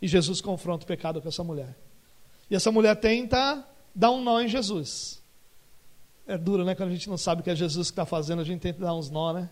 E 0.00 0.08
Jesus 0.08 0.40
confronta 0.40 0.84
o 0.84 0.86
pecado 0.86 1.20
com 1.20 1.28
essa 1.28 1.44
mulher. 1.44 1.76
E 2.50 2.56
essa 2.56 2.72
mulher 2.72 2.96
tenta 2.96 3.62
dar 3.94 4.12
um 4.12 4.24
nó 4.24 4.40
em 4.40 4.48
Jesus. 4.48 5.22
É 6.26 6.38
duro, 6.38 6.64
né? 6.64 6.74
Quando 6.74 6.88
a 6.88 6.92
gente 6.92 7.10
não 7.10 7.18
sabe 7.18 7.42
o 7.42 7.44
que 7.44 7.50
é 7.50 7.54
Jesus 7.54 7.88
que 7.88 7.92
está 7.92 8.06
fazendo, 8.06 8.40
a 8.40 8.44
gente 8.44 8.62
tenta 8.62 8.80
dar 8.80 8.94
uns 8.94 9.10
nó, 9.10 9.30
né? 9.34 9.50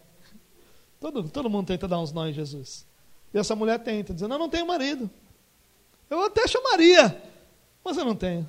Todo, 0.99 1.29
todo 1.29 1.51
mundo 1.51 1.67
tenta 1.67 1.87
dar 1.87 2.01
uns 2.01 2.13
nó 2.13 2.27
em 2.27 2.33
Jesus. 2.33 2.87
E 3.35 3.37
essa 3.37 3.55
mulher 3.55 3.79
tenta, 3.81 4.15
dizendo: 4.15 4.33
Eu 4.33 4.39
não 4.39 4.49
tenho 4.49 4.67
marido. 4.67 5.11
Eu 6.09 6.25
até 6.25 6.49
chamaria, 6.49 7.23
mas 7.85 7.99
eu 7.99 8.07
não 8.07 8.17
tenho. 8.17 8.49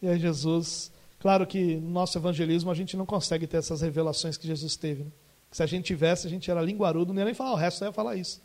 E 0.00 0.08
aí 0.08 0.18
Jesus, 0.18 0.90
claro 1.18 1.46
que 1.46 1.76
no 1.76 1.90
nosso 1.90 2.18
evangelismo 2.18 2.70
a 2.70 2.74
gente 2.74 2.96
não 2.96 3.06
consegue 3.06 3.46
ter 3.46 3.58
essas 3.58 3.80
revelações 3.80 4.36
que 4.36 4.46
Jesus 4.46 4.76
teve. 4.76 5.04
Né? 5.04 5.10
Se 5.50 5.62
a 5.62 5.66
gente 5.66 5.86
tivesse, 5.86 6.26
a 6.26 6.30
gente 6.30 6.50
era 6.50 6.60
linguarudo, 6.60 7.12
não 7.12 7.20
ia 7.20 7.24
nem 7.24 7.34
falar 7.34 7.52
o 7.52 7.56
resto, 7.56 7.84
ia 7.84 7.92
falar 7.92 8.16
isso. 8.16 8.42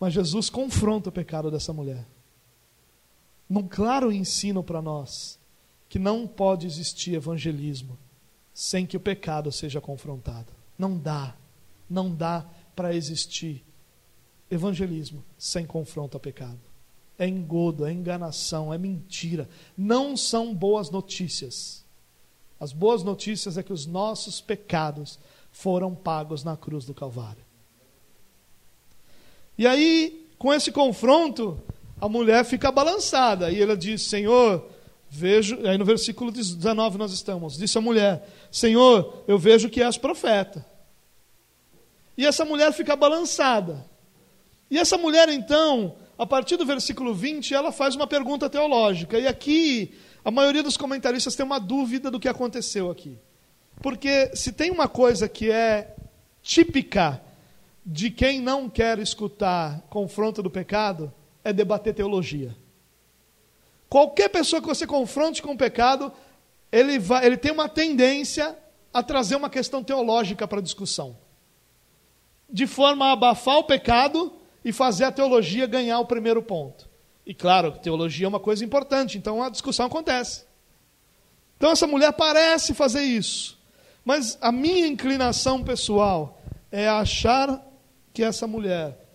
Mas 0.00 0.12
Jesus 0.12 0.50
confronta 0.50 1.08
o 1.08 1.12
pecado 1.12 1.50
dessa 1.50 1.72
mulher. 1.72 2.04
Num 3.48 3.66
claro 3.68 4.12
ensino 4.12 4.62
para 4.62 4.82
nós 4.82 5.38
que 5.88 5.98
não 5.98 6.26
pode 6.26 6.66
existir 6.66 7.14
evangelismo 7.14 7.96
sem 8.52 8.84
que 8.84 8.96
o 8.96 9.00
pecado 9.00 9.52
seja 9.52 9.80
confrontado. 9.80 10.52
Não 10.76 10.98
dá, 10.98 11.36
não 11.88 12.12
dá 12.12 12.44
para 12.74 12.94
existir 12.94 13.64
evangelismo 14.50 15.24
sem 15.38 15.64
confronto 15.64 16.16
ao 16.16 16.20
pecado 16.20 16.65
é 17.18 17.26
engodo, 17.26 17.86
é 17.86 17.92
enganação, 17.92 18.72
é 18.72 18.78
mentira. 18.78 19.48
Não 19.76 20.16
são 20.16 20.54
boas 20.54 20.90
notícias. 20.90 21.84
As 22.60 22.72
boas 22.72 23.02
notícias 23.02 23.56
é 23.56 23.62
que 23.62 23.72
os 23.72 23.86
nossos 23.86 24.40
pecados 24.40 25.18
foram 25.50 25.94
pagos 25.94 26.44
na 26.44 26.56
cruz 26.56 26.84
do 26.84 26.94
Calvário. 26.94 27.44
E 29.58 29.66
aí, 29.66 30.26
com 30.38 30.52
esse 30.52 30.70
confronto, 30.70 31.60
a 32.00 32.08
mulher 32.08 32.44
fica 32.44 32.70
balançada. 32.70 33.50
E 33.50 33.60
ela 33.60 33.76
diz: 33.76 34.02
Senhor, 34.02 34.68
vejo. 35.08 35.58
Aí 35.66 35.78
no 35.78 35.84
versículo 35.84 36.30
19 36.30 36.98
nós 36.98 37.12
estamos. 37.12 37.56
Disse 37.56 37.78
a 37.78 37.80
mulher: 37.80 38.28
Senhor, 38.50 39.24
eu 39.26 39.38
vejo 39.38 39.70
que 39.70 39.82
és 39.82 39.96
profeta. 39.96 40.64
E 42.16 42.26
essa 42.26 42.44
mulher 42.44 42.72
fica 42.72 42.96
balançada. 42.96 43.84
E 44.70 44.78
essa 44.78 44.98
mulher 44.98 45.28
então 45.28 45.96
a 46.18 46.24
partir 46.24 46.56
do 46.56 46.64
versículo 46.64 47.14
20, 47.14 47.54
ela 47.54 47.70
faz 47.70 47.94
uma 47.94 48.06
pergunta 48.06 48.48
teológica. 48.48 49.18
E 49.18 49.26
aqui, 49.26 49.94
a 50.24 50.30
maioria 50.30 50.62
dos 50.62 50.76
comentaristas 50.76 51.36
tem 51.36 51.44
uma 51.44 51.60
dúvida 51.60 52.10
do 52.10 52.18
que 52.18 52.28
aconteceu 52.28 52.90
aqui. 52.90 53.18
Porque 53.82 54.34
se 54.34 54.52
tem 54.52 54.70
uma 54.70 54.88
coisa 54.88 55.28
que 55.28 55.50
é 55.50 55.94
típica 56.42 57.20
de 57.84 58.10
quem 58.10 58.40
não 58.40 58.68
quer 58.68 58.98
escutar 58.98 59.82
confronto 59.90 60.42
do 60.42 60.50
pecado, 60.50 61.12
é 61.44 61.52
debater 61.52 61.94
teologia. 61.94 62.56
Qualquer 63.88 64.28
pessoa 64.28 64.60
que 64.60 64.66
você 64.66 64.86
confronte 64.86 65.42
com 65.42 65.52
o 65.52 65.58
pecado, 65.58 66.12
ele, 66.72 66.98
vai, 66.98 67.24
ele 67.24 67.36
tem 67.36 67.52
uma 67.52 67.68
tendência 67.68 68.56
a 68.92 69.02
trazer 69.02 69.36
uma 69.36 69.50
questão 69.50 69.84
teológica 69.84 70.48
para 70.48 70.58
a 70.58 70.62
discussão. 70.62 71.16
De 72.50 72.66
forma 72.66 73.06
a 73.06 73.12
abafar 73.12 73.58
o 73.58 73.64
pecado 73.64 74.32
e 74.66 74.72
fazer 74.72 75.04
a 75.04 75.12
teologia 75.12 75.64
ganhar 75.64 76.00
o 76.00 76.06
primeiro 76.06 76.42
ponto. 76.42 76.88
E 77.24 77.32
claro, 77.32 77.70
teologia 77.70 78.26
é 78.26 78.28
uma 78.28 78.40
coisa 78.40 78.64
importante, 78.64 79.16
então 79.16 79.40
a 79.40 79.48
discussão 79.48 79.86
acontece. 79.86 80.44
Então 81.56 81.70
essa 81.70 81.86
mulher 81.86 82.12
parece 82.14 82.74
fazer 82.74 83.02
isso. 83.02 83.56
Mas 84.04 84.36
a 84.40 84.50
minha 84.50 84.88
inclinação 84.88 85.62
pessoal 85.62 86.40
é 86.72 86.88
achar 86.88 87.64
que 88.12 88.24
essa 88.24 88.48
mulher 88.48 89.06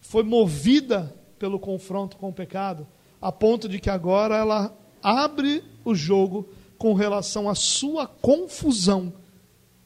foi 0.00 0.22
movida 0.22 1.14
pelo 1.38 1.60
confronto 1.60 2.16
com 2.16 2.30
o 2.30 2.32
pecado, 2.32 2.86
a 3.20 3.30
ponto 3.30 3.68
de 3.68 3.78
que 3.78 3.90
agora 3.90 4.38
ela 4.38 4.74
abre 5.02 5.62
o 5.84 5.94
jogo 5.94 6.48
com 6.78 6.94
relação 6.94 7.46
à 7.46 7.54
sua 7.54 8.06
confusão 8.06 9.12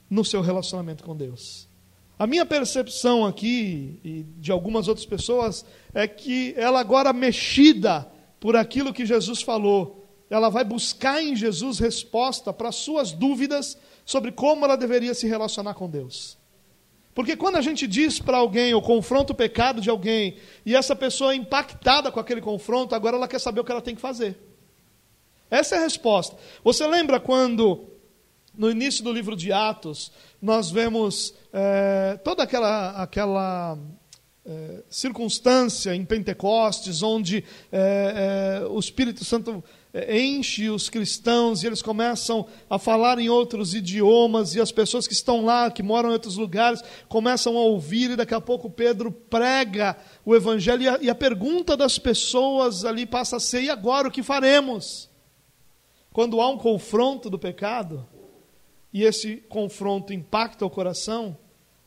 no 0.09 0.25
seu 0.25 0.43
relacionamento 0.43 1.03
com 1.03 1.17
Deus. 1.17 1.68
A 2.19 2.27
minha 2.27 2.45
percepção 2.45 3.25
aqui, 3.25 4.01
e 4.05 4.25
de 4.39 4.51
algumas 4.51 4.89
outras 4.89 5.07
pessoas, 5.07 5.65
é 5.95 6.09
que 6.09 6.53
ela 6.57 6.81
agora 6.81 7.13
mexida 7.13 8.11
por 8.41 8.57
aquilo 8.57 8.93
que 8.93 9.07
Jesus 9.07 9.41
falou, 9.41 10.05
ela 10.29 10.49
vai 10.49 10.65
buscar 10.65 11.23
em 11.23 11.37
Jesus 11.37 11.79
resposta 11.79 12.53
para 12.53 12.73
suas 12.73 13.13
dúvidas 13.13 13.79
sobre 14.05 14.33
como 14.33 14.65
ela 14.65 14.77
deveria 14.77 15.15
se 15.15 15.27
relacionar 15.27 15.75
com 15.75 15.89
Deus. 15.89 16.37
Porque 17.15 17.37
quando 17.37 17.57
a 17.57 17.61
gente 17.61 17.87
diz 17.87 18.19
para 18.19 18.37
alguém, 18.37 18.73
ou 18.75 18.83
confronta 18.83 19.33
o 19.33 19.37
pecado 19.37 19.81
de 19.81 19.91
alguém, 19.91 20.37
e 20.65 20.77
essa 20.77 20.95
pessoa 20.95 21.33
é 21.33 21.37
impactada 21.37 22.13
com 22.13 22.21
aquele 22.21 22.41
confronto, 22.41 22.95
agora 22.95 23.17
ela 23.17 23.27
quer 23.27 23.41
saber 23.41 23.61
o 23.61 23.65
que 23.65 23.73
ela 23.73 23.83
tem 23.83 23.95
que 23.95 24.01
fazer. 24.01 24.39
Essa 25.51 25.77
é 25.77 25.79
a 25.79 25.83
resposta. 25.83 26.37
Você 26.63 26.87
lembra 26.87 27.19
quando, 27.19 27.87
no 28.55 28.71
início 28.71 29.03
do 29.03 29.13
livro 29.13 29.35
de 29.35 29.53
Atos, 29.53 30.13
nós 30.41 30.71
vemos 30.71 31.35
é, 31.53 32.19
toda 32.23 32.43
aquela, 32.45 32.91
aquela 33.03 33.79
é, 34.47 34.83
circunstância 34.89 35.95
em 35.95 36.05
Pentecostes, 36.05 37.03
onde 37.03 37.45
é, 37.73 38.63
é 38.63 38.67
o 38.67 38.79
Espírito 38.79 39.25
Santo 39.25 39.63
é, 39.93 40.21
enche 40.21 40.69
os 40.69 40.89
cristãos 40.89 41.63
e 41.63 41.67
eles 41.67 41.83
começam 41.83 42.47
a 42.69 42.79
falar 42.79 43.19
em 43.19 43.29
outros 43.29 43.75
idiomas, 43.75 44.55
e 44.55 44.61
as 44.61 44.71
pessoas 44.71 45.07
que 45.07 45.13
estão 45.13 45.45
lá, 45.45 45.71
que 45.71 45.83
moram 45.83 46.11
em 46.11 46.13
outros 46.13 46.37
lugares, 46.37 46.83
começam 47.09 47.57
a 47.57 47.63
ouvir, 47.63 48.11
e 48.11 48.17
daqui 48.17 48.35
a 48.35 48.41
pouco 48.41 48.71
Pedro 48.71 49.11
prega 49.11 49.97
o 50.25 50.37
Evangelho, 50.37 50.83
e 50.83 50.89
a, 50.89 50.99
e 51.03 51.11
a 51.11 51.15
pergunta 51.15 51.77
das 51.77 51.99
pessoas 51.99 52.85
ali 52.85 53.07
passa 53.07 53.37
a 53.37 53.41
ser: 53.41 53.63
e 53.63 53.71
agora 53.71 54.09
o 54.09 54.11
que 54.11 54.23
faremos? 54.23 55.11
Quando 56.13 56.41
há 56.41 56.49
um 56.49 56.59
confronto 56.59 57.29
do 57.29 57.39
pecado, 57.39 58.07
e 58.93 59.03
esse 59.03 59.37
confronto 59.49 60.13
impacta 60.13 60.65
o 60.65 60.71
coração, 60.71 61.37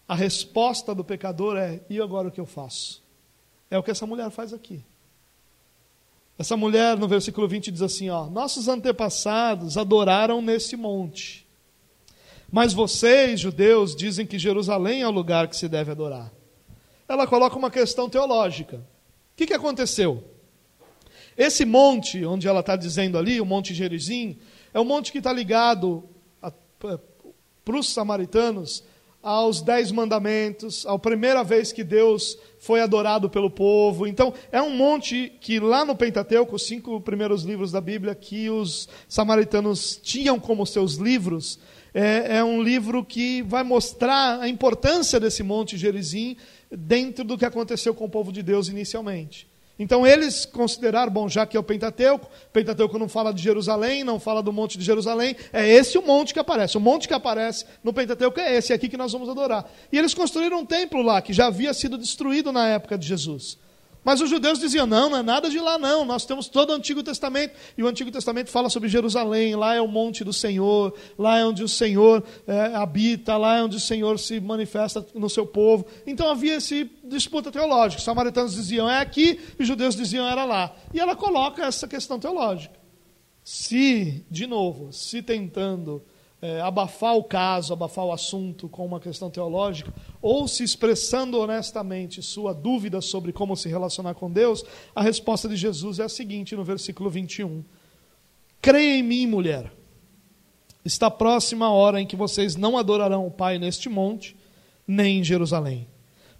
a 0.08 0.16
resposta 0.16 0.94
do 0.94 1.04
pecador 1.04 1.58
é: 1.58 1.82
e 1.90 2.00
agora 2.02 2.28
o 2.28 2.32
que 2.32 2.40
eu 2.40 2.46
faço? 2.46 3.02
É 3.70 3.78
o 3.78 3.84
que 3.84 3.92
essa 3.92 4.06
mulher 4.06 4.30
faz 4.30 4.54
aqui. 4.54 4.84
Essa 6.38 6.58
mulher, 6.58 6.98
no 6.98 7.08
versículo 7.08 7.48
20, 7.48 7.72
diz 7.72 7.82
assim: 7.82 8.10
ó, 8.10 8.26
Nossos 8.26 8.68
antepassados 8.68 9.78
adoraram 9.78 10.42
nesse 10.42 10.76
monte. 10.76 11.48
Mas 12.52 12.74
vocês, 12.74 13.40
judeus, 13.40 13.96
dizem 13.96 14.26
que 14.26 14.38
Jerusalém 14.38 15.02
é 15.02 15.08
o 15.08 15.12
lugar 15.12 15.48
que 15.48 15.56
se 15.56 15.70
deve 15.70 15.92
adorar. 15.92 16.32
Ela 17.08 17.26
coloca 17.26 17.58
uma 17.58 17.72
questão 17.72 18.10
teológica. 18.10 18.78
O 18.78 18.82
que, 19.38 19.48
que 19.48 19.54
aconteceu? 19.54 20.24
Esse 21.38 21.64
monte, 21.64 22.26
onde 22.26 22.48
ela 22.48 22.60
está 22.60 22.76
dizendo 22.76 23.18
ali, 23.18 23.40
o 23.40 23.46
Monte 23.46 23.74
Gerizim, 23.74 24.38
é 24.74 24.80
um 24.80 24.86
monte 24.86 25.12
que 25.12 25.20
está 25.20 25.32
ligado 25.32 26.04
para 27.64 27.78
os 27.78 27.94
samaritanos 27.94 28.84
aos 29.22 29.62
dez 29.62 29.92
mandamentos, 29.92 30.86
a 30.88 30.98
primeira 30.98 31.44
vez 31.44 31.72
que 31.72 31.84
Deus 31.84 32.38
foi 32.58 32.82
adorado 32.82 33.30
pelo 33.30 33.52
povo. 33.52 34.08
Então, 34.08 34.34
é 34.52 34.62
um 34.62 34.76
monte 34.76 35.32
que 35.40 35.60
lá 35.60 35.86
no 35.86 35.96
Pentateuco, 35.96 36.56
os 36.56 36.66
cinco 36.66 37.00
primeiros 37.00 37.44
livros 37.44 37.72
da 37.72 37.80
Bíblia, 37.80 38.16
que 38.16 38.50
os 38.50 38.90
samaritanos 39.08 40.00
tinham 40.02 40.40
como 40.40 40.66
seus 40.66 40.96
livros, 40.96 41.60
é, 41.94 42.38
é 42.38 42.44
um 42.44 42.64
livro 42.64 43.06
que 43.06 43.44
vai 43.44 43.64
mostrar 43.64 44.40
a 44.40 44.48
importância 44.48 45.20
desse 45.20 45.44
monte 45.44 45.78
Gerizim 45.78 46.36
dentro 46.72 47.24
do 47.24 47.38
que 47.38 47.46
aconteceu 47.46 47.94
com 47.94 48.06
o 48.06 48.10
povo 48.10 48.32
de 48.32 48.42
Deus 48.42 48.70
inicialmente. 48.70 49.51
Então 49.82 50.06
eles 50.06 50.46
consideraram, 50.46 51.12
bom, 51.12 51.28
já 51.28 51.44
que 51.44 51.58
é 51.58 51.60
o 51.60 51.64
Pentateuco, 51.64 52.30
Pentateuco 52.54 53.00
não 53.00 53.10
fala 53.10 53.34
de 53.34 53.42
Jerusalém, 53.42 54.04
não 54.04 54.20
fala 54.20 54.44
do 54.44 54.54
Monte 54.54 54.78
de 54.78 54.86
Jerusalém, 54.86 55.36
é 55.52 55.68
esse 55.68 55.98
o 55.98 56.06
monte 56.06 56.36
que 56.36 56.40
aparece. 56.40 56.78
O 56.78 56.80
monte 56.80 57.08
que 57.08 57.16
aparece 57.16 57.66
no 57.84 57.92
Pentateuco 57.92 58.40
é 58.40 58.56
esse, 58.56 58.72
é 58.72 58.76
aqui 58.76 58.88
que 58.88 58.96
nós 58.96 59.12
vamos 59.12 59.28
adorar. 59.28 59.68
E 59.92 59.98
eles 59.98 60.14
construíram 60.14 60.60
um 60.60 60.66
templo 60.68 61.02
lá, 61.02 61.20
que 61.20 61.34
já 61.34 61.48
havia 61.48 61.74
sido 61.74 61.98
destruído 61.98 62.52
na 62.52 62.68
época 62.68 62.96
de 62.96 63.08
Jesus. 63.08 63.58
Mas 64.04 64.20
os 64.20 64.30
judeus 64.30 64.60
diziam: 64.60 64.88
não, 64.88 65.10
não 65.10 65.18
é 65.18 65.24
nada 65.24 65.50
de 65.50 65.60
lá, 65.60 65.78
não. 65.78 66.04
Nós 66.04 66.26
temos 66.26 66.48
todo 66.48 66.72
o 66.72 66.74
Antigo 66.74 67.04
Testamento. 67.04 67.56
E 67.78 67.84
o 67.84 67.88
Antigo 67.88 68.12
Testamento 68.12 68.50
fala 68.50 68.70
sobre 68.70 68.90
Jerusalém. 68.90 69.56
Lá 69.56 69.76
é 69.76 69.82
o 69.82 69.88
monte 69.88 70.24
do 70.24 70.34
Senhor. 70.34 70.94
Lá 71.18 71.38
é 71.38 71.46
onde 71.46 71.64
o 71.64 71.68
Senhor 71.68 72.24
é, 72.48 72.76
habita. 72.76 73.38
Lá 73.38 73.58
é 73.58 73.64
onde 73.64 73.78
o 73.78 73.80
Senhor 73.80 74.18
se 74.18 74.40
manifesta 74.40 75.06
no 75.14 75.30
seu 75.30 75.46
povo. 75.46 75.86
Então 76.06 76.30
havia 76.30 76.56
esse 76.56 76.90
disputa 77.04 77.52
teológica. 77.52 78.00
Os 78.00 78.06
samaritanos 78.06 78.56
diziam: 78.56 78.90
é 78.90 79.00
aqui. 79.00 79.40
E 79.58 79.62
os 79.62 79.68
judeus 79.68 79.96
diziam: 79.96 80.26
era 80.28 80.46
lá. 80.46 80.76
E 80.94 81.00
ela 81.00 81.16
coloca 81.16 81.64
essa 81.64 81.88
questão 81.88 82.20
teológica. 82.20 82.80
Se, 83.44 84.26
de 84.30 84.46
novo, 84.48 84.92
se 84.94 85.22
tentando 85.22 86.04
é, 86.42 86.60
abafar 86.60 87.16
o 87.16 87.24
caso, 87.24 87.72
abafar 87.72 88.04
o 88.06 88.12
assunto 88.12 88.68
com 88.68 88.86
uma 88.86 89.00
questão 89.00 89.30
teológica, 89.30 89.94
ou 90.22 90.48
se 90.48 90.64
expressando 90.64 91.40
honestamente 91.40 92.22
sua 92.22 92.54
dúvida 92.54 93.00
sobre 93.00 93.32
como 93.32 93.56
se 93.56 93.70
relacionar 93.70 94.16
com 94.16 94.32
Deus, 94.32 94.66
a 94.96 95.04
resposta 95.04 95.48
de 95.48 95.56
Jesus 95.56 96.00
é 96.00 96.04
a 96.04 96.10
seguinte 96.10 96.56
no 96.56 96.64
versículo 96.64 97.10
21. 97.10 97.64
Creia 98.60 98.98
em 98.98 99.04
mim, 99.04 99.28
mulher. 99.28 99.72
Está 100.84 101.12
próxima 101.12 101.68
a 101.68 101.72
hora 101.72 102.02
em 102.02 102.08
que 102.08 102.16
vocês 102.16 102.56
não 102.56 102.76
adorarão 102.76 103.28
o 103.28 103.32
Pai 103.32 103.60
neste 103.60 103.88
monte, 103.88 104.36
nem 104.88 105.20
em 105.20 105.24
Jerusalém. 105.24 105.88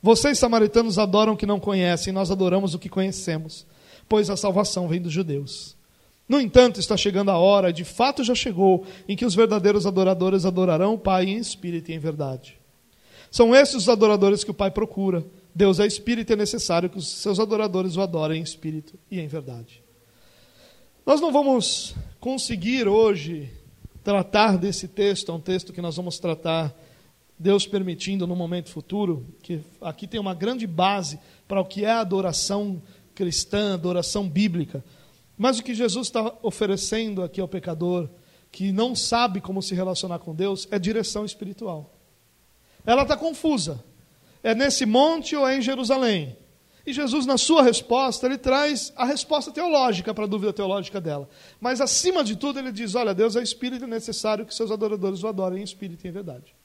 Vocês, 0.02 0.40
samaritanos, 0.40 0.98
adoram 0.98 1.34
o 1.34 1.38
que 1.38 1.46
não 1.46 1.60
conhecem, 1.60 2.12
nós 2.12 2.32
adoramos 2.32 2.74
o 2.74 2.80
que 2.80 2.90
conhecemos, 2.90 3.68
pois 4.10 4.32
a 4.32 4.38
salvação 4.38 4.88
vem 4.88 5.00
dos 5.00 5.14
judeus. 5.14 5.78
No 6.32 6.40
entanto, 6.40 6.80
está 6.80 6.96
chegando 6.96 7.30
a 7.30 7.38
hora, 7.38 7.74
de 7.74 7.84
fato 7.84 8.24
já 8.24 8.34
chegou, 8.34 8.86
em 9.06 9.18
que 9.18 9.26
os 9.26 9.36
verdadeiros 9.36 9.86
adoradores 9.86 10.46
adorarão 10.46 10.94
o 10.94 10.98
Pai 10.98 11.26
em 11.26 11.36
espírito 11.36 11.92
e 11.92 11.94
em 11.94 12.00
verdade. 12.00 12.58
São 13.30 13.54
esses 13.54 13.76
os 13.76 13.90
adoradores 13.90 14.42
que 14.42 14.50
o 14.50 14.54
Pai 14.54 14.72
procura. 14.72 15.26
Deus 15.54 15.78
é 15.78 15.86
espírito 15.86 16.32
e 16.32 16.34
é 16.34 16.38
necessário 16.38 16.90
que 16.90 16.98
os 16.98 17.06
seus 17.06 17.38
adoradores 17.38 17.98
o 17.98 18.02
adorem 18.02 18.40
em 18.40 18.44
espírito 18.44 18.98
e 19.12 19.20
em 19.20 19.28
verdade. 19.28 19.84
Nós 21.06 21.20
não 21.20 21.34
vamos 21.34 21.96
conseguir 22.18 22.88
hoje 22.88 23.52
tratar 24.02 24.58
desse 24.58 24.88
texto, 24.88 25.34
é 25.34 25.36
um 25.36 25.42
texto 25.42 25.74
que 25.74 25.82
nós 25.82 25.98
vamos 25.98 26.18
tratar, 26.18 26.74
Deus 27.38 27.68
permitindo, 27.68 28.26
no 28.26 28.38
momento 28.38 28.70
futuro, 28.70 29.26
que 29.44 29.60
aqui 29.82 30.08
tem 30.08 30.18
uma 30.18 30.34
grande 30.34 30.66
base 30.66 31.20
para 31.46 31.60
o 31.60 31.66
que 31.66 31.84
é 31.84 31.92
a 31.92 32.00
adoração 32.00 32.82
cristã, 33.14 33.74
adoração 33.74 34.30
bíblica. 34.30 34.82
Mas 35.42 35.58
o 35.58 35.64
que 35.64 35.74
Jesus 35.74 36.06
está 36.06 36.36
oferecendo 36.44 37.24
aqui 37.24 37.42
ao 37.42 37.48
pecador, 37.48 38.08
que 38.52 38.72
não 38.72 38.96
sabe 38.96 39.42
como 39.42 39.60
se 39.60 39.74
relacionar 39.74 40.20
com 40.20 40.36
Deus, 40.36 40.68
é 40.70 40.78
direção 40.78 41.26
espiritual. 41.26 41.92
Ela 42.86 43.02
está 43.02 43.18
confusa. 43.18 43.84
É 44.44 44.54
nesse 44.54 44.86
monte 44.86 45.36
ou 45.36 45.48
é 45.48 45.58
em 45.58 45.62
Jerusalém? 45.64 46.38
E 46.86 46.94
Jesus, 46.94 47.26
na 47.26 47.40
sua 47.40 47.64
resposta, 47.64 48.28
ele 48.28 48.38
traz 48.38 48.94
a 48.96 49.04
resposta 49.04 49.52
teológica 49.52 50.14
para 50.14 50.26
a 50.26 50.28
dúvida 50.28 50.54
teológica 50.54 51.02
dela. 51.02 51.28
Mas, 51.60 51.82
acima 51.82 52.24
de 52.24 52.36
tudo, 52.36 52.60
ele 52.60 52.72
diz: 52.72 52.94
Olha, 52.94 53.12
Deus 53.12 53.36
é 53.36 53.42
espírito, 53.42 53.86
é 53.86 53.88
necessário 53.88 54.46
que 54.46 54.54
seus 54.54 54.70
adoradores 54.70 55.24
o 55.24 55.28
adorem 55.28 55.62
em 55.62 55.64
espírito 55.64 56.06
e 56.06 56.08
em 56.08 56.12
verdade. 56.12 56.56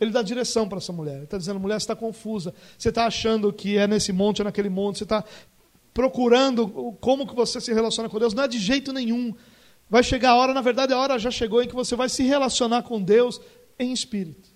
Ele 0.00 0.10
dá 0.10 0.22
direção 0.22 0.68
para 0.68 0.78
essa 0.78 0.92
mulher. 0.92 1.14
Ele 1.14 1.24
está 1.24 1.38
dizendo: 1.38 1.60
mulher, 1.60 1.74
você 1.74 1.84
está 1.84 1.94
confusa. 1.94 2.52
Você 2.76 2.88
está 2.88 3.06
achando 3.06 3.52
que 3.52 3.78
é 3.78 3.86
nesse 3.86 4.12
monte 4.12 4.40
ou 4.40 4.44
naquele 4.44 4.68
monte. 4.68 4.98
Você 4.98 5.04
está 5.04 5.24
procurando 5.92 6.96
como 7.00 7.26
que 7.26 7.34
você 7.34 7.60
se 7.60 7.72
relaciona 7.72 8.08
com 8.08 8.18
Deus. 8.18 8.34
Não 8.34 8.44
é 8.44 8.48
de 8.48 8.58
jeito 8.58 8.92
nenhum. 8.92 9.34
Vai 9.88 10.02
chegar 10.02 10.30
a 10.30 10.36
hora, 10.36 10.54
na 10.54 10.60
verdade 10.60 10.92
a 10.92 10.98
hora 10.98 11.18
já 11.18 11.30
chegou 11.30 11.62
em 11.62 11.68
que 11.68 11.74
você 11.74 11.96
vai 11.96 12.08
se 12.08 12.22
relacionar 12.22 12.82
com 12.82 13.02
Deus 13.02 13.40
em 13.78 13.92
espírito. 13.92 14.48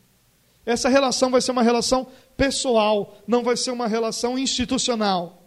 Essa 0.65 0.89
relação 0.89 1.31
vai 1.31 1.41
ser 1.41 1.51
uma 1.51 1.63
relação 1.63 2.07
pessoal, 2.37 3.19
não 3.27 3.43
vai 3.43 3.57
ser 3.57 3.71
uma 3.71 3.87
relação 3.87 4.39
institucional. 4.39 5.41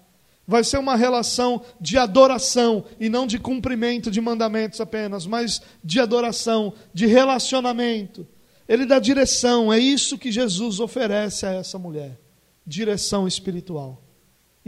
Vai 0.45 0.63
ser 0.63 0.77
uma 0.77 0.95
relação 0.95 1.61
de 1.79 1.97
adoração 1.97 2.85
e 2.99 3.09
não 3.09 3.27
de 3.27 3.37
cumprimento 3.37 4.09
de 4.09 4.21
mandamentos 4.21 4.79
apenas, 4.79 5.25
mas 5.25 5.61
de 5.83 5.99
adoração, 5.99 6.73
de 6.93 7.05
relacionamento. 7.05 8.25
Ele 8.67 8.85
dá 8.85 8.97
direção, 8.97 9.73
é 9.73 9.79
isso 9.79 10.17
que 10.17 10.31
Jesus 10.31 10.79
oferece 10.79 11.45
a 11.45 11.53
essa 11.53 11.77
mulher 11.77 12.17
direção 12.65 13.25
espiritual. 13.27 14.03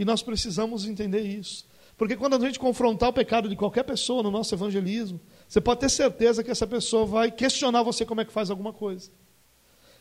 E 0.00 0.04
nós 0.06 0.22
precisamos 0.22 0.86
entender 0.86 1.20
isso. 1.20 1.66
Porque 1.94 2.16
quando 2.16 2.34
a 2.34 2.40
gente 2.40 2.58
confrontar 2.58 3.10
o 3.10 3.12
pecado 3.12 3.50
de 3.50 3.54
qualquer 3.54 3.82
pessoa 3.82 4.22
no 4.22 4.30
nosso 4.30 4.54
evangelismo, 4.54 5.20
você 5.46 5.60
pode 5.60 5.80
ter 5.80 5.90
certeza 5.90 6.42
que 6.42 6.50
essa 6.50 6.66
pessoa 6.66 7.04
vai 7.04 7.30
questionar 7.30 7.82
você 7.82 8.06
como 8.06 8.22
é 8.22 8.24
que 8.24 8.32
faz 8.32 8.48
alguma 8.48 8.72
coisa. 8.72 9.10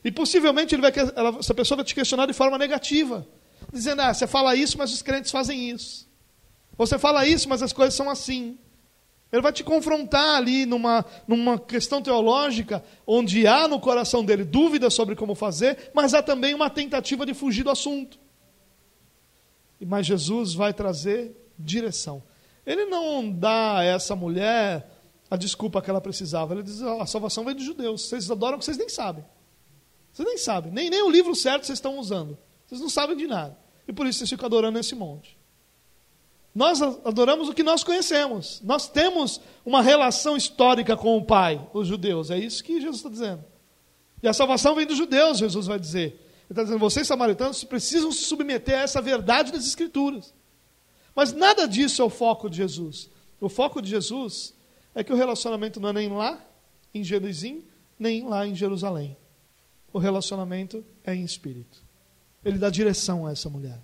E 0.02 0.10
possivelmente 0.10 0.78
vai, 0.78 0.94
ela, 1.14 1.40
essa 1.40 1.54
pessoa 1.54 1.76
vai 1.76 1.86
te 1.86 1.94
questionar 1.94 2.28
de 2.28 2.32
forma 2.32 2.58
negativa, 2.58 3.28
dizendo: 3.74 4.02
ah, 4.02 4.14
você 4.14 4.26
fala 4.26 4.56
isso, 4.56 4.78
mas 4.78 4.94
os 4.94 5.02
crentes 5.02 5.32
fazem 5.32 5.70
isso. 5.70 6.08
Você 6.78 6.98
fala 6.98 7.28
isso, 7.28 7.50
mas 7.50 7.62
as 7.62 7.74
coisas 7.74 7.94
são 7.94 8.10
assim. 8.10 8.58
Ele 9.30 9.42
vai 9.42 9.52
te 9.52 9.66
confrontar 9.66 10.38
ali 10.38 10.66
numa, 10.66 11.06
numa 11.28 11.60
questão 11.60 12.02
teológica, 12.02 12.82
onde 13.06 13.46
há 13.46 13.68
no 13.68 13.82
coração 13.82 14.24
dele 14.24 14.46
dúvidas 14.46 14.94
sobre 14.94 15.14
como 15.14 15.36
fazer, 15.36 15.92
mas 15.94 16.14
há 16.14 16.24
também 16.24 16.54
uma 16.54 16.70
tentativa 16.70 17.26
de 17.26 17.34
fugir 17.34 17.64
do 17.64 17.70
assunto 17.70 18.18
mas 19.86 20.06
Jesus 20.06 20.54
vai 20.54 20.74
trazer 20.74 21.36
direção. 21.58 22.22
Ele 22.66 22.86
não 22.86 23.32
dá 23.32 23.80
a 23.80 23.84
essa 23.84 24.16
mulher 24.16 24.90
a 25.30 25.36
desculpa 25.36 25.82
que 25.82 25.90
ela 25.90 26.02
precisava. 26.02 26.54
Ele 26.54 26.64
diz: 26.64 26.82
oh, 26.82 27.02
a 27.02 27.06
salvação 27.06 27.46
vem 27.46 27.56
dos 27.56 27.64
judeus. 27.64 28.04
Vocês 28.04 28.30
adoram 28.30 28.58
o 28.58 28.60
que 28.60 28.66
vocês 28.66 28.78
nem 28.78 28.90
sabem. 28.90 29.24
Vocês 30.12 30.28
nem 30.28 30.38
sabem. 30.38 30.72
Nem, 30.72 30.90
nem 30.90 31.02
o 31.04 31.10
livro 31.10 31.36
certo 31.36 31.66
vocês 31.66 31.78
estão 31.78 31.98
usando. 31.98 32.38
Vocês 32.68 32.82
não 32.82 32.90
sabem 32.90 33.16
de 33.16 33.28
nada. 33.28 33.58
E 33.88 33.94
por 33.94 34.06
isso 34.06 34.20
vocês 34.20 34.30
ficam 34.30 34.46
adorando 34.46 34.78
esse 34.80 34.96
monte. 34.96 35.38
Nós 36.54 36.82
adoramos 36.82 37.48
o 37.48 37.54
que 37.54 37.64
nós 37.64 37.84
conhecemos. 37.84 38.60
Nós 38.64 38.88
temos 38.88 39.40
uma 39.66 39.82
relação 39.82 40.36
histórica 40.36 40.98
com 40.98 41.16
o 41.18 41.24
Pai, 41.24 41.66
os 41.74 41.88
judeus. 41.88 42.32
É 42.32 42.38
isso 42.38 42.64
que 42.64 42.82
Jesus 42.82 42.98
está 42.98 43.10
dizendo. 43.10 43.44
E 44.22 44.28
a 44.28 44.34
salvação 44.34 44.76
vem 44.76 44.86
dos 44.86 44.98
judeus, 44.98 45.38
Jesus 45.38 45.68
vai 45.68 45.80
dizer. 45.80 46.29
Está 46.50 46.64
dizendo, 46.64 46.80
vocês 46.80 47.08
samaritanos 47.08 47.64
precisam 47.64 48.12
se 48.12 48.24
submeter 48.24 48.80
a 48.80 48.82
essa 48.82 49.02
verdade 49.02 49.52
das 49.52 49.66
Escrituras. 49.66 50.34
Mas 51.16 51.32
nada 51.32 51.68
disso 51.68 52.02
é 52.02 52.06
o 52.06 52.10
foco 52.10 52.50
de 52.50 52.58
Jesus. 52.58 53.10
O 53.40 53.50
foco 53.50 53.82
de 53.82 53.90
Jesus 53.90 54.54
é 54.96 55.04
que 55.04 55.14
o 55.14 55.16
relacionamento 55.16 55.80
não 55.80 55.90
é 55.90 55.94
nem 55.94 56.10
lá 56.10 56.44
em 56.94 57.04
Jerusalém, 57.04 57.66
nem 58.00 58.28
lá 58.28 58.48
em 58.48 58.56
Jerusalém. 58.56 59.16
O 59.94 60.00
relacionamento 60.00 60.84
é 61.04 61.14
em 61.14 61.24
espírito. 61.24 61.84
Ele 62.44 62.58
dá 62.58 62.70
direção 62.70 63.28
a 63.28 63.32
essa 63.32 63.50
mulher. 63.50 63.80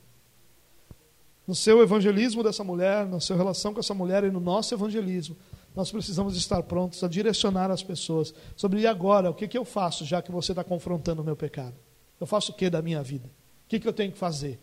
No 1.47 1.53
seu 1.53 1.81
evangelismo 1.83 2.41
dessa 2.41 2.63
mulher, 2.63 3.05
na 3.05 3.19
sua 3.19 3.35
relação 3.35 3.73
com 3.73 3.79
essa 3.79 3.93
mulher 3.93 4.23
e 4.23 4.31
no 4.31 4.39
nosso 4.39 4.73
evangelismo, 4.73 5.35
nós 5.75 5.91
precisamos 5.91 6.35
estar 6.35 6.63
prontos 6.63 7.03
a 7.03 7.07
direcionar 7.07 7.69
as 7.69 7.83
pessoas 7.83 8.33
sobre 8.55 8.81
e 8.81 8.87
agora, 8.87 9.29
o 9.29 9.33
que, 9.33 9.47
que 9.47 9.57
eu 9.57 9.65
faço 9.65 10.05
já 10.05 10.21
que 10.21 10.31
você 10.31 10.53
está 10.53 10.63
confrontando 10.63 11.21
o 11.21 11.25
meu 11.25 11.35
pecado? 11.35 11.75
Eu 12.19 12.27
faço 12.27 12.51
o 12.51 12.55
que 12.55 12.69
da 12.69 12.81
minha 12.81 13.01
vida? 13.03 13.27
O 13.65 13.67
que, 13.67 13.79
que 13.79 13.87
eu 13.87 13.93
tenho 13.93 14.11
que 14.11 14.17
fazer? 14.17 14.59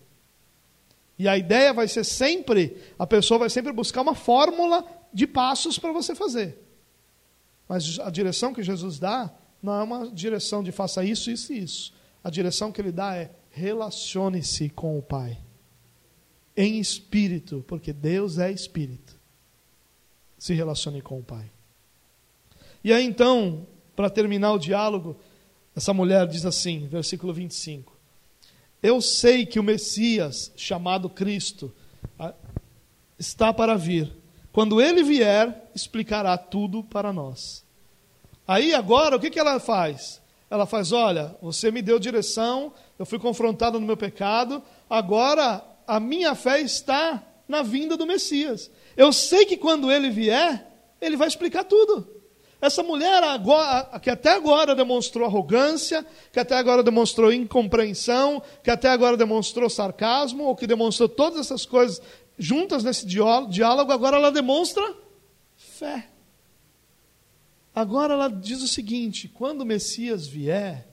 E 1.18 1.28
a 1.28 1.36
ideia 1.36 1.72
vai 1.72 1.86
ser 1.86 2.04
sempre, 2.04 2.76
a 2.98 3.06
pessoa 3.06 3.38
vai 3.38 3.50
sempre 3.50 3.72
buscar 3.72 4.02
uma 4.02 4.14
fórmula 4.14 4.84
de 5.12 5.26
passos 5.26 5.78
para 5.78 5.92
você 5.92 6.14
fazer. 6.14 6.58
Mas 7.68 7.98
a 8.00 8.10
direção 8.10 8.52
que 8.52 8.62
Jesus 8.62 8.98
dá 8.98 9.32
não 9.62 9.74
é 9.74 9.82
uma 9.82 10.10
direção 10.10 10.62
de 10.62 10.72
faça 10.72 11.04
isso, 11.04 11.30
isso 11.30 11.52
e 11.52 11.62
isso. 11.62 11.94
A 12.24 12.30
direção 12.30 12.72
que 12.72 12.80
ele 12.80 12.92
dá 12.92 13.14
é 13.14 13.30
relacione-se 13.50 14.68
com 14.70 14.98
o 14.98 15.02
Pai. 15.02 15.38
Em 16.56 16.78
espírito, 16.78 17.64
porque 17.66 17.92
Deus 17.92 18.38
é 18.38 18.50
espírito. 18.50 19.16
Se 20.38 20.54
relacione 20.54 21.00
com 21.00 21.18
o 21.18 21.22
Pai. 21.22 21.50
E 22.82 22.92
aí 22.92 23.04
então, 23.04 23.66
para 23.94 24.10
terminar 24.10 24.52
o 24.52 24.58
diálogo, 24.58 25.16
essa 25.74 25.92
mulher 25.94 26.26
diz 26.26 26.44
assim, 26.44 26.86
versículo 26.86 27.32
25: 27.32 27.96
Eu 28.82 29.00
sei 29.00 29.46
que 29.46 29.58
o 29.58 29.62
Messias, 29.62 30.52
chamado 30.56 31.08
Cristo, 31.08 31.72
está 33.18 33.52
para 33.52 33.76
vir. 33.76 34.12
Quando 34.52 34.80
ele 34.80 35.02
vier, 35.02 35.70
explicará 35.74 36.36
tudo 36.36 36.84
para 36.84 37.12
nós. 37.12 37.64
Aí 38.46 38.74
agora, 38.74 39.16
o 39.16 39.20
que, 39.20 39.30
que 39.30 39.40
ela 39.40 39.58
faz? 39.58 40.20
Ela 40.50 40.66
faz: 40.66 40.92
Olha, 40.92 41.34
você 41.40 41.70
me 41.70 41.80
deu 41.80 41.98
direção, 41.98 42.72
eu 42.98 43.06
fui 43.06 43.18
confrontado 43.18 43.80
no 43.80 43.86
meu 43.86 43.96
pecado, 43.96 44.62
agora 44.90 45.64
a 45.86 45.98
minha 45.98 46.34
fé 46.34 46.60
está 46.60 47.22
na 47.48 47.62
vinda 47.62 47.96
do 47.96 48.06
Messias. 48.06 48.70
Eu 48.96 49.12
sei 49.12 49.46
que 49.46 49.56
quando 49.56 49.90
ele 49.90 50.10
vier, 50.10 50.66
ele 51.00 51.16
vai 51.16 51.28
explicar 51.28 51.64
tudo. 51.64 52.21
Essa 52.62 52.80
mulher, 52.80 53.24
agora, 53.24 53.98
que 53.98 54.08
até 54.08 54.30
agora 54.30 54.72
demonstrou 54.72 55.26
arrogância, 55.26 56.06
que 56.32 56.38
até 56.38 56.54
agora 56.54 56.80
demonstrou 56.80 57.32
incompreensão, 57.32 58.40
que 58.62 58.70
até 58.70 58.88
agora 58.88 59.16
demonstrou 59.16 59.68
sarcasmo, 59.68 60.44
ou 60.44 60.54
que 60.54 60.64
demonstrou 60.64 61.08
todas 61.08 61.40
essas 61.40 61.66
coisas 61.66 62.00
juntas 62.38 62.84
nesse 62.84 63.04
diálogo, 63.04 63.90
agora 63.90 64.16
ela 64.16 64.30
demonstra 64.30 64.94
fé. 65.56 66.06
Agora 67.74 68.14
ela 68.14 68.28
diz 68.28 68.62
o 68.62 68.68
seguinte: 68.68 69.26
quando 69.26 69.62
o 69.62 69.66
Messias 69.66 70.28
vier, 70.28 70.86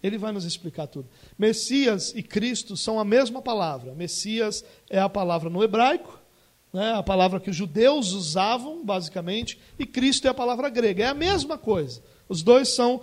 ele 0.00 0.18
vai 0.18 0.30
nos 0.30 0.44
explicar 0.44 0.86
tudo. 0.86 1.08
Messias 1.36 2.12
e 2.14 2.22
Cristo 2.22 2.76
são 2.76 3.00
a 3.00 3.04
mesma 3.04 3.42
palavra. 3.42 3.96
Messias 3.96 4.64
é 4.88 5.00
a 5.00 5.08
palavra 5.08 5.50
no 5.50 5.64
hebraico, 5.64 6.20
né, 6.76 6.92
a 6.92 7.02
palavra 7.02 7.40
que 7.40 7.48
os 7.48 7.56
judeus 7.56 8.12
usavam, 8.12 8.84
basicamente, 8.84 9.58
e 9.78 9.86
Cristo 9.86 10.26
é 10.26 10.30
a 10.30 10.34
palavra 10.34 10.68
grega. 10.68 11.04
É 11.04 11.06
a 11.06 11.14
mesma 11.14 11.56
coisa. 11.56 12.02
Os 12.28 12.42
dois 12.42 12.68
são 12.68 13.00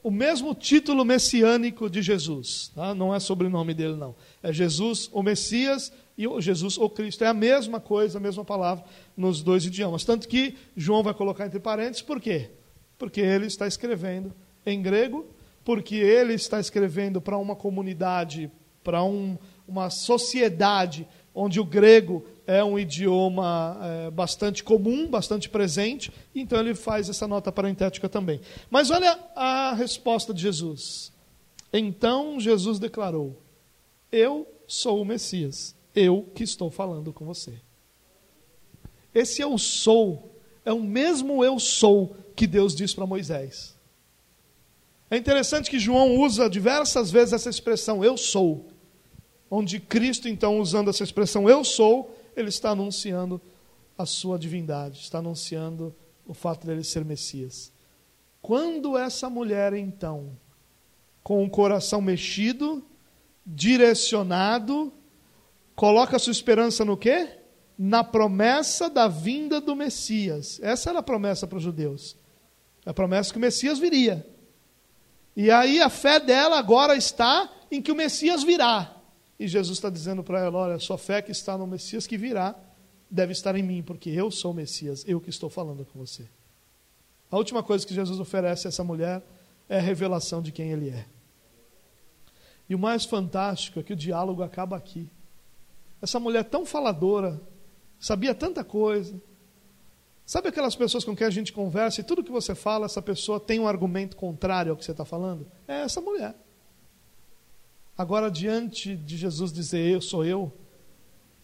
o 0.00 0.12
mesmo 0.12 0.54
título 0.54 1.04
messiânico 1.04 1.90
de 1.90 2.02
Jesus. 2.02 2.70
Tá? 2.72 2.94
Não 2.94 3.12
é 3.12 3.18
sobrenome 3.18 3.74
dele, 3.74 3.96
não. 3.96 4.14
É 4.40 4.52
Jesus, 4.52 5.10
o 5.12 5.24
Messias, 5.24 5.92
e 6.16 6.28
o 6.28 6.40
Jesus, 6.40 6.78
o 6.78 6.88
Cristo. 6.88 7.24
É 7.24 7.26
a 7.26 7.34
mesma 7.34 7.80
coisa, 7.80 8.18
a 8.18 8.20
mesma 8.20 8.44
palavra 8.44 8.84
nos 9.16 9.42
dois 9.42 9.64
idiomas. 9.64 10.04
Tanto 10.04 10.28
que 10.28 10.54
João 10.76 11.02
vai 11.02 11.12
colocar 11.12 11.46
entre 11.46 11.58
parênteses, 11.58 12.02
por 12.02 12.20
quê? 12.20 12.50
Porque 12.96 13.20
ele 13.20 13.46
está 13.46 13.66
escrevendo 13.66 14.32
em 14.64 14.80
grego, 14.80 15.26
porque 15.64 15.96
ele 15.96 16.34
está 16.34 16.60
escrevendo 16.60 17.20
para 17.20 17.36
uma 17.36 17.56
comunidade, 17.56 18.48
para 18.84 19.02
um, 19.02 19.36
uma 19.66 19.90
sociedade 19.90 21.08
onde 21.34 21.58
o 21.58 21.64
grego 21.64 22.24
é 22.46 22.62
um 22.62 22.78
idioma 22.78 23.78
é, 23.82 24.10
bastante 24.10 24.62
comum, 24.62 25.08
bastante 25.08 25.48
presente, 25.48 26.12
então 26.34 26.60
ele 26.60 26.74
faz 26.74 27.08
essa 27.08 27.26
nota 27.26 27.50
parentética 27.50 28.08
também. 28.08 28.40
Mas 28.70 28.90
olha 28.90 29.18
a 29.34 29.74
resposta 29.74 30.32
de 30.32 30.42
Jesus. 30.42 31.12
Então 31.72 32.38
Jesus 32.38 32.78
declarou: 32.78 33.42
Eu 34.12 34.46
sou 34.66 35.02
o 35.02 35.04
Messias, 35.04 35.74
eu 35.94 36.22
que 36.34 36.44
estou 36.44 36.70
falando 36.70 37.12
com 37.12 37.24
você. 37.24 37.54
Esse 39.14 39.42
eu 39.42 39.56
sou 39.58 40.32
é 40.64 40.72
o 40.72 40.82
mesmo 40.82 41.44
eu 41.44 41.58
sou 41.58 42.16
que 42.34 42.46
Deus 42.46 42.74
diz 42.74 42.92
para 42.92 43.06
Moisés. 43.06 43.74
É 45.10 45.16
interessante 45.16 45.70
que 45.70 45.78
João 45.78 46.16
usa 46.16 46.50
diversas 46.50 47.10
vezes 47.10 47.32
essa 47.32 47.48
expressão 47.48 48.04
eu 48.04 48.16
sou, 48.16 48.66
onde 49.48 49.78
Cristo, 49.78 50.28
então, 50.28 50.58
usando 50.58 50.90
essa 50.90 51.04
expressão 51.04 51.48
eu 51.48 51.62
sou, 51.62 52.15
ele 52.36 52.50
está 52.50 52.70
anunciando 52.70 53.40
a 53.96 54.04
sua 54.04 54.38
divindade, 54.38 55.00
está 55.00 55.18
anunciando 55.18 55.94
o 56.26 56.34
fato 56.34 56.66
dele 56.66 56.84
ser 56.84 57.04
Messias. 57.04 57.72
Quando 58.42 58.96
essa 58.96 59.30
mulher, 59.30 59.72
então, 59.72 60.38
com 61.22 61.42
o 61.44 61.50
coração 61.50 62.00
mexido, 62.00 62.84
direcionado, 63.44 64.92
coloca 65.74 66.18
sua 66.18 66.30
esperança 66.30 66.84
no 66.84 66.96
quê? 66.96 67.38
Na 67.78 68.04
promessa 68.04 68.88
da 68.88 69.08
vinda 69.08 69.60
do 69.60 69.74
Messias. 69.74 70.60
Essa 70.62 70.90
era 70.90 70.98
a 70.98 71.02
promessa 71.02 71.46
para 71.46 71.58
os 71.58 71.64
judeus. 71.64 72.16
A 72.84 72.94
promessa 72.94 73.32
que 73.32 73.38
o 73.38 73.40
Messias 73.40 73.78
viria. 73.78 74.26
E 75.34 75.50
aí 75.50 75.80
a 75.80 75.90
fé 75.90 76.20
dela 76.20 76.58
agora 76.58 76.96
está 76.96 77.50
em 77.70 77.82
que 77.82 77.92
o 77.92 77.96
Messias 77.96 78.42
virá. 78.42 78.95
E 79.38 79.46
Jesus 79.46 79.78
está 79.78 79.90
dizendo 79.90 80.22
para 80.22 80.40
ela: 80.40 80.58
olha, 80.58 80.78
sua 80.78 80.98
fé 80.98 81.20
que 81.20 81.32
está 81.32 81.56
no 81.56 81.66
Messias 81.66 82.06
que 82.06 82.16
virá 82.16 82.54
deve 83.10 83.32
estar 83.32 83.54
em 83.56 83.62
mim, 83.62 83.82
porque 83.82 84.10
eu 84.10 84.30
sou 84.30 84.50
o 84.50 84.54
Messias, 84.54 85.04
eu 85.06 85.20
que 85.20 85.30
estou 85.30 85.48
falando 85.48 85.84
com 85.84 85.98
você. 85.98 86.28
A 87.30 87.36
última 87.36 87.62
coisa 87.62 87.86
que 87.86 87.94
Jesus 87.94 88.18
oferece 88.18 88.66
a 88.66 88.70
essa 88.70 88.84
mulher 88.84 89.22
é 89.68 89.78
a 89.78 89.82
revelação 89.82 90.40
de 90.40 90.52
quem 90.52 90.70
ele 90.70 90.90
é. 90.90 91.06
E 92.68 92.74
o 92.74 92.78
mais 92.78 93.04
fantástico 93.04 93.78
é 93.78 93.82
que 93.82 93.92
o 93.92 93.96
diálogo 93.96 94.42
acaba 94.42 94.76
aqui. 94.76 95.08
Essa 96.00 96.18
mulher 96.18 96.44
tão 96.44 96.66
faladora, 96.66 97.40
sabia 97.98 98.34
tanta 98.34 98.64
coisa. 98.64 99.20
Sabe 100.24 100.48
aquelas 100.48 100.74
pessoas 100.74 101.04
com 101.04 101.14
quem 101.14 101.26
a 101.26 101.30
gente 101.30 101.52
conversa 101.52 102.00
e 102.00 102.04
tudo 102.04 102.24
que 102.24 102.32
você 102.32 102.54
fala, 102.54 102.86
essa 102.86 103.00
pessoa 103.00 103.38
tem 103.38 103.60
um 103.60 103.68
argumento 103.68 104.16
contrário 104.16 104.72
ao 104.72 104.76
que 104.76 104.84
você 104.84 104.90
está 104.90 105.04
falando? 105.04 105.46
É 105.68 105.82
essa 105.82 106.00
mulher. 106.00 106.34
Agora, 107.96 108.30
diante 108.30 108.94
de 108.94 109.16
Jesus 109.16 109.52
dizer, 109.52 109.90
eu 109.90 110.02
sou 110.02 110.24
eu, 110.24 110.52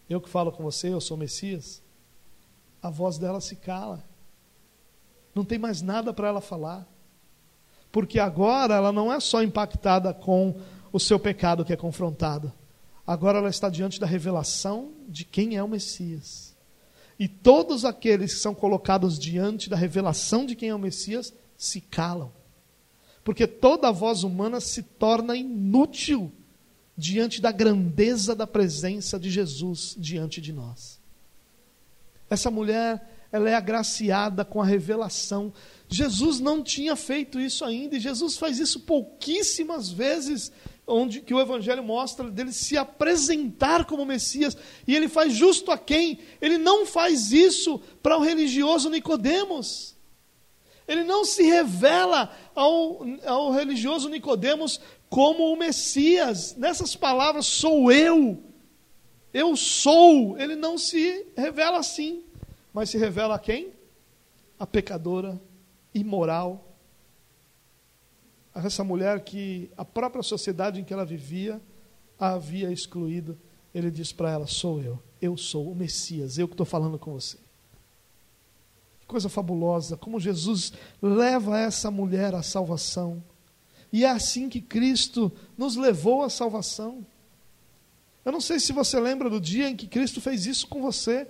eu 0.07 0.21
que 0.21 0.29
falo 0.29 0.51
com 0.51 0.61
você, 0.61 0.89
eu 0.89 1.01
sou 1.01 1.17
Messias, 1.17 1.81
a 2.81 2.89
voz 2.89 3.17
dela 3.17 3.41
se 3.41 3.55
cala. 3.55 4.03
Não 5.33 5.43
tem 5.43 5.57
mais 5.57 5.81
nada 5.81 6.13
para 6.13 6.27
ela 6.27 6.41
falar. 6.41 6.87
Porque 7.91 8.19
agora 8.19 8.75
ela 8.75 8.91
não 8.91 9.11
é 9.11 9.19
só 9.19 9.41
impactada 9.41 10.13
com 10.13 10.59
o 10.91 10.99
seu 10.99 11.19
pecado 11.19 11.65
que 11.65 11.73
é 11.73 11.77
confrontado. 11.77 12.53
Agora 13.05 13.39
ela 13.39 13.49
está 13.49 13.69
diante 13.69 13.99
da 13.99 14.05
revelação 14.05 14.93
de 15.07 15.25
quem 15.25 15.55
é 15.55 15.63
o 15.63 15.67
Messias. 15.67 16.55
E 17.17 17.27
todos 17.27 17.85
aqueles 17.85 18.33
que 18.33 18.39
são 18.39 18.53
colocados 18.53 19.17
diante 19.17 19.69
da 19.69 19.75
revelação 19.75 20.45
de 20.45 20.55
quem 20.55 20.69
é 20.69 20.75
o 20.75 20.79
Messias 20.79 21.33
se 21.57 21.81
calam. 21.81 22.31
Porque 23.23 23.47
toda 23.47 23.91
voz 23.91 24.23
humana 24.23 24.59
se 24.59 24.83
torna 24.83 25.35
inútil 25.35 26.31
diante 26.97 27.41
da 27.41 27.51
grandeza 27.51 28.35
da 28.35 28.45
presença 28.45 29.19
de 29.19 29.29
Jesus 29.29 29.95
diante 29.97 30.39
de 30.39 30.53
nós. 30.53 30.99
Essa 32.29 32.49
mulher, 32.49 33.27
ela 33.31 33.49
é 33.49 33.55
agraciada 33.55 34.45
com 34.45 34.61
a 34.61 34.65
revelação. 34.65 35.53
Jesus 35.87 36.39
não 36.39 36.63
tinha 36.63 36.95
feito 36.95 37.39
isso 37.39 37.65
ainda, 37.65 37.95
e 37.95 37.99
Jesus 37.99 38.37
faz 38.37 38.59
isso 38.59 38.81
pouquíssimas 38.81 39.89
vezes, 39.89 40.51
onde 40.85 41.21
que 41.21 41.33
o 41.33 41.39
evangelho 41.39 41.83
mostra 41.83 42.29
dele 42.29 42.51
se 42.51 42.77
apresentar 42.77 43.85
como 43.85 44.05
Messias, 44.05 44.57
e 44.87 44.95
ele 44.95 45.07
faz 45.07 45.33
justo 45.33 45.71
a 45.71 45.77
quem? 45.77 46.19
Ele 46.41 46.57
não 46.57 46.85
faz 46.85 47.31
isso 47.31 47.79
para 48.01 48.17
o 48.17 48.23
religioso 48.23 48.89
Nicodemos. 48.89 49.93
Ele 50.87 51.03
não 51.03 51.23
se 51.23 51.43
revela 51.43 52.35
ao, 52.53 53.05
ao 53.25 53.51
religioso 53.51 54.09
Nicodemos 54.09 54.81
como 55.13 55.53
o 55.53 55.55
Messias. 55.55 56.55
Nessas 56.55 56.95
palavras, 56.95 57.45
sou 57.45 57.91
eu. 57.91 58.41
Eu 59.31 59.55
sou. 59.55 60.35
Ele 60.39 60.55
não 60.55 60.75
se 60.75 61.27
revela 61.37 61.77
assim, 61.77 62.23
mas 62.73 62.89
se 62.89 62.97
revela 62.97 63.35
a 63.35 63.39
quem? 63.39 63.71
A 64.57 64.65
pecadora 64.65 65.39
imoral. 65.93 66.67
Essa 68.55 68.83
mulher 68.83 69.19
que 69.19 69.69
a 69.77 69.85
própria 69.85 70.23
sociedade 70.23 70.81
em 70.81 70.83
que 70.83 70.91
ela 70.91 71.05
vivia 71.05 71.61
a 72.19 72.29
havia 72.29 72.71
excluído. 72.71 73.37
Ele 73.71 73.91
diz 73.91 74.11
para 74.11 74.31
ela: 74.31 74.47
Sou 74.47 74.81
eu. 74.81 74.99
Eu 75.21 75.37
sou 75.37 75.71
o 75.71 75.75
Messias. 75.75 76.39
Eu 76.39 76.47
que 76.47 76.55
estou 76.55 76.65
falando 76.65 76.97
com 76.97 77.13
você. 77.13 77.37
Que 78.99 79.05
coisa 79.05 79.29
fabulosa. 79.29 79.95
Como 79.95 80.19
Jesus 80.19 80.73
leva 80.99 81.59
essa 81.59 81.91
mulher 81.91 82.33
à 82.33 82.41
salvação 82.41 83.23
e 83.93 84.03
é 84.03 84.09
assim 84.09 84.49
que 84.49 84.59
Cristo 84.59 85.31
nos 85.55 85.75
levou 85.75 86.23
à 86.23 86.29
salvação. 86.29 87.05
Eu 88.25 88.31
não 88.31 88.41
sei 88.41 88.59
se 88.59 88.73
você 88.73 88.99
lembra 88.99 89.29
do 89.29 89.39
dia 89.39 89.69
em 89.69 89.75
que 89.75 89.85
Cristo 89.85 90.19
fez 90.19 90.47
isso 90.47 90.67
com 90.67 90.81
você, 90.81 91.27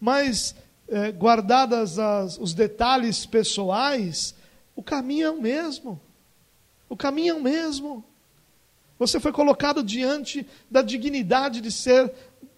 mas 0.00 0.56
é, 0.88 1.12
guardadas 1.12 2.00
as, 2.00 2.36
os 2.36 2.52
detalhes 2.52 3.24
pessoais, 3.24 4.34
o 4.74 4.82
caminho 4.82 5.28
é 5.28 5.30
o 5.30 5.40
mesmo. 5.40 6.00
O 6.88 6.96
caminho 6.96 7.36
é 7.36 7.38
o 7.38 7.42
mesmo. 7.42 8.04
Você 8.98 9.20
foi 9.20 9.30
colocado 9.30 9.80
diante 9.80 10.44
da 10.68 10.82
dignidade 10.82 11.60
de 11.60 11.70
ser, 11.70 12.12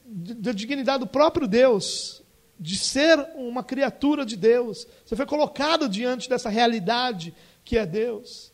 da 0.07 0.53
dignidade 0.53 1.01
do 1.01 1.07
próprio 1.07 1.47
Deus, 1.47 2.23
de 2.59 2.79
ser 2.79 3.19
uma 3.35 3.63
criatura 3.63 4.25
de 4.25 4.35
Deus. 4.35 4.87
Você 5.05 5.15
foi 5.15 5.27
colocado 5.27 5.91
diante 5.91 6.27
dessa 6.27 6.49
realidade 6.49 7.35
que 7.63 7.77
é 7.77 7.85
Deus. 7.85 8.52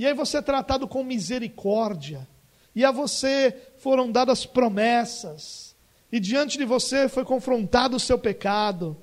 E 0.00 0.06
aí 0.06 0.14
você 0.14 0.38
é 0.38 0.40
tratado 0.42 0.88
com 0.88 1.04
misericórdia, 1.04 2.26
e 2.74 2.86
a 2.86 2.90
você 2.90 3.54
foram 3.76 4.10
dadas 4.10 4.46
promessas, 4.46 5.76
e 6.10 6.18
diante 6.18 6.56
de 6.56 6.64
você 6.64 7.06
foi 7.06 7.22
confrontado 7.22 7.98
o 7.98 8.00
seu 8.00 8.18
pecado, 8.18 8.96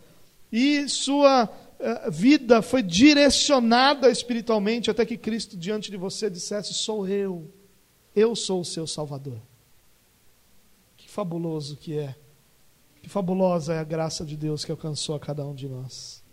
e 0.51 0.89
sua 0.89 1.43
uh, 1.45 2.09
vida 2.09 2.63
foi 2.63 2.81
direcionada 2.81 4.09
espiritualmente 4.09 4.89
até 4.89 5.05
que 5.05 5.19
Cristo 5.19 5.55
diante 5.55 5.91
de 5.91 5.97
você 5.97 6.31
dissesse: 6.31 6.73
Sou 6.73 7.07
eu, 7.07 7.47
eu 8.15 8.35
sou 8.35 8.61
o 8.61 8.65
seu 8.65 8.87
Salvador. 8.87 9.39
Que 10.97 11.07
fabuloso 11.07 11.77
que 11.77 11.95
é, 11.95 12.15
que 13.03 13.07
fabulosa 13.07 13.75
é 13.75 13.77
a 13.77 13.83
graça 13.83 14.25
de 14.25 14.35
Deus 14.35 14.65
que 14.65 14.71
alcançou 14.71 15.13
a 15.13 15.19
cada 15.19 15.45
um 15.45 15.53
de 15.53 15.69
nós. 15.69 16.23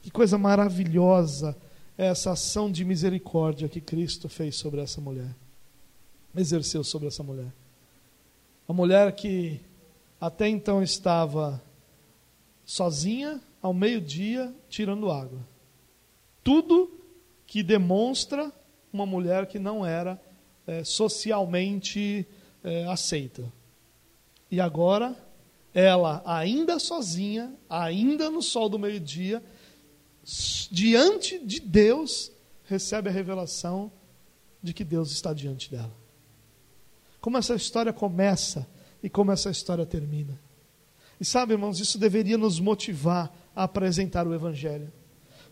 Que 0.00 0.10
coisa 0.10 0.38
maravilhosa 0.38 1.54
essa 1.98 2.30
ação 2.30 2.70
de 2.70 2.84
misericórdia 2.84 3.68
que 3.68 3.80
Cristo 3.80 4.28
fez 4.28 4.54
sobre 4.54 4.80
essa 4.80 5.00
mulher, 5.00 5.34
exerceu 6.36 6.84
sobre 6.84 7.08
essa 7.08 7.24
mulher. 7.24 7.52
A 8.68 8.72
mulher 8.72 9.10
que 9.16 9.60
até 10.20 10.48
então 10.48 10.80
estava 10.80 11.60
sozinha, 12.64 13.40
ao 13.60 13.74
meio-dia, 13.74 14.54
tirando 14.68 15.10
água. 15.10 15.40
Tudo 16.44 16.88
que 17.44 17.62
demonstra 17.62 18.52
uma 18.92 19.04
mulher 19.04 19.46
que 19.46 19.58
não 19.58 19.84
era 19.84 20.20
é, 20.66 20.84
socialmente 20.84 22.26
é, 22.62 22.84
aceita. 22.84 23.52
E 24.50 24.60
agora, 24.60 25.16
ela, 25.74 26.22
ainda 26.24 26.78
sozinha, 26.78 27.52
ainda 27.68 28.30
no 28.30 28.42
sol 28.42 28.68
do 28.68 28.78
meio-dia, 28.78 29.42
diante 30.70 31.38
de 31.38 31.60
Deus, 31.60 32.30
recebe 32.64 33.08
a 33.08 33.12
revelação 33.12 33.90
de 34.62 34.74
que 34.74 34.84
Deus 34.84 35.10
está 35.10 35.32
diante 35.32 35.70
dela. 35.70 35.94
Como 37.20 37.38
essa 37.38 37.54
história 37.54 37.92
começa 37.92 38.66
e 39.02 39.08
como 39.08 39.32
essa 39.32 39.50
história 39.50 39.86
termina. 39.86 40.38
E 41.20 41.24
sabe, 41.24 41.54
irmãos, 41.54 41.80
isso 41.80 41.98
deveria 41.98 42.36
nos 42.36 42.60
motivar 42.60 43.32
a 43.56 43.64
apresentar 43.64 44.26
o 44.26 44.34
Evangelho. 44.34 44.92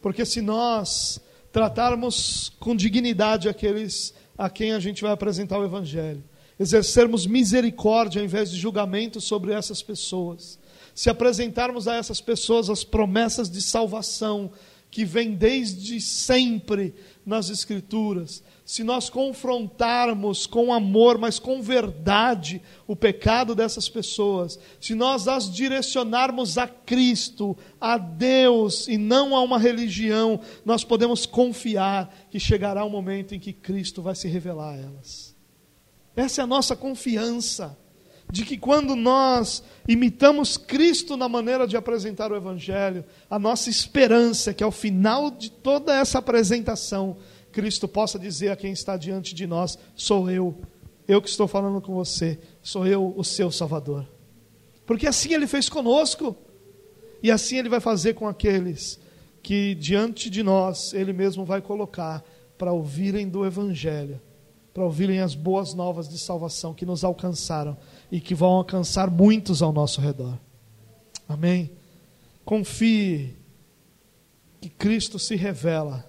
Porque 0.02 0.24
se 0.24 0.40
nós 0.40 1.20
tratarmos 1.50 2.52
com 2.60 2.76
dignidade 2.76 3.48
aqueles 3.48 4.14
a 4.36 4.50
quem 4.50 4.72
a 4.72 4.78
gente 4.78 5.02
vai 5.02 5.10
apresentar 5.10 5.58
o 5.58 5.64
Evangelho, 5.64 6.22
exercermos 6.60 7.26
misericórdia 7.26 8.20
ao 8.20 8.24
invés 8.24 8.50
de 8.50 8.58
julgamento 8.58 9.20
sobre 9.20 9.52
essas 9.52 9.82
pessoas, 9.82 10.58
se 10.96 11.10
apresentarmos 11.10 11.86
a 11.86 11.94
essas 11.94 12.22
pessoas 12.22 12.70
as 12.70 12.82
promessas 12.82 13.50
de 13.50 13.60
salvação 13.60 14.50
que 14.90 15.04
vêm 15.04 15.34
desde 15.34 16.00
sempre 16.00 16.94
nas 17.24 17.50
Escrituras, 17.50 18.42
se 18.64 18.82
nós 18.82 19.10
confrontarmos 19.10 20.46
com 20.46 20.72
amor, 20.72 21.18
mas 21.18 21.38
com 21.38 21.60
verdade, 21.60 22.62
o 22.86 22.96
pecado 22.96 23.54
dessas 23.54 23.90
pessoas, 23.90 24.58
se 24.80 24.94
nós 24.94 25.28
as 25.28 25.52
direcionarmos 25.52 26.56
a 26.56 26.66
Cristo, 26.66 27.54
a 27.78 27.98
Deus 27.98 28.88
e 28.88 28.96
não 28.96 29.36
a 29.36 29.42
uma 29.42 29.58
religião, 29.58 30.40
nós 30.64 30.82
podemos 30.82 31.26
confiar 31.26 32.26
que 32.30 32.40
chegará 32.40 32.82
o 32.82 32.90
momento 32.90 33.34
em 33.34 33.38
que 33.38 33.52
Cristo 33.52 34.00
vai 34.00 34.14
se 34.14 34.28
revelar 34.28 34.72
a 34.72 34.78
elas. 34.78 35.36
Essa 36.16 36.40
é 36.40 36.44
a 36.44 36.46
nossa 36.46 36.74
confiança 36.74 37.76
de 38.30 38.44
que 38.44 38.56
quando 38.56 38.96
nós 38.96 39.62
imitamos 39.88 40.56
Cristo 40.56 41.16
na 41.16 41.28
maneira 41.28 41.66
de 41.66 41.76
apresentar 41.76 42.32
o 42.32 42.36
Evangelho, 42.36 43.04
a 43.30 43.38
nossa 43.38 43.70
esperança 43.70 44.50
é 44.50 44.54
que 44.54 44.64
ao 44.64 44.72
final 44.72 45.30
de 45.30 45.50
toda 45.50 45.94
essa 45.94 46.18
apresentação, 46.18 47.16
Cristo 47.52 47.86
possa 47.86 48.18
dizer 48.18 48.50
a 48.50 48.56
quem 48.56 48.72
está 48.72 48.96
diante 48.96 49.34
de 49.34 49.46
nós: 49.46 49.78
sou 49.94 50.30
eu, 50.30 50.60
eu 51.06 51.22
que 51.22 51.28
estou 51.28 51.46
falando 51.46 51.80
com 51.80 51.94
você, 51.94 52.38
sou 52.62 52.86
eu 52.86 53.14
o 53.16 53.24
seu 53.24 53.50
Salvador. 53.50 54.06
Porque 54.84 55.06
assim 55.06 55.32
ele 55.32 55.46
fez 55.46 55.68
conosco, 55.68 56.36
e 57.22 57.30
assim 57.30 57.58
ele 57.58 57.68
vai 57.68 57.80
fazer 57.80 58.14
com 58.14 58.28
aqueles 58.28 59.00
que 59.42 59.74
diante 59.76 60.28
de 60.28 60.42
nós 60.42 60.92
ele 60.92 61.12
mesmo 61.12 61.44
vai 61.44 61.60
colocar 61.60 62.24
para 62.58 62.72
ouvirem 62.72 63.28
do 63.28 63.46
Evangelho, 63.46 64.20
para 64.76 64.84
ouvirem 64.84 65.20
as 65.20 65.34
boas 65.34 65.72
novas 65.72 66.06
de 66.06 66.18
salvação 66.18 66.74
que 66.74 66.84
nos 66.84 67.02
alcançaram 67.02 67.78
e 68.12 68.20
que 68.20 68.34
vão 68.34 68.50
alcançar 68.50 69.10
muitos 69.10 69.62
ao 69.62 69.72
nosso 69.72 70.02
redor. 70.02 70.38
Amém? 71.26 71.70
Confie 72.44 73.34
que 74.60 74.68
Cristo 74.68 75.18
se 75.18 75.34
revela 75.34 76.04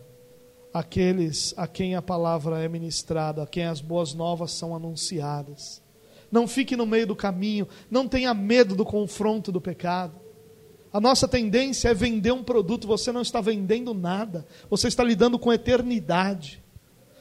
àqueles 0.73 1.53
a 1.55 1.65
quem 1.65 1.95
a 1.95 2.01
palavra 2.01 2.61
é 2.61 2.67
ministrada, 2.67 3.41
a 3.41 3.47
quem 3.47 3.63
as 3.63 3.79
boas 3.79 4.13
novas 4.13 4.51
são 4.51 4.75
anunciadas. 4.75 5.81
Não 6.29 6.45
fique 6.45 6.75
no 6.75 6.85
meio 6.85 7.07
do 7.07 7.15
caminho, 7.15 7.69
não 7.89 8.05
tenha 8.05 8.33
medo 8.33 8.75
do 8.75 8.83
confronto 8.83 9.49
do 9.49 9.61
pecado. 9.61 10.19
A 10.91 10.99
nossa 10.99 11.25
tendência 11.25 11.87
é 11.87 11.93
vender 11.93 12.33
um 12.33 12.43
produto, 12.43 12.85
você 12.85 13.13
não 13.13 13.21
está 13.21 13.39
vendendo 13.39 13.93
nada, 13.93 14.45
você 14.69 14.89
está 14.89 15.05
lidando 15.05 15.39
com 15.39 15.53
eternidade. 15.53 16.61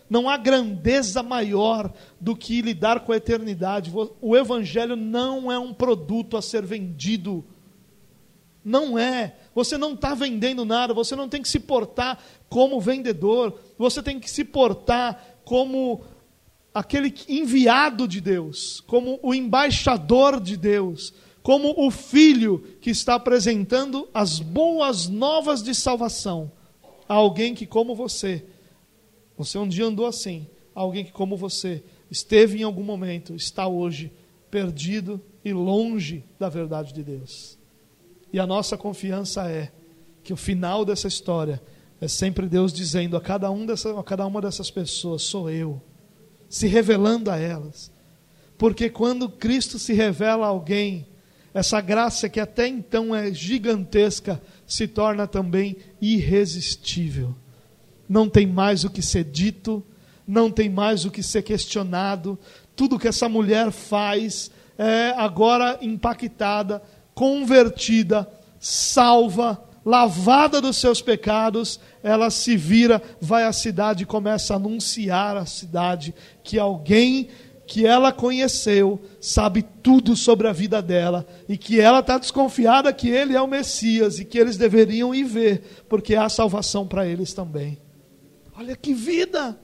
Não 0.08 0.28
há 0.28 0.36
grandeza 0.36 1.22
maior 1.22 1.92
do 2.20 2.36
que 2.36 2.62
lidar 2.62 3.00
com 3.00 3.12
a 3.12 3.16
eternidade. 3.16 3.92
O 4.20 4.36
Evangelho 4.36 4.94
não 4.94 5.50
é 5.50 5.58
um 5.58 5.74
produto 5.74 6.36
a 6.36 6.42
ser 6.42 6.64
vendido. 6.64 7.44
Não 8.64 8.98
é. 8.98 9.36
Você 9.54 9.76
não 9.76 9.94
está 9.94 10.14
vendendo 10.14 10.64
nada. 10.64 10.94
Você 10.94 11.16
não 11.16 11.28
tem 11.28 11.42
que 11.42 11.48
se 11.48 11.58
portar 11.58 12.18
como 12.48 12.80
vendedor. 12.80 13.58
Você 13.76 14.02
tem 14.02 14.20
que 14.20 14.30
se 14.30 14.44
portar 14.44 15.38
como 15.44 16.02
aquele 16.72 17.14
enviado 17.28 18.06
de 18.06 18.20
Deus, 18.20 18.82
como 18.86 19.18
o 19.22 19.34
embaixador 19.34 20.38
de 20.38 20.56
Deus, 20.56 21.12
como 21.42 21.74
o 21.76 21.90
filho 21.90 22.58
que 22.80 22.90
está 22.90 23.14
apresentando 23.14 24.08
as 24.12 24.40
boas 24.40 25.08
novas 25.08 25.62
de 25.62 25.74
salvação 25.74 26.52
a 27.08 27.14
alguém 27.14 27.54
que, 27.54 27.66
como 27.66 27.94
você, 27.94 28.44
você 29.36 29.58
um 29.58 29.68
dia 29.68 29.84
andou 29.84 30.06
assim. 30.06 30.46
Alguém 30.74 31.04
que, 31.04 31.12
como 31.12 31.36
você, 31.36 31.82
esteve 32.10 32.60
em 32.60 32.62
algum 32.62 32.82
momento, 32.82 33.34
está 33.34 33.66
hoje 33.66 34.12
perdido 34.50 35.20
e 35.44 35.52
longe 35.52 36.24
da 36.38 36.48
verdade 36.48 36.92
de 36.92 37.02
Deus. 37.02 37.58
E 38.32 38.38
a 38.38 38.46
nossa 38.46 38.76
confiança 38.76 39.50
é 39.50 39.72
que 40.22 40.32
o 40.32 40.36
final 40.36 40.84
dessa 40.84 41.08
história 41.08 41.62
é 42.00 42.08
sempre 42.08 42.46
Deus 42.46 42.72
dizendo 42.72 43.16
a 43.16 43.20
cada, 43.20 43.50
um 43.50 43.64
dessa, 43.64 43.98
a 43.98 44.02
cada 44.02 44.26
uma 44.26 44.40
dessas 44.40 44.70
pessoas: 44.70 45.22
sou 45.22 45.50
eu, 45.50 45.80
se 46.48 46.66
revelando 46.66 47.30
a 47.30 47.36
elas. 47.36 47.90
Porque 48.58 48.88
quando 48.88 49.28
Cristo 49.28 49.78
se 49.78 49.92
revela 49.92 50.46
a 50.46 50.50
alguém, 50.50 51.06
essa 51.52 51.80
graça 51.80 52.28
que 52.28 52.40
até 52.40 52.66
então 52.66 53.14
é 53.14 53.32
gigantesca 53.32 54.42
se 54.66 54.88
torna 54.88 55.26
também 55.26 55.76
irresistível 56.00 57.34
não 58.08 58.28
tem 58.28 58.46
mais 58.46 58.84
o 58.84 58.90
que 58.90 59.02
ser 59.02 59.24
dito, 59.24 59.84
não 60.26 60.50
tem 60.50 60.68
mais 60.68 61.04
o 61.04 61.10
que 61.10 61.22
ser 61.22 61.42
questionado. 61.42 62.38
Tudo 62.74 62.98
que 62.98 63.08
essa 63.08 63.28
mulher 63.28 63.70
faz 63.70 64.50
é 64.78 65.14
agora 65.16 65.78
impactada, 65.80 66.82
convertida, 67.14 68.28
salva, 68.58 69.62
lavada 69.84 70.60
dos 70.60 70.76
seus 70.76 71.00
pecados, 71.00 71.78
ela 72.02 72.28
se 72.28 72.56
vira, 72.56 73.00
vai 73.20 73.44
à 73.44 73.52
cidade 73.52 74.02
e 74.02 74.06
começa 74.06 74.52
a 74.52 74.56
anunciar 74.56 75.36
à 75.36 75.46
cidade 75.46 76.12
que 76.42 76.58
alguém 76.58 77.28
que 77.66 77.84
ela 77.84 78.12
conheceu 78.12 79.00
sabe 79.20 79.64
tudo 79.82 80.14
sobre 80.14 80.46
a 80.46 80.52
vida 80.52 80.80
dela 80.80 81.26
e 81.48 81.56
que 81.56 81.80
ela 81.80 81.98
está 81.98 82.16
desconfiada 82.16 82.92
que 82.92 83.08
ele 83.08 83.34
é 83.34 83.40
o 83.40 83.48
Messias 83.48 84.18
e 84.20 84.24
que 84.24 84.38
eles 84.38 84.56
deveriam 84.56 85.14
ir 85.14 85.24
ver, 85.24 85.84
porque 85.88 86.14
há 86.14 86.28
salvação 86.28 86.86
para 86.86 87.06
eles 87.06 87.32
também. 87.32 87.78
Olha 88.58 88.74
que 88.74 88.94
vida! 88.94 89.58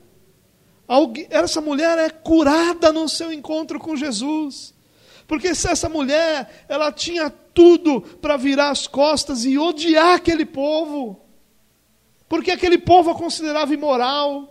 Essa 1.31 1.61
mulher 1.61 1.97
é 1.99 2.11
curada 2.11 2.93
no 2.93 3.09
seu 3.09 3.33
encontro 3.33 3.79
com 3.79 3.97
Jesus. 3.97 4.75
Porque 5.27 5.55
se 5.55 5.69
essa 5.69 5.89
mulher, 5.89 6.67
ela 6.69 6.93
tinha 6.93 7.31
tudo 7.31 8.03
para 8.03 8.37
virar 8.37 8.69
as 8.71 8.87
costas 8.87 9.47
e 9.47 9.57
odiar 9.57 10.17
aquele 10.17 10.45
povo. 10.45 11.21
Porque 12.29 12.51
aquele 12.51 12.77
povo 12.77 13.11
a 13.11 13.15
considerava 13.15 13.73
imoral. 13.73 14.49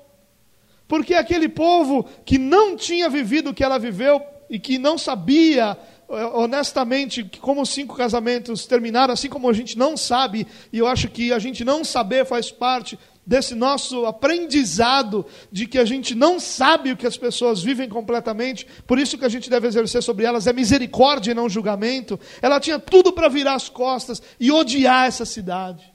Porque 0.87 1.13
aquele 1.13 1.47
povo 1.47 2.05
que 2.25 2.39
não 2.39 2.75
tinha 2.75 3.09
vivido 3.09 3.51
o 3.51 3.53
que 3.53 3.63
ela 3.63 3.77
viveu 3.77 4.21
e 4.49 4.59
que 4.59 4.79
não 4.79 4.97
sabia 4.97 5.77
eh, 6.09 6.25
honestamente 6.33 7.23
como 7.39 7.61
os 7.61 7.69
cinco 7.69 7.95
casamentos 7.95 8.65
terminaram, 8.65 9.13
assim 9.13 9.29
como 9.29 9.49
a 9.49 9.53
gente 9.53 9.77
não 9.77 9.95
sabe, 9.95 10.45
e 10.73 10.79
eu 10.79 10.87
acho 10.87 11.07
que 11.09 11.31
a 11.31 11.39
gente 11.39 11.63
não 11.63 11.85
saber 11.85 12.25
faz 12.25 12.51
parte 12.51 12.99
desse 13.25 13.53
nosso 13.53 14.05
aprendizado 14.05 15.25
de 15.51 15.67
que 15.67 15.77
a 15.77 15.85
gente 15.85 16.15
não 16.15 16.39
sabe 16.39 16.91
o 16.91 16.97
que 16.97 17.05
as 17.05 17.17
pessoas 17.17 17.61
vivem 17.61 17.87
completamente, 17.87 18.65
por 18.87 18.97
isso 18.97 19.17
que 19.17 19.25
a 19.25 19.29
gente 19.29 19.49
deve 19.49 19.67
exercer 19.67 20.01
sobre 20.01 20.25
elas 20.25 20.47
é 20.47 20.53
misericórdia 20.53 21.31
e 21.31 21.35
não 21.35 21.49
julgamento. 21.49 22.19
Ela 22.41 22.59
tinha 22.59 22.79
tudo 22.79 23.13
para 23.13 23.29
virar 23.29 23.55
as 23.55 23.69
costas 23.69 24.21
e 24.39 24.51
odiar 24.51 25.07
essa 25.07 25.25
cidade, 25.25 25.93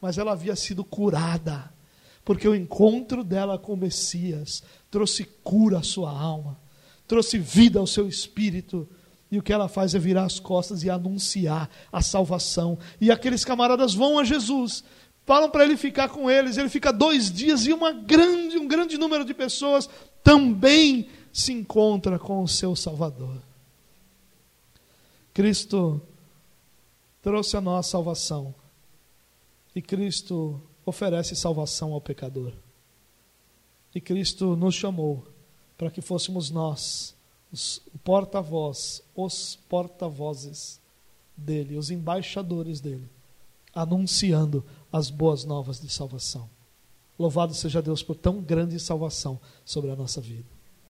mas 0.00 0.18
ela 0.18 0.32
havia 0.32 0.56
sido 0.56 0.84
curada, 0.84 1.72
porque 2.24 2.48
o 2.48 2.54
encontro 2.54 3.22
dela 3.22 3.58
com 3.58 3.74
o 3.74 3.76
Messias 3.76 4.62
trouxe 4.90 5.24
cura 5.44 5.78
à 5.78 5.82
sua 5.82 6.10
alma, 6.10 6.58
trouxe 7.06 7.38
vida 7.38 7.78
ao 7.78 7.86
seu 7.86 8.08
espírito. 8.08 8.88
E 9.28 9.38
o 9.38 9.42
que 9.42 9.52
ela 9.52 9.68
faz 9.68 9.92
é 9.92 9.98
virar 9.98 10.24
as 10.24 10.38
costas 10.38 10.84
e 10.84 10.90
anunciar 10.90 11.68
a 11.92 12.00
salvação. 12.00 12.78
E 13.00 13.10
aqueles 13.10 13.44
camaradas 13.44 13.92
vão 13.92 14.20
a 14.20 14.24
Jesus, 14.24 14.84
falam 15.26 15.50
para 15.50 15.64
ele 15.64 15.76
ficar 15.76 16.08
com 16.08 16.30
eles. 16.30 16.56
Ele 16.56 16.68
fica 16.68 16.92
dois 16.92 17.30
dias 17.30 17.66
e 17.66 17.72
uma 17.72 17.92
grande, 17.92 18.56
um 18.56 18.66
grande 18.66 18.96
número 18.96 19.24
de 19.24 19.34
pessoas 19.34 19.90
também 20.22 21.08
se 21.32 21.52
encontra 21.52 22.18
com 22.18 22.42
o 22.42 22.48
seu 22.48 22.74
Salvador. 22.74 23.36
Cristo 25.34 26.00
trouxe 27.20 27.56
a 27.56 27.60
nós 27.60 27.86
salvação. 27.86 28.54
E 29.74 29.82
Cristo 29.82 30.58
oferece 30.86 31.36
salvação 31.36 31.92
ao 31.92 32.00
pecador. 32.00 32.52
E 33.94 34.00
Cristo 34.00 34.56
nos 34.56 34.74
chamou 34.74 35.26
para 35.76 35.90
que 35.90 36.00
fôssemos 36.00 36.50
nós 36.50 37.14
os 37.52 37.82
porta-voz, 38.02 39.02
os 39.14 39.56
porta-vozes 39.68 40.80
dele, 41.36 41.76
os 41.76 41.90
embaixadores 41.90 42.80
dele, 42.80 43.08
anunciando 43.74 44.64
as 44.92 45.10
boas 45.10 45.44
novas 45.44 45.80
de 45.80 45.88
salvação. 45.88 46.48
Louvado 47.18 47.54
seja 47.54 47.82
Deus 47.82 48.02
por 48.02 48.16
tão 48.16 48.42
grande 48.42 48.78
salvação 48.78 49.40
sobre 49.64 49.90
a 49.90 49.96
nossa 49.96 50.20
vida. 50.20 50.55